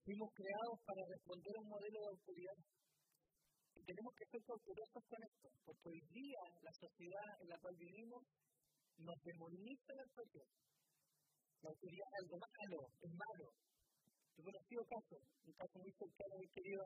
Fuimos 0.04 0.30
creados 0.36 0.78
para 0.84 1.02
responder 1.08 1.54
a 1.56 1.62
un 1.62 1.70
modelo 1.70 2.00
de 2.02 2.10
autoridad. 2.12 2.60
Y 3.76 3.82
tenemos 3.84 4.14
que 4.16 4.26
ser 4.32 4.42
cautelosos 4.44 5.04
con 5.08 5.20
esto, 5.24 5.48
porque 5.66 5.90
hoy 5.90 6.02
día 6.12 6.44
la 6.62 6.74
sociedad 6.74 7.30
en 7.40 7.48
la 7.50 7.58
cual 7.58 7.76
vivimos 7.78 8.22
nos 8.98 9.18
demoniza 9.24 9.94
la 9.96 10.04
autoridad. 10.04 10.52
Es 11.64 12.12
algo 12.20 12.36
malo, 12.44 12.80
es 13.00 13.12
malo. 13.16 13.48
Yo 14.36 14.40
he 14.40 14.52
conocido 14.52 14.84
casos, 14.84 15.22
un 15.48 15.54
caso 15.56 15.80
muy 15.80 15.94
cercano 15.96 16.36
y 16.44 16.48
querido 16.52 16.84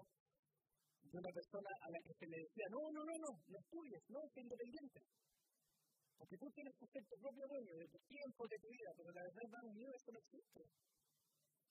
de 1.02 1.18
una 1.18 1.32
persona 1.34 1.72
a 1.82 1.88
la 1.90 2.00
que 2.06 2.14
se 2.14 2.28
le 2.30 2.38
decía, 2.38 2.68
no, 2.70 2.82
no, 2.94 3.02
no, 3.02 3.16
no, 3.18 3.32
no 3.48 3.58
estudies, 3.58 4.04
no, 4.14 4.22
es 4.22 4.38
independiente. 4.38 5.02
Porque 6.14 6.38
tú 6.38 6.46
tienes 6.54 6.74
que 6.78 6.88
ser 6.94 7.04
tu 7.10 7.16
propio 7.18 7.46
dueño 7.50 7.74
de 7.74 7.88
tu 7.90 8.00
tiempo, 8.06 8.46
de 8.46 8.58
tu 8.62 8.70
vida, 8.70 8.90
pero 8.94 9.10
la 9.18 9.24
verdad, 9.26 9.44
hermano 9.50 9.70
mío, 9.74 9.90
eso 9.98 10.12
no 10.14 10.20
existe. 10.22 10.62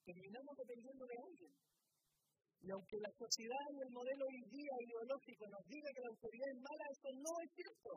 Terminamos 0.02 0.54
dependiendo 0.56 1.04
de 1.06 1.16
alguien. 1.30 1.52
Y 2.58 2.66
aunque 2.74 2.96
la 2.98 3.12
sociedad 3.14 3.66
y 3.70 3.78
el 3.86 3.92
modelo 3.94 4.22
hoy 4.26 4.40
día 4.50 4.74
ideológico 4.82 5.46
nos 5.46 5.62
diga 5.70 5.94
que 5.94 6.02
la 6.02 6.10
autoridad 6.10 6.48
es 6.50 6.58
mala, 6.58 6.84
eso 6.90 7.10
no 7.22 7.32
es 7.38 7.50
cierto. 7.54 7.90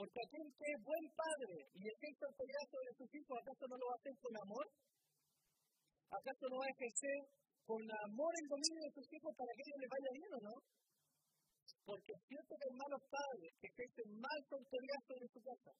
Porque 0.00 0.16
aquel 0.16 0.48
que 0.56 0.64
es 0.64 0.80
buen 0.80 1.06
padre 1.12 1.56
y 1.76 1.80
ejerce 1.84 2.24
autoridad 2.24 2.64
sobre 2.72 2.90
sus 2.96 3.10
hijos, 3.20 3.36
¿acaso 3.36 3.68
no 3.68 3.76
lo 3.76 3.84
va 3.84 3.92
a 3.92 4.00
hacer 4.00 4.16
con 4.16 4.32
amor? 4.32 4.66
¿Acaso 6.08 6.44
no 6.48 6.56
va 6.56 6.64
a 6.64 6.72
ejercer 6.72 7.18
con 7.68 7.84
amor 7.84 8.32
el 8.32 8.48
dominio 8.48 8.80
de 8.80 8.96
sus 8.96 9.06
hijos 9.12 9.32
para 9.36 9.52
que 9.52 9.60
ellos 9.60 9.80
les 9.84 9.92
vaya 9.92 10.10
bien 10.16 10.32
o 10.34 10.40
no. 10.40 10.54
Porque 11.84 12.12
es 12.16 12.22
cierto 12.32 12.52
que 12.56 12.64
hay 12.64 12.76
malos 12.80 13.02
padres 13.12 13.50
que 13.60 13.68
ejercen 13.76 14.08
mal 14.16 14.38
su 14.48 14.54
autoridad 14.56 15.00
sobre 15.04 15.26
su 15.30 15.40
casa, 15.44 15.72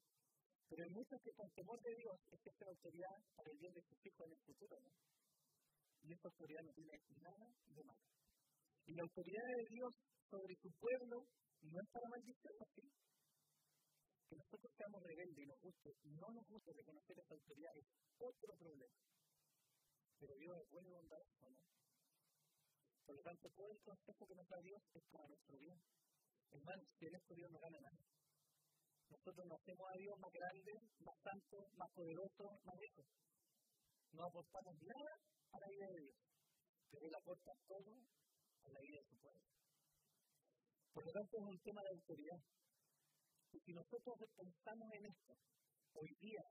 pero 0.68 0.80
hay 0.84 0.92
muchos 0.92 1.18
que 1.24 1.32
con 1.32 1.48
temor 1.56 1.78
de 1.80 1.92
Dios 1.96 2.16
ejercen 2.30 2.68
autoridad 2.76 3.16
para 3.32 3.48
el 3.50 3.58
bien 3.58 3.72
de 3.72 3.82
sus 3.88 3.98
hijos 4.04 4.22
en 4.22 4.32
el 4.36 4.42
futuro. 4.44 4.74
¿no? 4.84 4.90
Y 6.04 6.12
esta 6.12 6.28
autoridad 6.28 6.62
no 6.68 6.72
tiene 6.76 6.94
nada 7.24 7.46
de 7.72 7.82
malo. 7.88 8.04
Y 8.84 8.92
la 8.94 9.02
autoridad 9.02 9.46
de 9.48 9.64
Dios 9.64 9.92
sobre 10.28 10.54
su 10.60 10.68
pueblo 10.76 11.16
no 11.64 11.76
es 11.80 11.88
para 11.88 12.06
maldición, 12.12 12.54
¿sí? 12.76 12.84
Que 14.30 14.36
nosotros 14.36 14.70
seamos 14.78 15.02
rebeldes 15.02 15.42
y 15.42 15.46
nos 15.46 15.58
guste, 15.58 15.90
no 16.04 16.30
nos 16.30 16.46
guste 16.46 16.72
reconocer 16.72 17.18
esa 17.18 17.34
autoridad 17.34 17.76
es 17.76 17.86
otro 18.18 18.54
problema. 18.54 18.94
Pero 20.20 20.36
Dios 20.36 20.54
es 20.62 20.70
bueno 20.70 20.88
y 20.88 20.92
bondadoso, 20.92 21.50
¿no? 21.50 21.58
Por 23.06 23.16
lo 23.16 23.22
tanto, 23.22 23.50
todo 23.50 23.72
el 23.72 23.80
consejo 23.82 24.26
que 24.28 24.36
nos 24.36 24.48
da 24.48 24.60
Dios 24.62 24.80
es 24.94 25.02
para 25.10 25.26
nuestro 25.26 25.58
bien. 25.58 25.82
Hermanos, 26.52 26.86
si 26.96 27.06
en 27.06 27.14
esto 27.16 27.34
Dios 27.34 27.50
no 27.50 27.58
gana 27.58 27.80
nada. 27.80 27.98
Nosotros 29.10 29.46
no 29.46 29.54
hacemos 29.56 29.90
a 29.90 29.98
Dios 29.98 30.16
más 30.20 30.32
grande, 30.32 30.72
más 31.00 31.18
santo, 31.24 31.66
más 31.74 31.90
poderoso, 31.90 32.60
más 32.62 32.76
rico. 32.78 33.02
No 34.12 34.24
aportamos 34.26 34.76
nada 34.82 35.12
a 35.50 35.58
la 35.58 35.66
vida 35.66 35.86
de 35.90 36.00
Dios, 36.06 36.16
pero 36.88 37.06
Él 37.06 37.14
aporta 37.16 37.50
todo 37.66 37.98
a 38.62 38.68
la 38.70 38.80
vida 38.80 38.98
de 39.02 39.06
su 39.10 39.16
pueblo. 39.18 39.42
Por 40.94 41.04
lo 41.04 41.10
tanto, 41.10 41.36
es 41.36 41.42
un 41.42 41.58
tema 41.58 41.82
de 41.82 41.88
autoridad. 41.88 42.38
Si 43.50 43.72
nosotros 43.74 44.14
pensamos 44.36 44.88
en 44.94 45.06
esto, 45.06 45.34
hoy 45.94 46.10
día, 46.20 46.42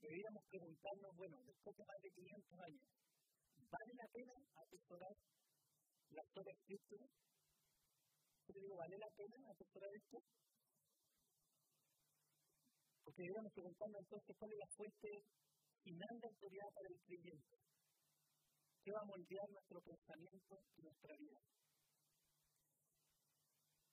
deberíamos 0.00 0.44
preguntarnos, 0.48 1.16
bueno, 1.16 1.36
después 1.44 1.76
de 1.76 1.84
más 1.84 2.00
de 2.02 2.10
500 2.10 2.60
años, 2.60 2.84
¿vale 3.56 3.92
la 3.96 4.08
pena 4.12 4.34
atesorar 4.56 5.16
la 6.10 6.24
sola 6.34 6.52
escritura? 6.52 7.06
Yo 8.48 8.60
digo, 8.60 8.76
¿vale 8.76 8.96
la 8.98 9.10
pena 9.16 9.36
atesorar 9.48 9.90
esto? 9.96 10.18
Porque 13.04 13.22
deberíamos 13.22 13.52
preguntarnos 13.52 14.00
entonces 14.00 14.36
cuál 14.36 14.52
es 14.52 14.58
la 14.60 14.70
fuente 14.76 15.08
final 15.80 16.14
de 16.20 16.28
autoridad 16.28 16.68
para 16.74 16.88
el 16.88 17.00
creyente. 17.00 17.56
¿Qué 18.84 18.92
va 18.92 19.00
a 19.00 19.10
moldear 19.12 19.48
nuestro 19.48 19.80
pensamiento 19.80 20.54
y 20.76 20.82
nuestra 20.82 21.16
vida? 21.16 21.40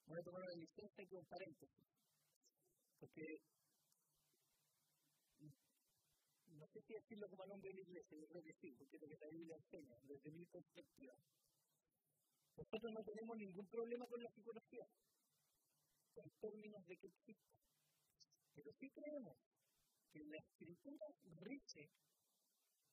Voy 0.07 0.19
a 0.19 0.23
tomar 0.23 0.41
una 0.43 0.59
licencia 0.59 1.03
y 1.03 1.15
un 1.15 1.25
paréntesis. 1.27 1.87
Porque 2.99 3.39
no 6.57 6.67
sé 6.67 6.81
si 6.81 6.93
decirlo 6.93 7.29
como 7.29 7.45
nombre 7.45 7.69
de 7.69 7.75
la 7.75 7.81
iglesia, 7.81 8.17
yo 8.17 8.27
creo 8.27 8.43
que 8.43 8.53
sí, 8.53 8.73
porque 8.77 8.95
es 8.95 9.01
lo 9.01 9.07
que 9.07 9.17
la 9.25 9.29
Biblia 9.29 9.55
enseña, 9.55 9.97
desde 10.03 10.31
mi 10.31 10.45
perspectiva. 10.45 11.13
Nosotros 12.57 12.91
no 12.91 13.03
tenemos 13.03 13.37
ningún 13.37 13.67
problema 13.67 14.07
con 14.07 14.23
la 14.23 14.31
psicología, 14.31 14.87
en 16.15 16.31
términos 16.41 16.85
de 16.87 16.97
que 16.97 17.07
existe. 17.07 17.53
Pero 18.55 18.71
sí 18.79 18.89
creemos 18.89 19.37
que 20.11 20.25
la 20.25 20.37
escritura 20.37 21.05
rige 21.41 21.89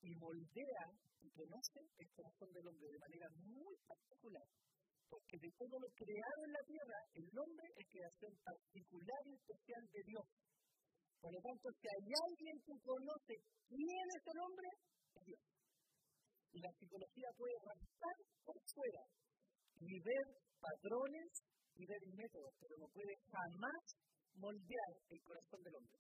y 0.03 0.15
moldea 0.17 0.93
y 1.23 1.31
conoce 1.31 1.81
el 1.97 2.11
corazón 2.11 2.53
del 2.53 2.69
hombre 2.69 2.93
de 2.93 2.99
manera 2.99 3.31
muy 3.31 3.75
particular. 3.87 4.47
Porque 5.15 5.39
de 5.39 5.51
todo 5.55 5.79
lo 5.79 5.87
creado 5.95 6.41
en 6.43 6.53
la 6.59 6.65
tierra, 6.67 6.99
el 7.15 7.31
hombre 7.39 7.67
es 7.79 7.87
creación 7.87 8.35
particular 8.43 9.23
y 9.31 9.35
especial 9.39 9.83
de 9.95 10.03
Dios. 10.11 10.27
Por 11.23 11.31
lo 11.31 11.39
tanto, 11.39 11.71
si 11.71 11.87
hay 11.87 12.07
alguien 12.19 12.57
que 12.67 12.75
conoce 12.83 13.35
quién 13.71 14.07
es 14.11 14.25
el 14.27 14.39
hombre, 14.43 14.69
es 15.15 15.23
Dios. 15.23 15.43
Y 16.51 16.59
la 16.59 16.73
psicología 16.75 17.31
puede 17.39 17.55
arrastrar 17.63 18.17
por 18.43 18.59
fuera 18.75 19.03
y 19.87 20.03
ver 20.03 20.27
patrones 20.59 21.31
y 21.79 21.87
ver 21.87 22.03
métodos, 22.11 22.51
pero 22.59 22.75
no 22.83 22.89
puede 22.91 23.15
jamás 23.31 23.83
moldear 24.35 24.93
el 25.15 25.21
corazón 25.23 25.63
del 25.63 25.79
hombre. 25.79 25.99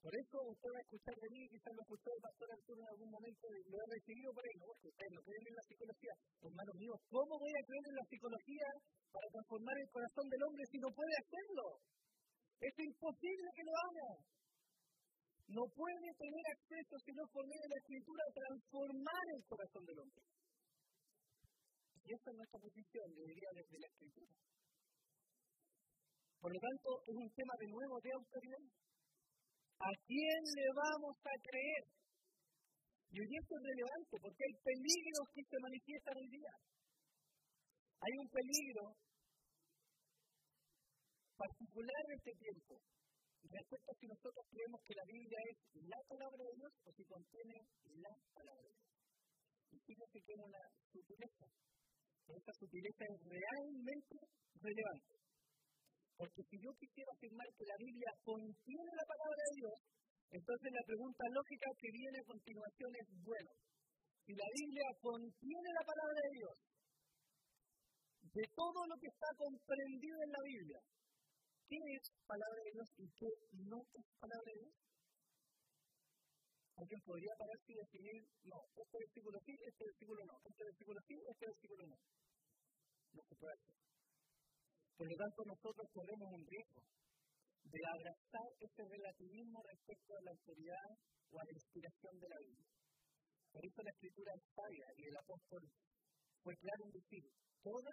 Por 0.00 0.16
eso 0.16 0.36
usted 0.48 0.70
va 0.72 0.80
a 0.80 0.86
escuchar 0.88 1.12
de 1.12 1.28
mí, 1.28 1.44
quizás 1.44 1.76
lo 1.76 1.82
escuchó 1.84 2.08
el 2.08 2.24
pastor 2.24 2.48
Arturo 2.56 2.80
en 2.80 2.88
algún 2.88 3.10
momento 3.12 3.44
y 3.52 3.60
lo 3.68 3.76
ha 3.76 3.88
recibido 3.92 4.32
por 4.32 4.44
ahí, 4.48 4.56
no, 4.56 4.72
porque 4.72 4.88
ustedes 4.96 5.12
no 5.12 5.20
creen 5.20 5.44
en 5.44 5.56
la 5.60 5.66
psicología. 5.68 6.14
Hermanos 6.40 6.76
míos, 6.80 6.98
¿cómo 7.12 7.32
voy 7.36 7.52
a 7.52 7.66
creer 7.68 7.84
en 7.84 7.98
la 8.00 8.06
psicología 8.08 8.68
para 9.12 9.28
transformar 9.28 9.76
el 9.76 9.90
corazón 9.92 10.26
del 10.32 10.42
hombre 10.48 10.62
si 10.72 10.78
no 10.80 10.88
puede 10.88 11.14
hacerlo? 11.20 11.64
Es 12.64 12.74
imposible 12.80 13.48
que 13.52 13.64
lo 13.68 13.74
haga. 13.76 14.10
No 15.52 15.64
puede 15.68 16.08
tener 16.16 16.44
acceso, 16.48 16.94
si 17.04 17.12
no 17.12 17.24
por 17.28 17.44
medio 17.44 17.66
de 17.68 17.74
la 17.76 17.80
escritura, 17.84 18.22
a 18.24 18.36
transformar 18.40 19.24
el 19.36 19.42
corazón 19.52 19.84
del 19.84 19.98
hombre. 20.00 20.24
Y 22.00 22.08
esa 22.08 22.30
es 22.30 22.36
nuestra 22.40 22.58
posición, 22.60 23.06
debería 23.20 23.50
desde 23.52 23.76
la 23.84 23.88
escritura. 23.92 24.32
Por 26.40 26.50
lo 26.56 26.60
tanto, 26.60 26.88
es 27.04 27.16
un 27.20 27.30
tema 27.36 27.54
de 27.60 27.68
nuevo 27.68 27.94
de 28.00 28.10
autoridad. 28.16 28.64
¿A 29.80 29.90
quién 30.04 30.42
le 30.44 30.66
vamos 30.76 31.16
a 31.24 31.34
creer? 31.40 31.84
Y 33.10 33.16
hoy 33.16 33.32
esto 33.32 33.52
es 33.56 33.64
relevante 33.64 34.14
porque 34.20 34.44
hay 34.44 34.54
peligros 34.60 35.26
que 35.32 35.42
se 35.48 35.56
manifiestan 35.56 36.16
hoy 36.20 36.28
día. 36.28 36.54
Hay 38.04 38.12
un 38.20 38.28
peligro 38.28 38.84
particular 41.32 42.02
en 42.06 42.12
este 42.12 42.32
tiempo 42.36 42.76
respecto 43.48 43.88
a 43.88 43.96
si 43.96 44.06
nosotros 44.06 44.44
creemos 44.52 44.80
que 44.84 44.94
la 45.00 45.06
Biblia 45.08 45.40
es 45.48 45.58
la 45.88 46.00
palabra 46.12 46.42
de 46.44 46.54
Dios 46.60 46.72
o 46.84 46.88
si 46.92 47.04
contiene 47.08 47.56
la 48.04 48.14
palabra 48.36 48.68
de 48.68 48.76
Dios. 48.76 48.92
Y 49.72 49.76
fíjense 49.80 50.18
que 50.20 50.32
es 50.36 50.40
una 50.44 50.62
sutileza. 50.92 51.46
esta 52.28 52.52
sutileza 52.52 53.02
es 53.08 53.18
realmente 53.24 54.16
relevante. 54.60 55.29
Porque 56.20 56.44
si 56.52 56.60
yo 56.60 56.68
quisiera 56.76 57.08
afirmar 57.16 57.48
que 57.56 57.64
la 57.64 57.80
Biblia 57.80 58.12
contiene 58.20 58.92
la 58.92 59.08
palabra 59.08 59.40
de 59.40 59.56
Dios, 59.56 59.76
entonces 60.36 60.68
la 60.68 60.84
pregunta 60.84 61.24
lógica 61.32 61.68
que 61.80 61.90
viene 61.96 62.18
a 62.20 62.28
continuación 62.28 62.90
es, 62.92 63.06
bueno, 63.24 63.50
si 64.28 64.32
la 64.36 64.48
Biblia 64.52 64.88
contiene 65.00 65.70
la 65.72 65.84
palabra 65.88 66.20
de 66.20 66.32
Dios, 66.36 66.56
de 68.36 68.44
todo 68.52 68.80
lo 68.84 68.94
que 69.00 69.08
está 69.08 69.32
comprendido 69.32 70.16
en 70.20 70.30
la 70.36 70.42
Biblia, 70.44 70.80
¿qué 71.72 71.78
es 71.88 72.04
palabra 72.28 72.60
de 72.68 72.72
Dios 72.76 72.88
y 73.00 73.06
qué 73.16 73.30
no 73.64 73.80
es 73.80 74.06
palabra 74.20 74.44
de 74.44 74.60
Dios? 74.60 74.76
Alguien 76.84 77.00
podría 77.00 77.32
pararse 77.40 77.72
y 77.72 77.80
definir, 77.80 78.20
no, 78.44 78.60
este 78.76 78.96
versículo 79.08 79.40
sí, 79.40 79.56
este 79.56 79.82
versículo 79.88 80.20
no, 80.28 80.36
este 80.44 80.64
versículo 80.68 81.00
sí, 81.00 81.16
este 81.16 81.44
versículo 81.48 81.82
no. 81.88 81.96
No 83.16 83.22
se 83.24 83.34
puede 83.40 83.56
hacer. 83.56 83.89
Por 85.00 85.08
lo 85.08 85.16
tanto, 85.16 85.40
nosotros 85.48 85.86
corremos 85.96 86.28
un 86.28 86.44
riesgo 86.44 86.82
de 87.72 87.80
abrazar 87.88 88.48
ese 88.60 88.82
relativismo 88.84 89.64
respecto 89.64 90.12
a 90.12 90.24
la 90.28 90.30
autoridad 90.36 90.88
o 91.32 91.40
a 91.40 91.44
la 91.48 91.56
inspiración 91.56 92.14
de 92.20 92.28
la 92.28 92.38
Biblia. 92.44 92.68
Por 93.48 93.64
eso 93.64 93.80
la 93.80 93.94
escritura 93.96 94.30
es 94.36 94.44
sabia 94.52 94.86
y 95.00 95.02
el 95.08 95.16
apóstol 95.16 95.62
fue 96.44 96.52
claro 96.60 96.84
en 96.84 96.92
decir, 96.92 97.24
toda 97.64 97.92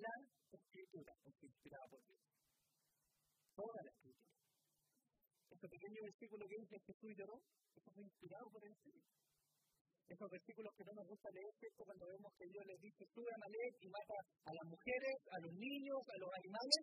la 0.00 0.14
escritura 0.48 1.12
es 1.28 1.36
inspirada 1.44 1.86
por 1.92 2.00
Dios 2.08 2.24
toda 3.56 3.80
la 3.84 3.90
escritura. 3.90 4.32
Este 5.48 5.68
pequeño 5.68 6.00
versículo 6.04 6.44
que 6.44 6.60
dice 6.60 6.76
Jesús 6.86 7.12
lloró, 7.16 7.36
eso 7.72 7.90
fue 7.92 8.04
inspirado 8.04 8.46
por 8.52 8.60
el 8.64 8.72
Espíritu. 8.72 9.08
Esos 10.06 10.28
versículos 10.30 10.70
que 10.76 10.86
no 10.86 10.94
nos 10.94 11.06
gusta 11.10 11.28
leer, 11.34 11.52
¿cierto? 11.58 11.82
Cuando 11.82 12.06
vemos 12.06 12.30
que 12.38 12.46
Dios 12.46 12.64
les 12.66 12.80
dice, 12.80 13.02
sube 13.10 13.30
a 13.30 13.42
Malek 13.42 13.74
y 13.82 13.88
mata 13.90 14.16
a 14.46 14.52
las 14.54 14.66
mujeres, 14.70 15.16
a 15.34 15.38
los 15.42 15.52
niños, 15.58 15.98
a 16.06 16.16
los 16.22 16.30
animales. 16.30 16.82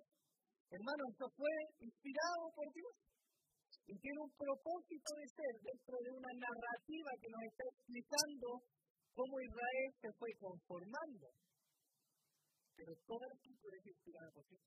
Hermanos, 0.69 1.07
eso 1.07 1.27
fue 1.39 1.55
inspirado 1.79 2.43
por 2.51 2.67
Dios. 2.73 2.93
Y 3.87 3.93
tiene 3.99 4.19
un 4.19 4.33
propósito 4.35 5.09
de 5.15 5.27
ser 5.27 5.53
dentro 5.63 5.95
de 6.03 6.11
una 6.11 6.33
narrativa 6.35 7.11
que 7.19 7.31
nos 7.31 7.41
está 7.47 7.63
explicando 7.63 8.47
cómo 9.15 9.33
Israel 9.39 9.89
se 9.99 10.09
fue 10.19 10.29
conformando. 10.39 11.27
Pero 12.75 12.91
toda 13.07 13.27
la 13.27 13.35
escritura 13.39 13.75
es 13.79 13.85
inspirada 13.87 14.29
por 14.31 14.45
Dios 14.47 14.63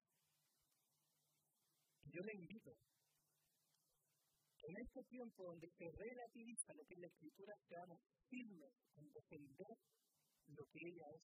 yo 2.16 2.22
le 2.22 2.34
invito, 2.40 2.72
en 4.66 4.76
este 4.82 5.02
tiempo 5.04 5.44
donde 5.44 5.68
se 5.78 5.86
relativiza 5.90 6.74
lo 6.74 6.84
que 6.84 6.94
es 6.94 7.00
la 7.00 7.06
escritura, 7.06 7.54
seamos 7.68 8.00
firmes 8.28 8.72
en 8.96 9.06
defender 9.12 9.76
lo 10.48 10.64
que 10.66 10.80
ella 10.82 11.06
es. 11.14 11.22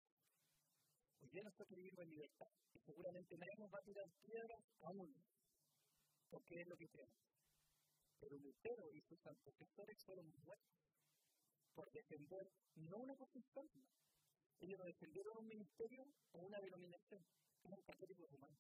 Hoy 1.22 1.30
día 1.30 1.44
nosotros 1.44 1.78
vivimos 1.78 2.04
en 2.04 2.10
libertad 2.10 2.52
y 2.74 2.80
seguramente 2.80 3.38
nadie 3.38 3.56
nos 3.60 3.72
va 3.72 3.80
a 3.80 3.88
tirar 3.88 4.06
piedras 4.24 4.64
aún, 4.82 5.16
porque 6.30 6.62
es 6.62 6.68
lo 6.68 6.76
que 6.76 6.88
creemos. 6.88 7.24
Pero 8.20 8.38
Lutero 8.38 8.92
y 8.94 9.02
sus 9.02 9.26
antecesores 9.26 9.98
fueron 10.06 10.28
muertos 10.44 10.80
por 11.76 11.92
defender 11.92 12.44
no 12.76 12.98
una 12.98 13.16
posición, 13.16 13.68
ellos 14.60 14.80
no 14.80 14.86
defendieron 14.86 15.38
un 15.38 15.48
ministerio 15.48 16.04
o 16.34 16.40
una 16.40 16.60
denominación, 16.60 17.24
eran 17.64 17.82
católicos 17.88 18.32
romanos 18.32 18.60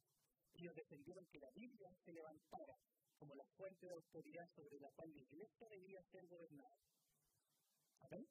ellos 0.60 0.76
defendieron 0.76 1.26
que 1.32 1.40
la 1.40 1.52
Biblia 1.52 1.90
se 2.04 2.12
levantara 2.12 2.76
como 3.20 3.36
la 3.36 3.44
fuente 3.56 3.86
de 3.86 3.94
autoridad 3.94 4.48
sobre 4.56 4.80
la 4.80 4.90
cual 4.96 5.10
la 5.12 5.22
iglesia 5.22 5.68
debía 5.70 6.02
ser 6.12 6.26
gobernada. 6.28 6.78
¿Amén? 8.08 8.26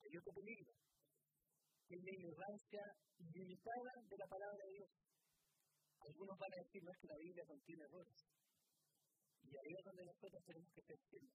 Hay 0.00 0.16
otro 0.16 0.32
peligro, 0.32 0.72
es 1.90 2.02
la 2.02 2.14
ignorancia 2.14 2.82
limitada 3.18 3.92
de 4.06 4.16
la 4.16 4.26
palabra 4.26 4.64
de 4.64 4.72
Dios. 4.78 4.90
Algunos 6.00 6.38
van 6.38 6.52
a 6.54 6.62
decir, 6.62 6.82
no 6.82 6.90
es 6.92 6.98
que 7.02 7.08
la 7.10 7.18
Biblia 7.18 7.44
contiene 7.46 7.84
errores. 7.84 8.18
Y 9.42 9.50
ahí 9.50 9.72
es 9.74 9.84
donde 9.84 10.04
nosotros 10.06 10.40
tenemos 10.46 10.70
que 10.72 10.82
ser 10.86 10.98
firmes. 11.10 11.34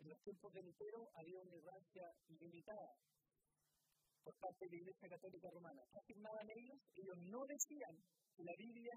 En 0.00 0.08
los 0.08 0.20
tiempos 0.24 0.52
de 0.54 0.62
Lutero 0.62 1.00
había 1.14 1.38
una 1.38 1.54
ignorancia 1.54 2.04
ilimitada 2.26 2.90
por 4.24 4.34
parte 4.40 4.64
de 4.64 4.70
la 4.70 4.80
Iglesia 4.80 5.08
Católica 5.08 5.48
Romana. 5.52 5.82
¿Qué 5.92 5.98
afirmaban 5.98 6.48
ellos? 6.48 6.80
Ellos 6.96 7.18
no 7.28 7.40
decían 7.44 7.94
que 8.34 8.44
la 8.44 8.56
Biblia 8.56 8.94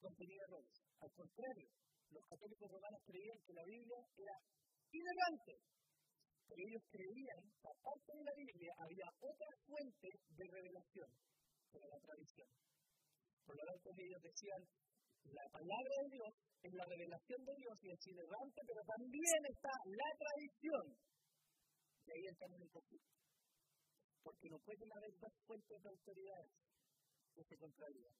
contenía 0.00 0.42
errores. 0.42 0.74
Al 0.98 1.12
contrario, 1.14 1.68
los 2.12 2.24
católicos 2.28 2.68
romanos 2.70 3.00
creían 3.04 3.38
que 3.44 3.52
la 3.52 3.64
Biblia 3.64 3.98
era 4.16 4.36
inerrante. 4.92 5.54
Pero 6.48 6.60
ellos 6.68 6.84
creían 6.92 7.42
que 7.56 7.68
aparte 7.68 8.10
de 8.12 8.24
la 8.24 8.34
Biblia 8.36 8.72
había 8.76 9.08
otra 9.20 9.50
fuente 9.64 10.08
de 10.36 10.44
revelación, 10.44 11.10
que 11.72 11.78
era 11.78 11.88
la 11.88 12.00
tradición. 12.04 12.48
Por 13.46 13.56
lo 13.56 13.64
tanto, 13.64 13.88
ellos 13.96 14.22
decían, 14.22 14.60
la 15.32 15.46
palabra 15.48 15.94
de 16.02 16.08
Dios 16.12 16.32
es 16.62 16.72
la 16.74 16.84
revelación 16.84 17.40
de 17.44 17.54
Dios 17.56 17.76
y 17.82 17.88
es 17.90 18.06
inerrante, 18.06 18.60
pero 18.66 18.82
también 18.84 19.40
está 19.48 19.72
la 19.86 20.10
tradición. 20.18 20.84
Y 22.04 22.08
ahí 22.12 22.24
estamos 22.28 22.60
en 22.60 22.68
conflicto. 22.68 23.14
Porque 24.22 24.50
no 24.50 24.58
pueden 24.60 24.90
haber 24.92 25.12
dos 25.18 25.34
fuentes 25.46 25.82
de 25.82 25.88
autoridades 25.88 26.52
que 27.34 27.42
se 27.44 27.56
contradigan. 27.56 28.14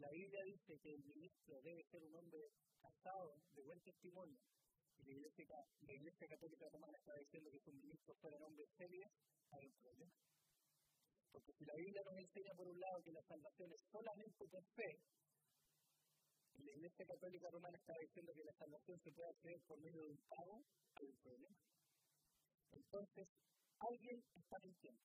La 0.00 0.08
Biblia 0.08 0.42
dice 0.44 0.80
que 0.80 0.94
el 0.94 1.04
ministro 1.04 1.60
debe 1.60 1.84
ser 1.84 2.02
un 2.02 2.16
hombre 2.16 2.40
casado, 2.80 3.36
de 3.52 3.62
buen 3.62 3.78
testimonio, 3.82 4.40
y 4.96 5.04
la 5.04 5.12
Iglesia, 5.12 6.28
Católica 6.28 6.68
Romana 6.72 6.96
está 6.96 7.12
diciendo 7.16 7.50
que 7.50 7.60
su 7.60 7.72
ministro 7.72 8.14
fuera 8.16 8.36
un 8.38 8.44
hombre 8.44 8.64
serio, 8.78 9.04
hay 9.50 9.66
un 9.66 9.74
problema. 9.74 10.12
Porque 11.32 11.52
si 11.52 11.64
la 11.66 11.74
Biblia 11.74 12.02
nos 12.04 12.16
enseña 12.16 12.54
por 12.56 12.68
un 12.68 12.80
lado 12.80 13.02
que 13.04 13.12
la 13.12 13.22
salvación 13.28 13.72
es 13.72 13.80
solamente 13.92 14.48
por 14.48 14.64
fe, 14.72 15.00
y 16.56 16.62
la 16.62 16.72
Iglesia 16.72 17.06
Católica 17.06 17.50
Romana 17.50 17.76
está 17.76 17.94
diciendo 18.00 18.32
que 18.32 18.44
la 18.44 18.54
salvación 18.54 19.00
se 19.04 19.12
puede 19.12 19.30
hacer 19.30 19.60
por 19.66 19.80
medio 19.80 20.02
de 20.02 20.10
un 20.12 20.20
pago, 20.28 20.64
hay 20.94 21.06
un 21.08 21.16
problema. 21.18 21.56
Entonces, 22.72 23.28
alguien 23.78 24.24
está 24.34 24.58
mintiendo. 24.64 25.02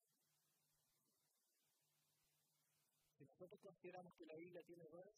Si 3.17 3.34
nosotros 3.45 3.61
consideramos 3.61 4.11
que 4.17 4.25
la 4.25 4.35
Biblia 4.37 4.61
tiene 4.65 4.83
errores, 4.85 5.13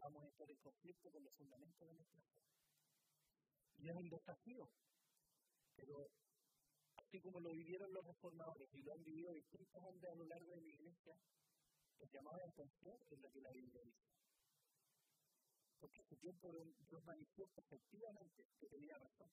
vamos 0.00 0.24
a 0.24 0.28
estar 0.28 0.50
en 0.50 0.58
conflicto 0.58 1.10
con 1.12 1.22
los 1.22 1.34
fundamentos 1.36 1.86
de 1.86 1.94
nuestra 1.94 2.22
fe. 2.22 2.42
Y 3.78 3.88
es 3.88 3.94
un 3.94 4.08
desafío, 4.08 4.68
pero 5.76 6.10
así 6.96 7.20
como 7.20 7.38
lo 7.38 7.52
vivieron 7.52 7.92
los 7.92 8.04
reformadores 8.04 8.68
y 8.74 8.82
lo 8.82 8.92
han 8.92 9.04
vivido 9.04 9.32
distintos 9.32 9.80
hombres 9.80 10.10
a 10.10 10.16
lo 10.16 10.24
largo 10.24 10.50
de 10.56 10.60
la 10.60 10.66
iglesia, 10.74 11.14
el 12.00 12.10
llamado 12.10 12.42
a 12.42 12.52
confiar 12.52 12.98
en 13.10 13.22
lo 13.22 13.30
que 13.30 13.40
la 13.42 13.52
Biblia 13.52 13.80
dice. 13.84 14.10
Porque 15.78 16.02
su 16.02 16.16
tiempo 16.16 16.50
Dios 16.50 17.04
manifiesta 17.04 17.60
efectivamente 17.60 18.42
que 18.58 18.66
tenía 18.66 18.98
razón. 18.98 19.30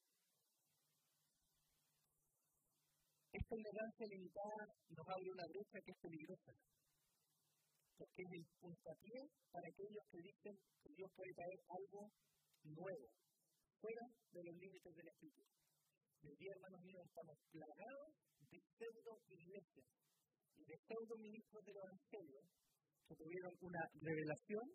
Esta 3.33 3.55
ignorancia 3.57 4.05
limitada 4.05 4.69
nos 4.89 5.07
abre 5.09 5.31
una 5.31 5.47
brecha 5.47 5.81
que 5.81 5.91
es 5.91 5.97
peligrosa, 5.97 6.53
porque 7.97 8.21
es 8.23 8.31
el 8.31 8.45
puntapié 8.59 9.19
para 9.51 9.67
aquellos 9.67 10.03
que 10.11 10.19
dicen 10.19 10.55
que 10.83 10.91
Dios 10.95 11.09
puede 11.15 11.33
traer 11.33 11.59
algo 11.69 12.11
nuevo, 12.63 13.07
fuera 13.79 14.05
de 14.31 14.43
los 14.43 14.55
límites 14.55 14.93
de 14.95 15.03
la 15.03 15.11
Escritura. 15.11 15.49
Hoy 16.25 16.35
día, 16.35 16.51
hermanos 16.55 16.81
míos, 16.81 17.03
estamos 17.05 17.37
plagados 17.51 18.09
de 18.49 18.57
pseudo 18.59 19.11
iglesias 19.29 19.87
y 20.57 20.63
de 20.65 20.75
pseudo 20.87 21.15
ministros 21.17 21.63
del 21.65 21.77
Evangelio 21.77 22.41
que 23.07 23.15
tuvieron 23.15 23.53
una 23.61 23.83
revelación, 24.01 24.65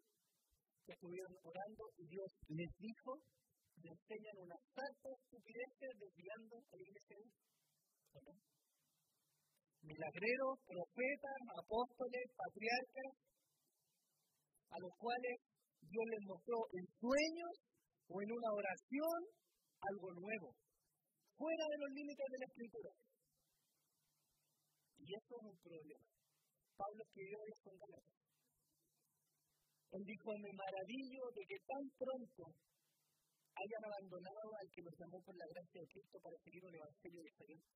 que 0.87 0.93
estuvieron 0.93 1.35
orando 1.43 1.85
y 1.99 2.07
Dios 2.07 2.31
les 2.49 2.71
dijo, 2.79 3.19
le 3.83 3.91
enseñan 3.91 4.37
una 4.39 4.59
santa 4.75 5.09
estupidez 5.11 5.71
desviando 5.99 6.57
a 6.57 6.77
la 6.77 6.83
iglesia 6.83 7.17
Dios. 7.19 8.60
Milagreros, 9.83 10.55
profetas, 10.67 11.41
apóstoles, 11.57 12.25
patriarcas, 12.37 13.13
a 14.71 14.77
los 14.79 14.93
cuales 14.99 15.37
Dios 15.81 16.07
les 16.11 16.23
mostró 16.27 16.57
en 16.73 16.85
sueños 17.01 17.55
o 18.09 18.23
en 18.23 18.31
una 18.31 18.51
oración 18.53 19.21
algo 19.81 20.09
nuevo, 20.21 20.49
fuera 21.37 21.65
de 21.65 21.79
los 21.81 21.91
límites 21.97 22.27
de 22.31 22.39
la 22.39 22.47
escritura. 22.47 22.93
Y 25.01 25.15
eso 25.15 25.33
es 25.41 25.45
un 25.49 25.59
problema. 25.65 26.07
Pablo 26.77 27.01
escribió 27.03 27.39
eso 27.49 27.67
en 27.73 27.79
Galatas. 27.81 28.21
Él 29.91 30.03
dijo, 30.07 30.29
me 30.39 30.53
maravillo 30.55 31.25
de 31.35 31.43
que 31.49 31.59
tan 31.67 31.85
pronto 31.99 32.43
hayan 33.59 33.85
abandonado 33.85 34.49
al 34.55 34.69
que 34.71 34.83
los 34.87 34.95
llamó 34.95 35.19
por 35.25 35.35
la 35.37 35.49
gracia 35.51 35.81
de 35.81 35.89
Cristo 35.89 36.17
para 36.23 36.37
seguir 36.45 36.63
un 36.65 36.75
evangelio 36.75 37.23
diferente. 37.27 37.69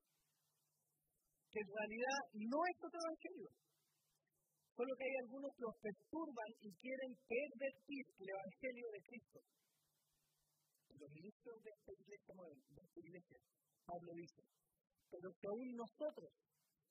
Que 1.55 1.63
en 1.63 1.71
realidad 1.71 2.21
no 2.35 2.59
es 2.67 2.77
otro 2.83 2.99
evangelio. 2.99 3.51
Solo 4.75 4.91
que 4.99 5.07
hay 5.07 5.17
algunos 5.23 5.55
que 5.55 5.63
los 5.71 5.79
perturban 5.79 6.51
y 6.67 6.69
quieren 6.83 7.13
pervertir 7.31 8.05
el 8.11 8.27
evangelio 8.27 8.87
de 8.91 9.01
Cristo. 9.07 9.39
Los 10.99 11.11
ministros 11.15 11.57
de 11.63 11.71
esta 11.71 11.93
iglesia, 11.95 12.35
de 12.75 12.83
esta 12.83 13.01
iglesia, 13.07 13.39
Pablo 13.87 14.11
dice, 14.19 14.43
pero 15.15 15.31
que 15.31 15.47
aún 15.47 15.69
nosotros 15.79 16.31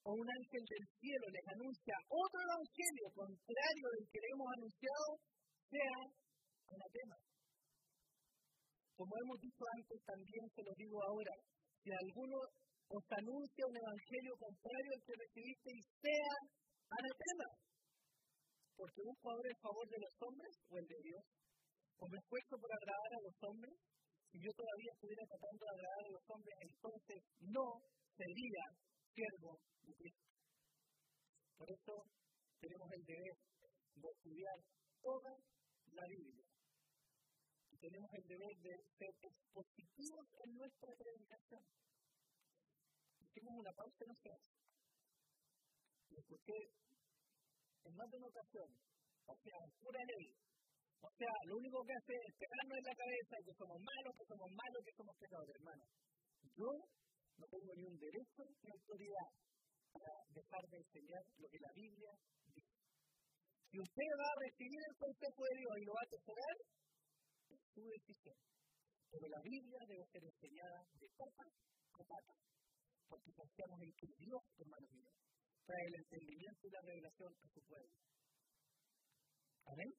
o 0.04 0.10
un 0.16 0.28
ángel 0.32 0.64
del 0.64 0.86
cielo 0.96 1.26
les 1.28 1.46
anuncia 1.60 1.96
otro 2.08 2.40
evangelio 2.40 3.08
contrario 3.20 3.88
del 4.00 4.06
que 4.12 4.20
le 4.24 4.28
hemos 4.32 4.48
anunciado, 4.48 5.08
sea 5.68 5.96
anatema. 6.72 7.18
Como 8.96 9.12
hemos 9.12 9.40
dicho 9.44 9.64
antes, 9.76 10.00
también 10.08 10.46
se 10.56 10.64
lo 10.64 10.72
digo 10.76 10.98
ahora, 11.04 11.36
si 11.84 11.92
alguno 11.92 12.38
os 12.90 13.06
anuncia 13.10 13.70
un 13.70 13.78
evangelio 13.78 14.34
contrario 14.38 14.92
al 14.94 15.04
que 15.04 15.16
recibiste 15.16 15.70
y 15.72 15.82
sea 16.02 16.34
anatema. 16.90 17.50
Porque 18.76 19.02
busco 19.06 19.26
ahora 19.32 19.50
el 19.50 19.60
favor 19.62 19.88
de 19.88 20.00
los 20.02 20.14
hombres 20.20 20.54
o 20.70 20.74
el 20.78 20.88
de 20.88 21.00
Dios. 21.04 21.24
O 22.00 22.08
me 22.10 22.18
esfuerzo 22.18 22.54
por 22.58 22.72
agradar 22.74 23.12
a 23.14 23.24
los 23.24 23.38
hombres. 23.44 23.76
Si 24.32 24.38
yo 24.42 24.52
todavía 24.58 24.92
estuviera 24.98 25.24
tratando 25.30 25.62
de 25.62 25.74
agradar 25.78 26.04
a 26.04 26.14
los 26.18 26.26
hombres, 26.28 26.56
entonces 26.60 27.20
no 27.40 27.66
sería 28.18 28.64
siervo 29.14 29.52
de 29.86 29.94
Cristo. 29.94 30.28
Por 31.58 31.70
eso 31.70 31.94
tenemos 32.60 32.90
el 32.92 33.04
deber 33.06 33.36
de 33.94 34.10
estudiar 34.10 34.58
toda 35.02 35.34
la 35.94 36.06
Biblia. 36.10 36.46
Y 37.70 37.78
tenemos 37.78 38.10
el 38.14 38.26
deber 38.26 38.56
de 38.58 38.74
ser 38.98 39.14
expositivos 39.22 40.26
en 40.44 40.50
nuestra 40.58 40.92
predicación 40.98 41.62
hicimos 43.34 43.66
una 43.66 43.74
pausa 43.74 43.98
en 43.98 44.10
nuestra 44.14 44.36
Y 46.10 46.14
escuché 46.22 46.58
en 47.84 47.94
más 47.98 48.08
de 48.10 48.18
una 48.18 48.30
ocasión, 48.30 48.70
o 49.26 49.36
sea, 49.42 49.58
pura 49.82 50.02
ley. 50.06 50.30
O 51.02 51.10
sea, 51.18 51.34
lo 51.50 51.58
único 51.58 51.84
que 51.84 51.98
hace 51.98 52.14
es 52.14 52.34
pegarnos 52.38 52.78
en 52.78 52.86
la 52.86 52.96
cabeza 52.96 53.36
que 53.44 53.54
somos 53.58 53.80
malos, 53.82 54.14
que 54.16 54.30
somos 54.30 54.50
malos, 54.54 54.82
que 54.86 54.96
somos 54.96 55.16
pecadores, 55.20 55.56
hermano. 55.58 55.84
Yo 56.54 56.70
no 57.42 57.46
tengo 57.50 57.72
ni 57.76 57.84
un 57.90 57.98
derecho 57.98 58.42
ni 58.62 58.70
autoridad 58.72 59.30
para 59.92 60.14
dejar 60.30 60.64
de 60.70 60.78
enseñar 60.78 61.24
lo 61.42 61.48
que 61.50 61.60
la 61.60 61.74
Biblia 61.74 62.12
dice. 62.54 62.72
Si 63.68 63.78
usted 63.82 64.10
va 64.16 64.30
a 64.30 64.40
recibir 64.48 64.80
el 64.80 64.96
consejo 64.96 65.42
de 65.44 65.56
Dios 65.58 65.74
y 65.82 65.86
lo 65.90 65.94
va 65.98 66.02
a 66.06 66.08
atesorar, 66.08 66.56
es 67.50 67.60
su 67.74 67.82
decisión. 67.84 68.38
Pero 69.10 69.26
la 69.28 69.42
Biblia 69.44 69.80
debe 69.90 70.06
ser 70.08 70.24
enseñada 70.24 70.80
de 70.94 71.08
pata 71.18 71.46
a 72.00 72.04
pata 72.06 72.34
porque 73.14 73.30
confiamos 73.38 73.78
en 73.78 73.94
que 73.94 74.10
Dios, 74.18 74.42
hermanos 74.58 74.90
míos, 74.90 75.14
trae 75.70 75.86
el 75.86 75.96
entendimiento 76.02 76.62
y 76.66 76.72
la 76.74 76.82
revelación 76.82 77.30
a 77.30 77.48
su 77.54 77.62
pueblo. 77.70 77.94
Amén. 79.70 79.92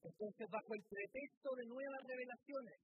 Entonces, 0.00 0.46
bajo 0.48 0.70
el 0.70 0.84
pretexto 0.86 1.48
de 1.58 1.66
nuevas 1.66 2.02
revelaciones, 2.06 2.78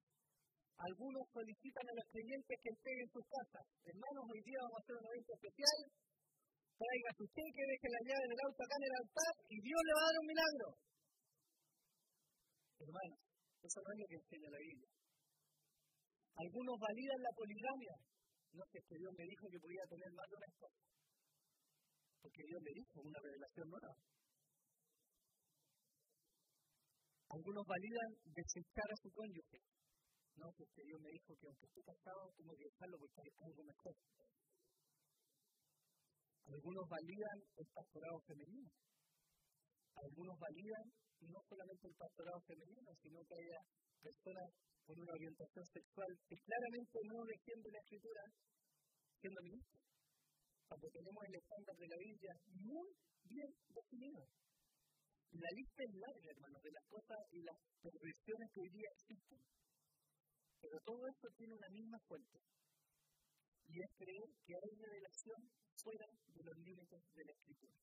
algunos 0.77 1.25
solicitan 1.33 1.87
a 1.87 1.97
los 1.97 2.07
creyentes 2.11 2.57
que 2.61 2.69
entreguen 2.75 3.09
sus 3.15 3.25
casas. 3.31 3.65
Hermanos, 3.87 4.25
hoy 4.27 4.43
día 4.43 4.59
vamos 4.61 4.77
a 4.77 4.83
hacer 4.83 4.97
un 4.99 5.07
evento 5.07 5.33
especial. 5.33 5.79
Traiga 6.77 7.11
su 7.17 7.25
cheque, 7.31 7.63
deje 7.63 7.89
la 7.89 8.03
llave 8.11 8.27
del 8.27 8.43
auto 8.43 8.61
acá 8.61 8.77
en 8.77 8.87
el 8.91 8.95
altar 9.01 9.35
y 9.49 9.57
Dios 9.65 9.81
le 9.81 9.93
va 9.97 10.03
a 10.03 10.09
dar 10.11 10.17
un 10.21 10.29
milagro. 10.29 10.67
Hermanos, 12.77 13.21
eso 13.65 13.79
no 13.81 13.89
es 13.89 13.99
lo 14.03 14.07
que 14.11 14.19
enseña 14.21 14.51
la 14.53 14.61
Biblia. 14.61 14.91
Algunos 16.37 16.77
validan 16.77 17.21
la 17.25 17.33
poligamia 17.33 17.97
no 18.57 18.65
es 18.65 18.85
que 18.89 18.97
Dios 18.97 19.13
me 19.13 19.25
dijo 19.29 19.45
que 19.53 19.61
podía 19.61 19.85
tener 19.85 20.11
más 20.17 20.27
de 20.29 20.37
una 20.37 20.49
esposa. 20.49 20.81
Porque 22.25 22.43
Dios 22.49 22.61
me 22.65 22.73
dijo 22.73 22.97
una 23.05 23.21
revelación 23.21 23.69
nueva. 23.69 23.93
Algunos 27.29 27.65
validan 27.67 28.11
desechar 28.33 28.89
a 28.89 28.97
su 28.97 29.09
cónyuge. 29.13 29.61
No, 30.37 30.49
porque 30.57 30.83
Dios 30.85 31.01
me 31.01 31.11
dijo 31.13 31.37
que 31.37 31.47
aunque 31.49 31.67
esté 31.67 31.81
casado, 31.85 32.33
tengo 32.37 32.55
que 32.57 32.65
dejarlo 32.65 32.97
porque 32.97 33.21
hay 33.21 33.33
algo 33.45 33.63
mejor. 33.65 33.95
Algunos 36.47 36.85
validan 36.89 37.39
el 37.57 37.67
pastorado 37.75 38.19
femenino. 38.25 38.71
Algunos 39.97 40.37
validan 40.39 40.87
no 41.21 41.41
solamente 41.49 41.89
el 41.89 41.97
pastorado 41.97 42.41
femenino, 42.47 42.91
sino 43.03 43.19
que 43.25 43.35
haya 43.35 43.61
personas 44.01 44.49
con 44.87 44.95
una 45.03 45.13
orientación 45.13 45.67
sexual 45.67 46.11
que 46.31 46.37
claramente 46.47 46.99
no 47.11 47.19
defiende 47.27 47.75
la 47.75 47.83
escritura 47.83 48.23
siendo 49.19 49.43
ministro. 49.43 49.83
Cuando 50.67 50.87
tenemos 50.91 51.23
el 51.27 51.35
estándar 51.35 51.77
de 51.77 51.89
la 51.91 51.99
Biblia 51.99 52.33
muy 52.63 52.89
bien 53.27 53.51
definido. 53.67 54.23
Y 55.31 55.39
la 55.43 55.51
lista 55.59 55.83
es 55.83 55.93
larga, 55.99 56.29
hermanos, 56.31 56.63
de 56.63 56.71
las 56.71 56.87
cosas 56.87 57.19
y 57.35 57.43
las 57.43 57.59
perversiones 57.83 58.47
que 58.55 58.61
hoy 58.63 58.71
día 58.71 58.91
existen. 58.95 59.41
Pero 60.63 60.79
todo 60.87 61.03
esto 61.07 61.27
tiene 61.37 61.55
una 61.55 61.69
misma 61.69 61.99
fuente. 62.07 62.39
Y 63.67 63.83
es 63.83 63.91
creer 63.99 64.29
que 64.47 64.55
hay 64.55 64.71
revelación 64.79 65.41
fuera 65.83 66.07
de 66.07 66.43
los 66.47 66.57
límites 66.63 67.03
de 67.15 67.25
la 67.27 67.33
escritura. 67.33 67.75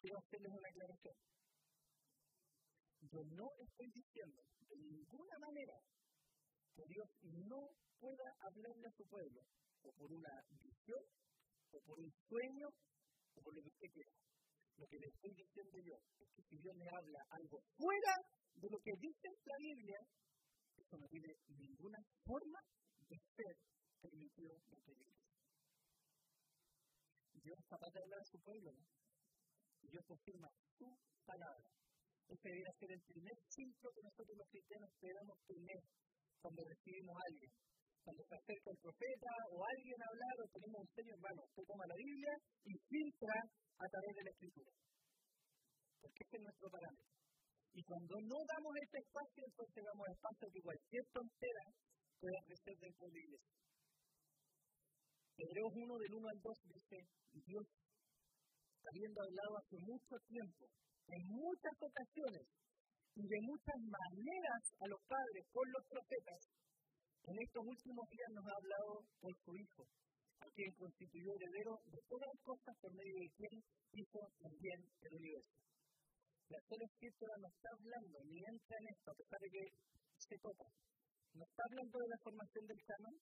quiero 0.00 0.18
hacerles 0.18 0.50
una 0.50 0.68
aclaración. 0.68 1.16
Yo 3.00 3.24
no 3.24 3.48
estoy 3.58 3.88
diciendo 3.90 4.42
de 4.68 4.76
ninguna 4.76 5.38
manera 5.38 5.76
que 6.74 6.84
Dios 6.86 7.08
no 7.48 7.60
pueda 7.98 8.28
hablarle 8.40 8.86
a 8.86 8.96
su 8.96 9.04
pueblo, 9.08 9.40
o 9.82 9.92
por 9.92 10.12
una 10.12 10.30
visión, 10.50 11.02
o 11.72 11.80
por 11.80 11.98
un 11.98 12.12
sueño, 12.28 12.68
o 13.34 13.42
por 13.42 13.54
lo 13.54 13.62
que 13.62 13.68
usted 13.68 13.88
quiera. 13.92 14.12
Lo 14.76 14.86
que 14.86 14.98
le 14.98 15.06
estoy 15.08 15.32
diciendo 15.34 15.78
yo 15.84 15.96
es 16.20 16.28
que 16.34 16.42
si 16.48 16.56
Dios 16.58 16.76
le 16.76 16.88
habla 16.88 17.20
algo 17.30 17.60
fuera 17.76 18.14
de 18.54 18.68
lo 18.70 18.78
que 18.80 18.92
dice 19.00 19.28
la 19.44 19.56
Biblia, 19.58 19.98
eso 20.76 20.96
no 20.96 21.06
tiene 21.08 21.34
ninguna 21.48 21.98
forma 22.24 22.60
de 23.08 23.16
ser 23.36 23.56
permitido 24.00 24.54
de 24.54 24.94
la 24.94 25.10
Dios 27.42 27.58
es 27.58 27.66
capaz 27.68 27.90
de 27.92 28.00
hablar 28.00 28.20
a 28.20 28.24
su 28.24 28.38
pueblo, 28.40 28.72
¿no? 28.72 28.84
Y 29.82 29.88
Dios 29.88 30.04
confirma 30.06 30.48
su 30.76 30.86
palabra. 31.24 31.79
Ese 32.30 32.46
debería 32.46 32.78
ser 32.78 32.90
el 32.94 33.02
primer 33.10 33.36
símbolo 33.50 33.90
que 33.90 34.06
nosotros 34.06 34.34
los 34.38 34.48
cristianos 34.54 34.90
debemos 35.02 35.36
tener 35.50 35.80
cuando 36.38 36.62
recibimos 36.62 37.14
a 37.18 37.22
alguien. 37.26 37.50
Cuando 38.06 38.22
se 38.22 38.34
acerca 38.38 38.70
el 38.70 38.80
profeta 38.80 39.32
o 39.50 39.56
alguien 39.66 39.98
a 39.98 40.08
hablar 40.14 40.36
o 40.38 40.46
tenemos 40.54 40.78
un 40.78 40.90
señor 40.94 41.14
hermano, 41.18 41.42
usted 41.42 41.64
toma 41.66 41.90
la 41.90 41.98
Biblia 41.98 42.34
y 42.64 42.72
filtra 42.86 43.36
a 43.82 43.86
través 43.90 44.12
de 44.14 44.22
la 44.24 44.30
Escritura. 44.30 44.72
Porque 46.00 46.22
ese 46.22 46.36
es 46.38 46.42
nuestro 46.46 46.68
parámetro. 46.70 47.10
Y 47.74 47.82
cuando 47.82 48.14
no 48.14 48.38
damos 48.46 48.72
este 48.78 48.98
espacio, 48.98 49.42
entonces 49.46 49.80
damos 49.84 50.06
espacio 50.06 50.42
a 50.46 50.52
que 50.54 50.62
cualquier 50.62 51.04
tontera 51.10 51.64
pueda 52.18 52.38
crecer 52.46 52.74
dentro 52.78 53.04
de 53.06 53.12
la 53.14 53.24
iglesia. 53.26 53.54
Hebreos 55.34 55.72
1 55.74 55.98
del 55.98 56.12
1 56.14 56.28
al 56.30 56.40
2 56.40 56.58
dice, 56.78 56.96
Dios, 57.42 57.66
habiendo 58.86 59.18
hablado 59.18 59.52
hace 59.58 59.76
mucho 59.82 60.14
tiempo, 60.30 60.62
en 61.10 61.22
muchas 61.26 61.76
ocasiones 61.80 62.46
y 63.16 63.22
de 63.26 63.38
muchas 63.42 63.78
maneras 63.82 64.62
a 64.78 64.86
los 64.86 65.00
padres 65.06 65.42
por 65.52 65.66
los 65.66 65.84
profetas, 65.90 66.40
en 67.26 67.36
estos 67.36 67.62
últimos 67.66 68.06
días 68.08 68.30
nos 68.32 68.46
ha 68.46 68.56
hablado 68.56 68.92
por 69.20 69.34
su 69.44 69.50
Hijo, 69.56 69.82
a 70.40 70.46
quien 70.54 70.72
constituyó 70.78 71.34
heredero 71.34 71.74
de 71.84 72.00
todas 72.08 72.28
las 72.32 72.40
cosas 72.46 72.74
por 72.80 72.92
medio 72.94 73.16
de 73.18 73.30
quien 73.36 73.54
hizo 73.92 74.18
también 74.40 74.78
el 75.02 75.12
universo. 75.14 75.56
La 76.48 76.60
sola 76.66 76.84
escritura 76.86 77.34
no 77.38 77.48
está 77.48 77.68
hablando, 77.70 78.16
ni 78.26 78.38
entra 78.42 78.76
en 78.78 78.86
esto, 78.90 79.10
a 79.10 79.14
pesar 79.14 79.38
de 79.38 79.50
que 79.50 79.64
se 80.18 80.36
toca. 80.38 80.66
No 81.34 81.44
está 81.44 81.62
hablando 81.62 81.96
de 81.98 82.08
la 82.10 82.18
formación 82.24 82.64
del 82.66 82.82
canon, 82.86 83.16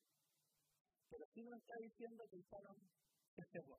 pero 1.10 1.24
sí 1.34 1.40
nos 1.44 1.60
está 1.60 1.76
diciendo 1.80 2.24
que 2.30 2.36
el 2.36 2.46
canon 2.48 2.78
se 3.36 3.44
cerró. 3.52 3.76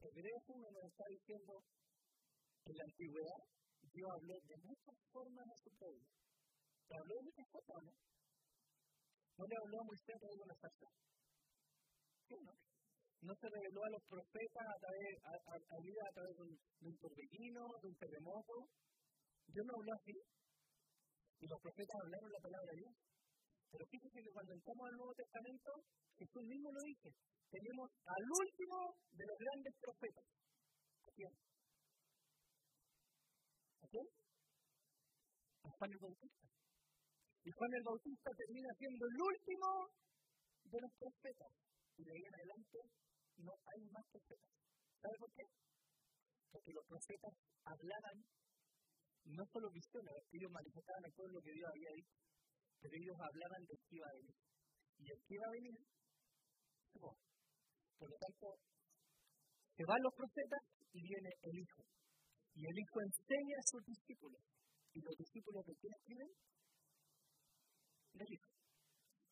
Hebreos 0.00 0.44
1 0.48 0.70
nos 0.70 0.84
está 0.84 1.04
diciendo 1.08 1.52
en 2.66 2.74
la 2.76 2.84
antigüedad 2.84 3.40
Dios 3.94 4.10
habló 4.10 4.34
de 4.42 4.56
muchas 4.66 4.96
formas 5.12 5.46
a 5.46 5.56
su 5.62 5.70
pueblo. 5.78 6.04
¿Te 6.86 6.94
habló 6.98 7.14
de 7.16 7.22
muchas 7.22 7.46
formas, 7.50 7.82
no? 7.86 7.92
¿No 9.36 9.44
le 9.46 9.56
habló 9.56 9.76
a 9.80 9.88
Moisés 9.88 10.14
a 10.16 10.20
través 10.20 10.36
de 10.36 10.44
una 10.44 10.56
zarza? 10.60 10.88
¿Sí 12.26 12.34
no? 12.42 12.52
¿No 13.26 13.32
se 13.34 13.46
reveló 13.48 13.80
a 13.84 13.94
los 13.96 14.04
profetas 14.06 14.66
a 14.66 14.76
través, 14.76 15.12
a, 15.24 15.32
a, 15.32 15.54
a, 15.56 15.76
a 15.76 16.12
través 16.12 16.34
de 16.36 16.42
un, 16.42 16.52
de 16.56 16.90
torbellino, 17.00 17.62
de 17.80 17.88
un 17.88 17.96
terremoto? 17.96 18.54
Dios 19.46 19.64
no 19.66 19.72
habló 19.76 19.92
así. 19.96 20.14
Y 21.40 21.44
los 21.46 21.60
profetas 21.60 21.96
hablaron 21.96 22.30
la 22.32 22.42
palabra 22.42 22.70
de 22.72 22.80
Dios. 22.80 22.94
Pero 23.70 23.84
fíjense 23.86 24.18
que 24.20 24.32
cuando 24.32 24.52
entramos 24.52 24.84
al 24.88 24.96
Nuevo 24.96 25.14
Testamento, 25.14 25.70
Jesús 26.16 26.44
mismo 26.44 26.68
lo 26.72 26.80
dice. 26.80 27.08
Tenemos 27.50 27.88
al 28.04 28.24
último 28.24 28.76
de 29.12 29.24
los 29.26 29.36
grandes 29.38 29.74
profetas. 29.80 30.26
¿A 31.06 31.10
quién? 31.12 31.32
¿A? 34.00 35.66
A 35.66 35.70
Juan 35.70 35.90
el 35.92 35.98
Bautista. 35.98 36.46
Y 37.44 37.50
Juan 37.50 37.72
el 37.74 37.84
Bautista 37.84 38.30
termina 38.36 38.70
siendo 38.78 39.04
el 39.06 39.16
último 39.22 39.68
de 40.64 40.78
los 40.80 40.92
profetas. 40.98 41.52
Y 41.96 42.02
de 42.04 42.12
ahí 42.12 42.24
en 42.26 42.34
adelante 42.34 42.78
no 43.38 43.52
hay 43.52 43.80
más 43.92 44.04
profetas. 44.10 44.50
¿Sabe 45.00 45.16
por 45.18 45.30
qué? 45.32 45.44
Porque 46.50 46.72
los 46.72 46.86
profetas 46.86 47.34
hablaban 47.64 48.18
no 49.26 49.44
solo 49.52 49.70
visiones, 49.70 50.14
ellos 50.30 50.50
manifestaban 50.52 51.04
al 51.04 51.12
pueblo 51.12 51.34
lo 51.34 51.42
que 51.42 51.52
Dios 51.52 51.66
había 51.66 51.90
dicho, 51.98 52.14
pero 52.78 52.94
ellos 52.94 53.18
hablaban 53.18 53.62
de 53.66 53.74
que 53.74 53.96
iba 53.96 54.06
a 54.06 54.14
venir. 54.14 54.36
Y 54.98 55.04
el 55.10 55.18
que 55.26 55.34
iba 55.34 55.46
a 55.46 55.56
venir. 55.56 55.76
Por 57.98 58.08
lo 58.10 58.16
tanto, 58.16 58.46
se 59.76 59.84
van 59.84 60.00
los 60.02 60.14
profetas 60.14 60.62
y 60.92 61.00
viene 61.02 61.30
el 61.42 61.58
Hijo. 61.58 61.82
Y 62.56 62.64
el 62.64 62.76
Hijo 62.80 62.96
enseña 63.04 63.56
a 63.60 63.68
sus 63.68 63.84
discípulos. 63.84 64.40
¿Y 64.96 65.00
los 65.04 65.12
discípulos 65.12 65.60
de 65.60 65.76
quién 65.76 65.92
escriben? 65.92 66.30
Del 68.16 68.32
Hijo. 68.32 68.50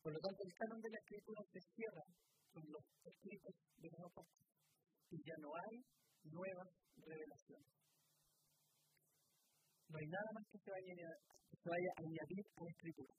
Por 0.05 0.13
lo 0.13 0.19
tanto, 0.21 0.39
el 0.45 0.53
canon 0.53 0.77
de 0.77 0.93
la 0.93 1.01
escritura 1.01 1.41
se 1.49 1.59
cierra 1.73 2.05
con 2.53 2.63
los 2.69 2.85
escritos 3.01 3.55
de 3.81 3.89
los 3.89 4.01
apóstoles. 4.05 4.53
Y 5.09 5.17
ya 5.25 5.33
no 5.41 5.49
hay 5.57 5.75
nuevas 6.29 6.69
revelaciones. 7.01 7.73
No 9.89 9.97
hay 9.97 10.05
nada 10.05 10.29
más 10.37 10.45
que 10.45 10.59
se 10.61 10.69
vaya, 10.69 10.93
que 11.49 11.57
se 11.57 11.69
a 11.69 11.93
añadir 11.97 12.45
a 12.45 12.61
la 12.61 12.71
escritura. 12.77 13.13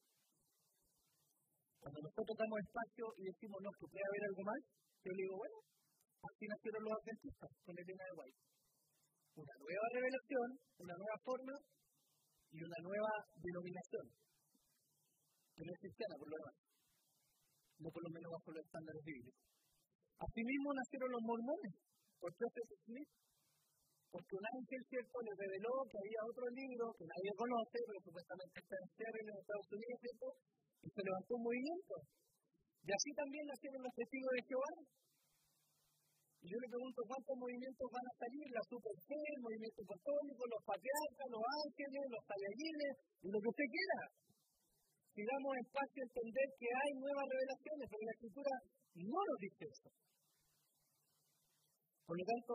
Cuando 1.82 1.98
nosotros 1.98 2.36
damos 2.38 2.58
espacio 2.62 3.04
y 3.18 3.22
decimos, 3.26 3.58
no, 3.58 3.70
que 3.74 3.90
puede 3.90 4.06
haber 4.06 4.22
algo 4.30 4.42
más, 4.46 4.60
yo 5.02 5.10
le 5.10 5.22
digo, 5.22 5.34
bueno, 5.34 5.58
así 6.22 6.46
nacieron 6.46 6.82
los 6.86 6.94
adventistas 6.94 7.50
con 7.66 7.74
el 7.74 7.86
tema 7.86 8.04
de 8.06 8.14
White. 8.22 8.55
Una 9.36 9.54
nueva 9.60 9.86
revelación, 9.92 10.48
una 10.80 10.96
nueva 10.96 11.18
forma 11.24 11.54
y 12.52 12.58
una 12.64 12.78
nueva 12.80 13.12
denominación. 13.36 14.06
No 15.56 15.72
es 15.72 15.80
cristiana, 15.80 16.14
por 16.16 16.28
lo 16.28 16.36
demás. 16.36 16.56
No 17.76 17.88
por 17.92 18.02
lo 18.02 18.10
menos 18.16 18.30
bajo 18.32 18.48
los 18.52 18.64
estándares 18.64 19.02
bíblicos. 19.04 19.36
Asimismo 20.16 20.68
nacieron 20.72 21.10
los 21.12 21.24
mormones, 21.28 21.74
por 22.16 22.32
Joseph 22.32 22.72
Smith, 22.88 23.12
porque 24.08 24.32
un 24.32 24.46
ángel 24.48 24.80
cierto 24.88 25.16
le 25.20 25.32
reveló 25.36 25.72
que 25.92 26.00
había 26.00 26.20
otro 26.24 26.46
libro 26.56 26.84
que 26.96 27.04
nadie 27.04 27.32
conoce, 27.36 27.76
pero 27.84 28.00
supuestamente 28.00 28.56
está 28.56 28.74
en 28.80 28.88
Seattle, 28.96 29.28
en 29.28 29.36
Estados 29.36 29.68
Unidos, 29.76 29.98
¿cierto? 30.00 30.26
y 30.86 30.88
se 30.88 31.02
levantó 31.02 31.30
un 31.34 31.42
movimiento. 31.42 31.94
Y 32.86 32.88
así 32.94 33.10
también 33.18 33.44
nacieron 33.50 33.82
los 33.82 33.94
testigos 33.98 34.32
de 34.38 34.42
Jehová. 34.46 34.72
Y 36.42 36.46
yo 36.52 36.56
le 36.60 36.68
pregunto 36.68 37.00
cuántos 37.06 37.34
movimientos 37.36 37.86
van 37.90 38.06
a 38.06 38.14
salir, 38.20 38.46
la 38.52 38.62
super 38.68 38.94
el 38.96 39.40
movimiento 39.42 39.82
católico, 39.82 40.42
los 40.46 40.62
patriarcas, 40.62 41.26
los 41.32 41.44
ángeles, 41.44 42.04
los 42.12 42.24
tallarines, 42.26 42.94
y 43.22 43.28
lo 43.32 43.38
que 43.40 43.50
usted 43.50 43.68
quiera. 43.72 43.98
Si 45.16 45.20
damos 45.24 45.52
espacio 45.56 45.98
a 46.00 46.08
entender 46.12 46.46
que 46.60 46.68
hay 46.70 46.90
nuevas 47.00 47.26
revelaciones, 47.26 47.86
pero 47.88 48.02
la 48.04 48.14
escritura 48.16 48.52
no 49.00 49.20
nos 49.26 49.38
dice 49.40 49.64
eso. 49.64 49.90
Por 52.04 52.14
lo 52.20 52.24
tanto, 52.24 52.52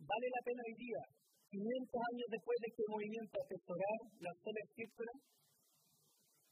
vale 0.00 0.26
la 0.30 0.42
pena 0.46 0.62
hoy 0.62 0.76
día, 0.78 1.02
500 1.50 2.08
años 2.10 2.28
después 2.30 2.56
de 2.62 2.68
este 2.70 2.84
movimiento, 2.86 3.34
asesorar 3.34 3.98
la 4.22 4.32
sola 4.40 4.60
escritura 4.64 5.12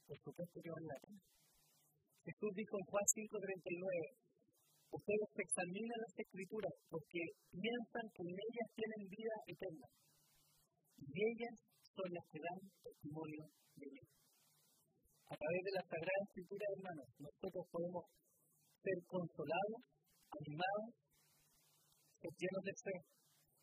por 0.09 0.17
supuesto 0.25 0.57
que 0.57 0.73
vale 0.73 0.87
la 0.89 0.99
pena. 1.05 1.21
Jesús 2.25 2.51
dijo 2.57 2.73
en 2.81 2.85
Juan 2.89 3.05
5:39, 3.13 4.17
ustedes 4.91 5.29
examinan 5.37 5.99
las 6.01 6.15
escrituras 6.17 6.73
porque 6.89 7.21
piensan 7.51 8.05
que 8.13 8.23
en 8.25 8.33
ellas 8.33 8.67
tienen 8.75 9.01
vida 9.09 9.35
eterna. 9.47 9.87
Y 10.99 11.15
ellas 11.15 11.55
son 11.95 12.09
las 12.13 12.25
que 12.29 12.39
dan 12.39 12.59
testimonio 12.83 13.43
de 13.75 13.87
mí. 13.87 14.03
A 15.29 15.35
través 15.37 15.61
de 15.61 15.73
la 15.77 15.83
Sagrada 15.85 16.25
Escritura, 16.25 16.65
hermanos, 16.73 17.07
nosotros 17.21 17.63
podemos 17.69 18.03
ser 18.81 18.97
consolados, 19.05 19.81
animados, 20.33 20.89
ser 22.17 22.31
llenos 22.33 22.63
de 22.65 22.73
fe, 22.81 22.95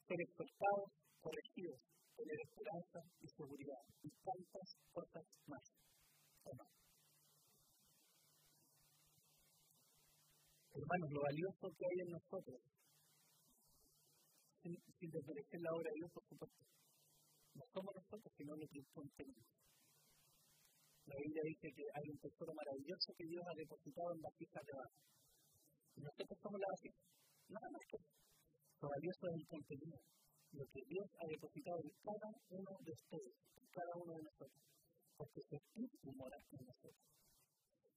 ser 0.07 0.19
exhortados, 0.23 0.89
corregidos, 1.19 1.81
tener 2.15 2.39
esperanza 2.47 3.01
y 3.21 3.27
seguridad 3.27 3.83
y 4.03 4.09
tantas 4.23 4.69
cosas 4.95 5.25
más. 5.47 5.65
Hermanos, 10.77 11.09
lo 11.09 11.21
valioso 11.25 11.65
que 11.73 11.85
hay 11.89 11.99
en 12.05 12.11
nosotros, 12.13 12.61
sin, 14.61 14.77
sin 14.77 15.09
desmerecer 15.09 15.61
la 15.65 15.73
obra 15.73 15.89
de 15.89 15.97
Dios, 15.97 16.11
por 16.13 16.25
supuesto, 16.29 16.61
no 17.57 17.65
somos 17.73 17.93
nosotros, 17.97 18.31
sino 18.37 18.53
lo 18.53 18.67
que 18.69 18.85
tenemos. 19.17 19.47
La 21.07 21.17
Biblia 21.17 21.43
dice 21.49 21.67
que 21.73 21.85
hay 21.87 22.07
un 22.13 22.19
tesoro 22.19 22.53
maravilloso 22.53 23.09
que 23.17 23.25
Dios 23.25 23.43
ha 23.47 23.57
depositado 23.57 24.11
en 24.13 24.21
vasijas 24.21 24.65
de 24.67 24.73
barro. 24.77 24.99
Y 25.97 26.01
nosotros 26.03 26.37
somos 26.43 26.59
la 26.61 26.69
vasija. 26.69 27.01
Nada 27.47 27.69
más 27.73 27.83
que 27.89 27.97
lo 27.97 28.89
valioso 28.91 29.23
es 29.31 29.35
el 29.39 29.47
contenido. 29.47 29.97
Lo 30.53 30.65
que 30.67 30.83
Dios 30.85 31.09
ha 31.17 31.27
depositado 31.31 31.79
en 31.79 31.95
cada 32.05 32.29
uno 32.53 32.73
de 32.85 32.91
ustedes, 32.91 33.35
en 33.55 33.67
cada 33.71 33.93
uno 33.97 34.13
de 34.13 34.23
nosotros 34.29 34.67
porque 35.17 35.41
su 35.49 35.57
espíritu 35.57 36.13
mora 36.13 36.37
en 36.37 36.67
nosotros. 36.67 37.16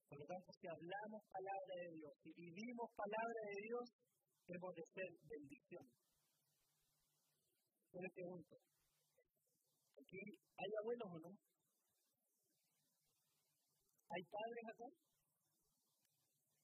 Por 0.09 0.17
lo 0.17 0.25
tanto, 0.25 0.49
si 0.57 0.65
hablamos 0.65 1.21
palabra 1.29 1.73
de 1.85 1.89
Dios, 1.93 2.13
si 2.23 2.33
vivimos 2.33 2.89
palabra 2.97 3.41
de 3.45 3.61
Dios, 3.61 3.85
hemos 4.49 4.73
de 4.73 4.83
ser 4.89 5.09
bendición. 5.29 5.85
Yo 7.93 7.99
pregunto, 8.13 8.55
¿aquí 10.01 10.21
hay 10.57 10.71
abuelos 10.81 11.09
o 11.13 11.19
no? 11.19 11.31
¿Hay 14.09 14.23
padres 14.25 14.65
acá? 14.73 14.87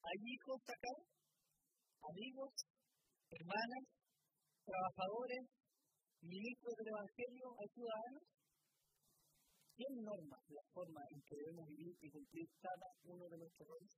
¿Hay 0.02 0.18
hijos 0.26 0.62
acá? 0.66 0.94
¿Amigos? 2.02 2.52
¿Hermanas? 3.30 3.86
¿Trabajadores? 4.66 5.46
¿Ministros 6.22 6.74
del 6.78 6.90
Evangelio? 6.90 7.46
¿Hay 7.62 7.70
ciudadanos? 7.70 8.35
¿Quién 9.76 9.92
norma 10.08 10.40
la 10.48 10.64
forma 10.72 11.02
en 11.12 11.20
que 11.28 11.36
debemos 11.36 11.68
vivir 11.68 11.96
y 12.00 12.10
cumplir 12.10 12.48
cada 12.64 12.88
uno 13.04 13.28
de 13.28 13.38
nuestros 13.38 13.68
roles? 13.68 13.92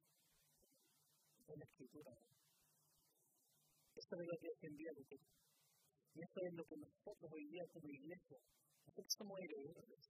Es 1.46 1.56
la 1.56 1.66
Escritura. 1.70 2.12
Esto 3.94 4.16
es 4.18 4.26
lo 4.26 4.38
que 4.42 4.50
defendía 4.58 4.90
Lutero. 4.98 5.28
Y 6.16 6.22
esto 6.26 6.40
es 6.50 6.54
lo 6.58 6.66
que 6.66 6.78
nosotros 6.82 7.30
hoy 7.30 7.46
día 7.46 7.62
como 7.70 7.90
iglesia, 7.94 8.38
nosotros 8.90 9.14
somos 9.22 9.38
herederos. 9.38 10.02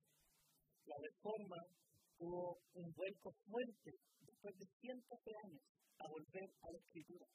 La 0.88 0.96
reforma 1.04 1.60
tuvo 2.16 2.64
un 2.74 2.88
vuelco 2.96 3.30
fuerte 3.44 3.92
después 4.24 4.56
de 4.56 4.66
cientos 4.80 5.20
de 5.20 5.34
años 5.36 5.64
a 6.00 6.08
volver 6.08 6.48
a 6.64 6.68
la 6.72 6.80
escritura. 6.80 7.28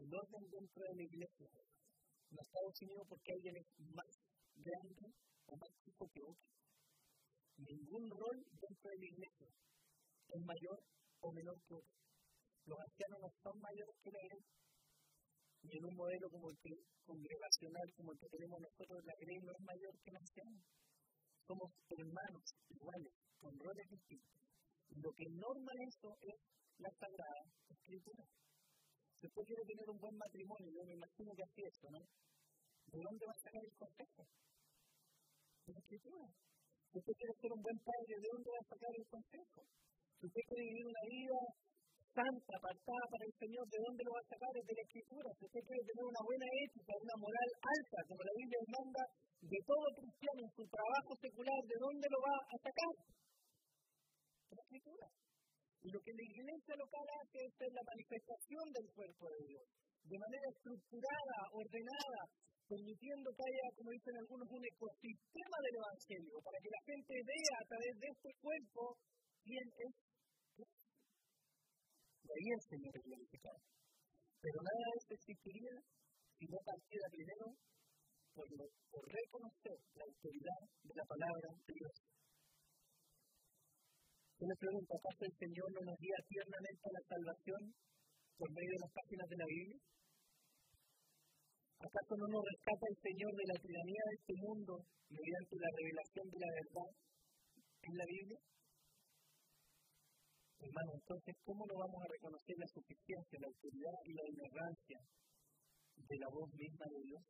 El 0.00 0.08
orden 0.16 0.44
dentro 0.48 0.80
de 0.80 0.94
la 0.96 1.04
iglesia 1.04 1.50
no 2.32 2.40
está 2.40 2.58
definido 2.72 3.04
porque 3.04 3.32
alguien 3.36 3.56
es 3.60 3.68
más 3.92 4.12
grande 4.56 5.12
o 5.50 5.56
más 5.56 5.70
chico 5.82 6.08
que 6.14 6.22
otro. 6.22 6.48
Ningún 7.58 8.08
rol 8.10 8.38
dentro 8.38 8.86
de 8.90 8.98
la 8.98 9.08
iglesia 9.10 9.50
es 10.30 10.40
mayor 10.46 10.78
o 11.20 11.32
menor 11.32 11.58
que 11.66 11.74
otro. 11.74 11.94
Los 12.66 12.78
ancianos 12.78 13.18
no 13.20 13.30
son 13.42 13.56
mayores 13.60 13.96
que 14.02 14.10
la 14.10 14.22
iglesia. 14.22 14.58
Y 15.62 15.76
en 15.76 15.84
un 15.84 15.94
modelo 15.94 16.26
como 16.30 16.48
el 16.48 16.56
que, 16.62 16.72
congregacional 17.04 17.86
como 17.96 18.12
el 18.12 18.18
que 18.18 18.32
tenemos 18.32 18.58
nosotros, 18.60 19.04
la 19.04 19.14
iglesia 19.18 19.44
no 19.44 19.52
es 19.52 19.60
mayor 19.60 19.92
que 20.00 20.10
el 20.10 20.16
anciano 20.16 20.56
somos 21.50 21.70
hermanos 21.90 22.46
iguales, 22.70 23.12
con 23.40 23.50
roles 23.58 23.88
distintos. 23.90 24.38
Lo 25.02 25.10
que 25.12 25.26
norma 25.34 25.72
eso 25.82 26.14
es 26.22 26.38
la 26.78 26.90
Sagrada 26.94 27.42
Escritura. 27.68 28.24
Usted 29.20 29.42
quiere 29.44 29.64
tener 29.66 29.90
un 29.90 29.98
buen 29.98 30.16
matrimonio, 30.16 30.70
yo 30.70 30.84
me 30.86 30.94
imagino 30.94 31.34
que 31.34 31.42
así 31.42 31.60
esto, 31.66 31.90
¿no? 31.90 32.00
¿De 32.86 32.98
dónde 33.02 33.26
va 33.26 33.32
a 33.32 33.42
sacar 33.42 33.62
el 33.66 33.74
consejo? 33.76 34.22
De 35.70 35.78
la 35.78 35.86
Escritura. 35.86 36.26
Usted 36.98 37.14
quiere 37.14 37.34
ser 37.38 37.50
un 37.54 37.62
buen 37.62 37.78
padre, 37.86 38.10
¿de 38.18 38.26
dónde 38.26 38.50
va 38.50 38.58
a 38.58 38.70
sacar 38.74 38.90
el 38.90 39.06
consejo? 39.06 39.60
Si 40.18 40.26
usted 40.26 40.42
quiere 40.50 40.66
vivir 40.66 40.86
una 40.90 41.04
vida 41.06 41.38
santa, 42.10 42.52
apartada 42.58 43.04
para 43.06 43.22
el 43.30 43.34
Señor, 43.38 43.64
¿de 43.70 43.78
dónde 43.78 44.02
lo 44.02 44.10
va 44.10 44.18
a 44.18 44.32
sacar? 44.34 44.50
Es 44.50 44.66
de 44.66 44.74
la 44.74 44.82
Escritura. 44.90 45.30
Si 45.38 45.42
usted 45.46 45.62
quiere 45.62 45.82
tener 45.86 46.04
una 46.10 46.22
buena 46.26 46.48
ética, 46.66 46.90
una 46.98 47.16
moral 47.22 47.50
alta, 47.54 47.98
como 48.10 48.20
la 48.26 48.34
Biblia 48.34 48.60
manda, 48.66 49.02
de 49.46 49.60
todo 49.62 49.86
cristiano 49.94 50.40
en 50.42 50.52
su 50.58 50.64
trabajo 50.66 51.10
secular, 51.22 51.60
¿de 51.62 51.78
dónde 51.78 52.06
lo 52.10 52.18
va 52.18 52.34
a 52.34 52.56
sacar? 52.66 52.94
De 54.50 54.54
la 54.58 54.64
Escritura. 54.66 55.06
Y 55.86 55.88
lo 55.94 56.00
que 56.02 56.12
la 56.18 56.24
iglesia 56.34 56.74
local 56.82 57.06
hace 57.14 57.38
es 57.46 57.72
la 57.78 57.84
manifestación 57.94 58.66
del 58.74 58.86
cuerpo 58.90 59.24
de 59.30 59.40
Dios, 59.46 59.66
de 60.02 60.18
manera 60.18 60.46
estructurada, 60.50 61.38
ordenada, 61.54 62.20
permitiendo 62.70 63.26
que 63.34 63.42
haya, 63.42 63.66
como 63.74 63.90
dicen 63.90 64.14
algunos, 64.14 64.46
un 64.46 64.62
ecosistema 64.62 65.56
del 65.58 65.74
Evangelio, 65.74 66.34
para 66.38 66.58
que 66.62 66.70
la 66.70 66.82
gente 66.86 67.12
vea 67.26 67.54
a 67.58 67.66
través 67.66 67.94
de 67.98 68.08
este 68.14 68.30
cuerpo 68.38 68.80
quién 69.42 69.66
es 69.74 69.92
de 72.30 72.30
ahí 72.30 72.48
el 72.54 72.62
Señor 72.62 72.94
es 72.94 73.02
glorificado. 73.02 73.58
Pero 74.38 74.58
nada 74.62 74.84
de 74.86 74.96
esto 75.02 75.12
existiría 75.18 75.74
si 76.38 76.46
no 76.46 76.58
partiera 76.62 77.06
primero 77.10 77.46
por, 78.38 78.46
por 78.46 79.02
reconocer 79.02 79.78
la 79.98 80.04
autoridad 80.06 80.62
de 80.86 80.94
la 80.94 81.06
palabra 81.10 81.48
de 81.66 81.72
Dios. 81.74 81.94
Yo 84.38 84.46
le 84.46 84.56
pregunto, 84.62 84.90
¿acaso 84.94 85.22
el 85.26 85.36
Señor 85.42 85.68
no 85.74 85.82
nos 85.90 85.98
guía 85.98 86.18
tiernamente 86.30 86.84
a 86.86 86.94
la 86.94 87.04
salvación 87.10 87.62
por 88.38 88.48
medio 88.54 88.72
de 88.78 88.82
las 88.86 88.94
páginas 88.94 89.26
de 89.26 89.36
la 89.42 89.48
Biblia? 89.50 89.78
¿Acaso 91.80 92.12
no 92.12 92.28
nos 92.28 92.44
rescata 92.44 92.84
el 92.92 92.98
Señor 93.00 93.32
de 93.32 93.46
la 93.48 93.56
tiranía 93.56 94.02
de 94.04 94.16
este 94.20 94.34
mundo 94.36 94.72
mediante 95.08 95.56
la 95.56 95.70
revelación 95.80 96.26
de 96.28 96.38
la 96.44 96.50
verdad 96.60 96.90
en 97.88 97.94
la 97.96 98.04
Biblia? 98.04 98.40
Hermano, 100.60 100.92
entonces, 100.92 101.34
¿cómo 101.40 101.64
no 101.64 101.74
vamos 101.80 102.00
a 102.04 102.12
reconocer 102.12 102.56
la 102.60 102.68
suficiencia, 102.68 103.40
la 103.40 103.48
autoridad 103.48 103.96
y 104.04 104.12
la 104.12 104.28
inerrancia 104.28 104.98
de 106.04 106.16
la 106.20 106.28
voz 106.28 106.52
misma 106.52 106.84
de 106.84 107.00
Dios? 107.00 107.24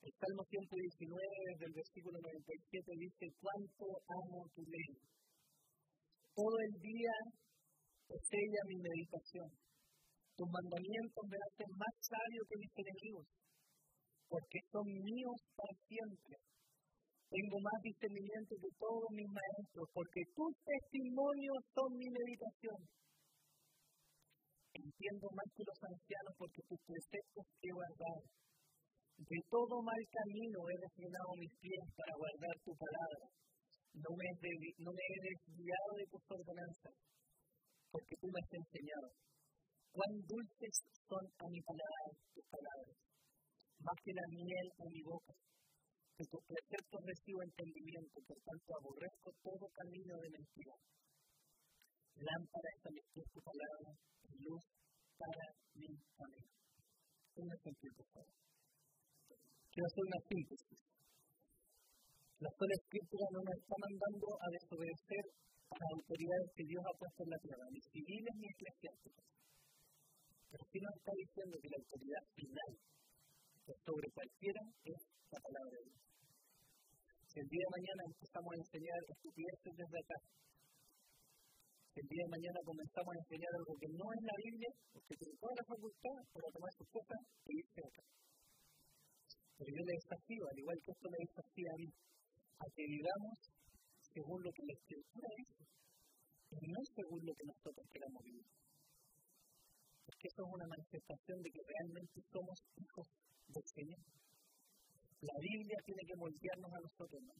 El 0.00 0.12
Salmo 0.16 0.42
119, 0.48 0.64
desde 1.52 1.66
el 1.68 1.74
versículo 1.76 2.16
97, 2.16 2.80
dice, 2.96 3.24
¿cuánto 3.44 3.84
amo 4.08 4.48
tu 4.56 4.64
ley? 4.64 4.92
Todo 6.32 6.56
el 6.64 6.72
día 6.80 7.14
es 8.08 8.24
ella 8.24 8.60
mi 8.72 8.76
meditación. 8.80 9.65
Tus 10.36 10.48
mandamientos 10.52 11.24
me 11.26 11.38
hacen 11.40 11.70
más 11.80 11.94
sabio 12.00 12.40
que 12.44 12.60
mis 12.60 12.72
enemigos, 12.76 13.26
porque 14.28 14.58
son 14.70 14.84
míos 14.84 15.38
para 15.56 15.74
siempre 15.88 16.36
tengo 17.26 17.58
más 17.58 17.78
discernimiento 17.82 18.54
que 18.54 18.70
todos 18.78 19.10
mis 19.10 19.26
maestros, 19.26 19.86
porque 19.90 20.22
tus 20.30 20.52
testimonios 20.62 21.58
son 21.74 21.90
mi 21.98 22.06
meditación. 22.06 22.78
Entiendo 24.78 25.26
más 25.34 25.48
que 25.50 25.66
los 25.66 25.80
ancianos, 25.90 26.34
porque 26.38 26.62
tus 26.70 26.80
preceptos 26.86 27.44
he 27.60 27.72
guardado. 27.74 28.22
De 29.16 29.40
todo 29.50 29.74
mal 29.82 30.02
camino 30.12 30.58
he 30.70 30.76
refrenado 30.86 31.30
mis 31.40 31.54
pies 31.58 31.86
para 31.96 32.14
guardar 32.14 32.54
tu 32.62 32.72
palabra. 32.78 33.26
No 33.96 34.10
me, 34.12 34.28
no 34.86 34.90
me 34.92 35.02
he 35.02 35.18
desviado 35.24 35.90
de 35.96 36.06
tus 36.12 36.24
ordenanzas, 36.30 36.94
porque 37.90 38.14
tú 38.20 38.28
me 38.28 38.38
has 38.38 38.52
enseñado. 38.54 39.08
Cuán 39.96 40.12
dulces 40.28 40.76
son 41.08 41.24
a 41.24 41.44
mi 41.48 41.56
palabra 41.64 42.04
tus 42.36 42.44
palabras, 42.52 42.96
más 43.80 43.96
que 44.04 44.12
la 44.12 44.28
miel 44.28 44.68
a 44.76 44.84
mi 44.92 45.00
boca 45.00 45.32
que 46.20 46.24
tus 46.28 46.44
preceptos 46.44 47.00
recibo 47.00 47.40
entendimiento, 47.40 48.20
por 48.28 48.36
tanto 48.44 48.68
aborrezco 48.76 49.32
todo 49.40 49.64
camino 49.72 50.20
de 50.20 50.28
mentira. 50.36 50.76
Lámpara 52.12 52.68
es 52.76 52.82
a 52.84 52.92
mis 52.92 53.08
pies 53.08 53.28
tu 53.32 53.40
palabra, 53.40 53.88
luz 54.36 54.64
para 55.16 55.44
mi 55.80 55.88
camino. 56.12 56.52
Un 57.40 57.48
ejemplo, 57.56 57.88
por 57.96 58.08
favor. 58.12 58.36
Quiero 59.72 59.86
hacer 59.88 60.04
una 60.12 60.20
síntesis. 60.28 60.80
La 62.44 62.52
sola 62.52 62.74
escritura 62.84 63.26
no 63.32 63.40
nos 63.48 63.56
está 63.56 63.76
mandando 63.80 64.28
a 64.44 64.46
desobedecer 64.60 65.24
a 65.72 65.74
las 65.80 65.88
autoridades 65.88 66.48
que 66.52 66.68
Dios 66.68 66.84
ha 66.84 66.98
puesto 67.00 67.20
en 67.24 67.30
la 67.32 67.40
tierra, 67.40 67.64
ni 67.72 67.80
civiles 67.80 68.34
ni 68.36 68.44
eclesiásticas. 68.44 69.45
Pero 70.50 70.62
sí 70.70 70.78
nos 70.80 70.94
está 70.96 71.12
diciendo 71.16 71.54
que 71.60 71.68
la 71.68 71.78
autoridad 71.82 72.24
final, 72.34 72.70
sobre 73.84 74.06
cualquiera, 74.14 74.62
es 74.84 75.00
la 75.30 75.40
palabra 75.40 75.76
de 75.78 75.84
Dios 75.90 76.06
el 77.36 77.48
día 77.52 77.68
de 77.68 77.76
mañana 77.76 78.02
empezamos 78.08 78.48
a 78.48 78.60
enseñar 78.64 78.96
estupideces 79.12 79.72
desde 79.76 79.98
acá, 80.00 80.18
si 81.92 82.00
el 82.00 82.08
día 82.08 82.24
de 82.24 82.32
mañana 82.32 82.58
comenzamos 82.64 83.12
a 83.12 83.20
enseñar 83.20 83.52
algo 83.60 83.76
que 83.76 83.92
no 83.92 84.06
es 84.08 84.22
la 84.24 84.36
Biblia, 84.40 84.70
porque 84.88 85.14
tiene 85.20 85.36
toda 85.36 85.52
la 85.52 85.68
facultad 85.68 86.16
para 86.32 86.48
tomar 86.48 86.72
sus 86.80 86.88
cosas 86.88 87.20
y 87.44 87.60
irse 87.60 87.80
acá. 87.84 88.04
Pero 89.60 89.68
yo 89.68 89.82
le 89.84 89.94
desafío, 90.00 90.42
al 90.48 90.60
igual 90.64 90.78
que 90.80 90.92
esto 90.96 91.06
me 91.12 91.20
desafía 91.28 91.70
a 91.76 91.80
mí, 91.80 91.88
a 92.56 92.64
que 92.72 92.84
vivamos 92.88 93.36
según 94.00 94.38
lo 94.40 94.50
que 94.56 94.64
la 94.64 94.74
Escritura 94.80 95.28
dice, 95.36 95.62
y 96.56 96.66
no 96.72 96.80
según 96.88 97.20
lo 97.20 97.32
que 97.36 97.44
nosotros 97.52 97.84
queramos 97.92 98.22
vivir. 98.24 98.48
Porque 100.06 100.28
eso 100.30 100.40
es 100.46 100.50
una 100.54 100.68
manifestación 100.70 101.42
de 101.42 101.50
que 101.50 101.62
realmente 101.66 102.16
somos 102.30 102.56
hijos 102.78 103.06
del 103.50 103.66
Señor. 103.74 104.02
La 105.20 105.36
Biblia 105.42 105.78
tiene 105.82 106.02
que 106.06 106.16
moldearnos 106.16 106.70
a 106.70 106.80
nosotros, 106.86 107.20
¿no? 107.26 107.34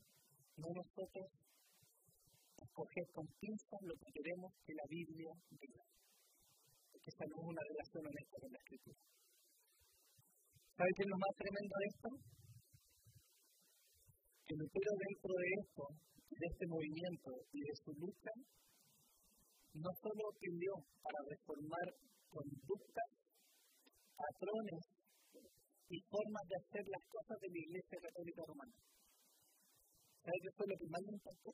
No 0.59 0.69
nosotros 0.75 1.27
escoger 2.59 3.07
con 3.14 3.27
pinzas 3.39 3.81
lo 3.87 3.95
que 3.95 4.11
queremos 4.11 4.51
que 4.67 4.75
la 4.75 4.87
Biblia 4.91 5.31
diga. 5.55 5.85
Porque 6.91 7.11
esa 7.14 7.25
no 7.31 7.37
es 7.39 7.47
una 7.55 7.62
relación 7.62 8.03
honesta 8.03 8.37
con 8.41 8.51
la 8.51 8.59
Escritura. 8.59 9.01
¿Sabe 10.77 10.91
qué 10.97 11.03
es 11.07 11.11
lo 11.14 11.19
más 11.23 11.35
tremendo 11.39 11.75
de 11.81 11.87
esto? 11.87 12.09
Que 14.47 14.55
Lutero 14.57 14.93
dentro 15.07 15.33
de 15.39 15.49
esto, 15.62 15.83
de 16.37 16.47
este 16.51 16.67
movimiento 16.67 17.31
y 17.53 17.61
de 17.62 17.75
su 17.81 17.91
lucha, 17.97 18.33
no 19.73 19.91
solo 20.03 20.25
pidió 20.41 20.73
para 21.01 21.21
reformar 21.31 21.87
conductas, 22.31 23.11
patrones 24.16 24.83
y 25.89 25.97
formas 26.11 26.45
de 26.49 26.57
hacer 26.57 26.85
las 26.89 27.05
cosas 27.07 27.37
de 27.41 27.49
la 27.49 27.61
Iglesia 27.62 27.99
Católica 28.03 28.43
Romana. 28.47 28.77
¿Sabe 30.22 30.39
qué 30.43 30.51
fue 30.59 30.66
lo 30.66 30.77
que 30.77 30.91
más 30.91 31.03
me 31.07 31.14
impactó? 31.14 31.51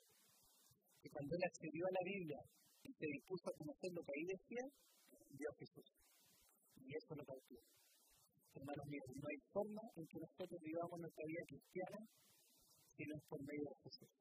Que 1.03 1.09
cuando 1.13 1.31
él 1.37 1.45
accedió 1.45 1.83
a 1.85 1.97
la 1.97 2.05
Biblia 2.05 2.41
y 2.83 2.91
se 2.93 3.07
dispuso 3.07 3.45
a 3.51 3.59
conocer 3.61 3.91
lo 3.93 4.03
que 4.03 4.13
ahí 4.17 4.25
decía, 4.25 4.65
vio 5.37 5.49
a 5.53 5.59
Jesús. 5.61 5.89
Y 6.81 6.89
eso 6.97 7.13
lo 7.15 7.25
partió. 7.25 7.61
hermanos 8.57 8.87
míos, 8.89 9.09
no 9.13 9.27
hay 9.29 9.41
forma 9.53 9.83
en 9.97 10.05
que 10.09 10.19
nosotros 10.21 10.61
vivamos 10.61 10.97
nuestra 11.01 11.25
vida 11.25 11.45
cristiana 11.49 11.99
si 12.97 13.03
no 13.05 13.15
es 13.17 13.25
por 13.29 13.41
medio 13.45 13.65
de 13.69 13.77
Jesús. 13.85 14.13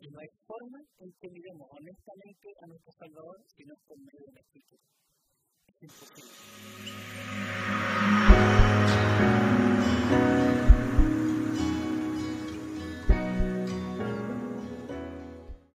Y 0.00 0.06
no 0.10 0.18
hay 0.18 0.30
forma 0.46 0.78
en 1.02 1.08
que 1.18 1.28
miremos 1.30 1.66
honestamente 1.70 2.46
a 2.62 2.66
nuestro 2.66 2.92
Salvador 2.98 3.36
si 3.46 3.62
no 3.64 3.72
es 3.74 3.82
por 3.86 3.98
medio 3.98 4.22
de 4.26 4.32
la. 4.38 4.44
Es 5.84 5.90
imposible. 5.90 7.13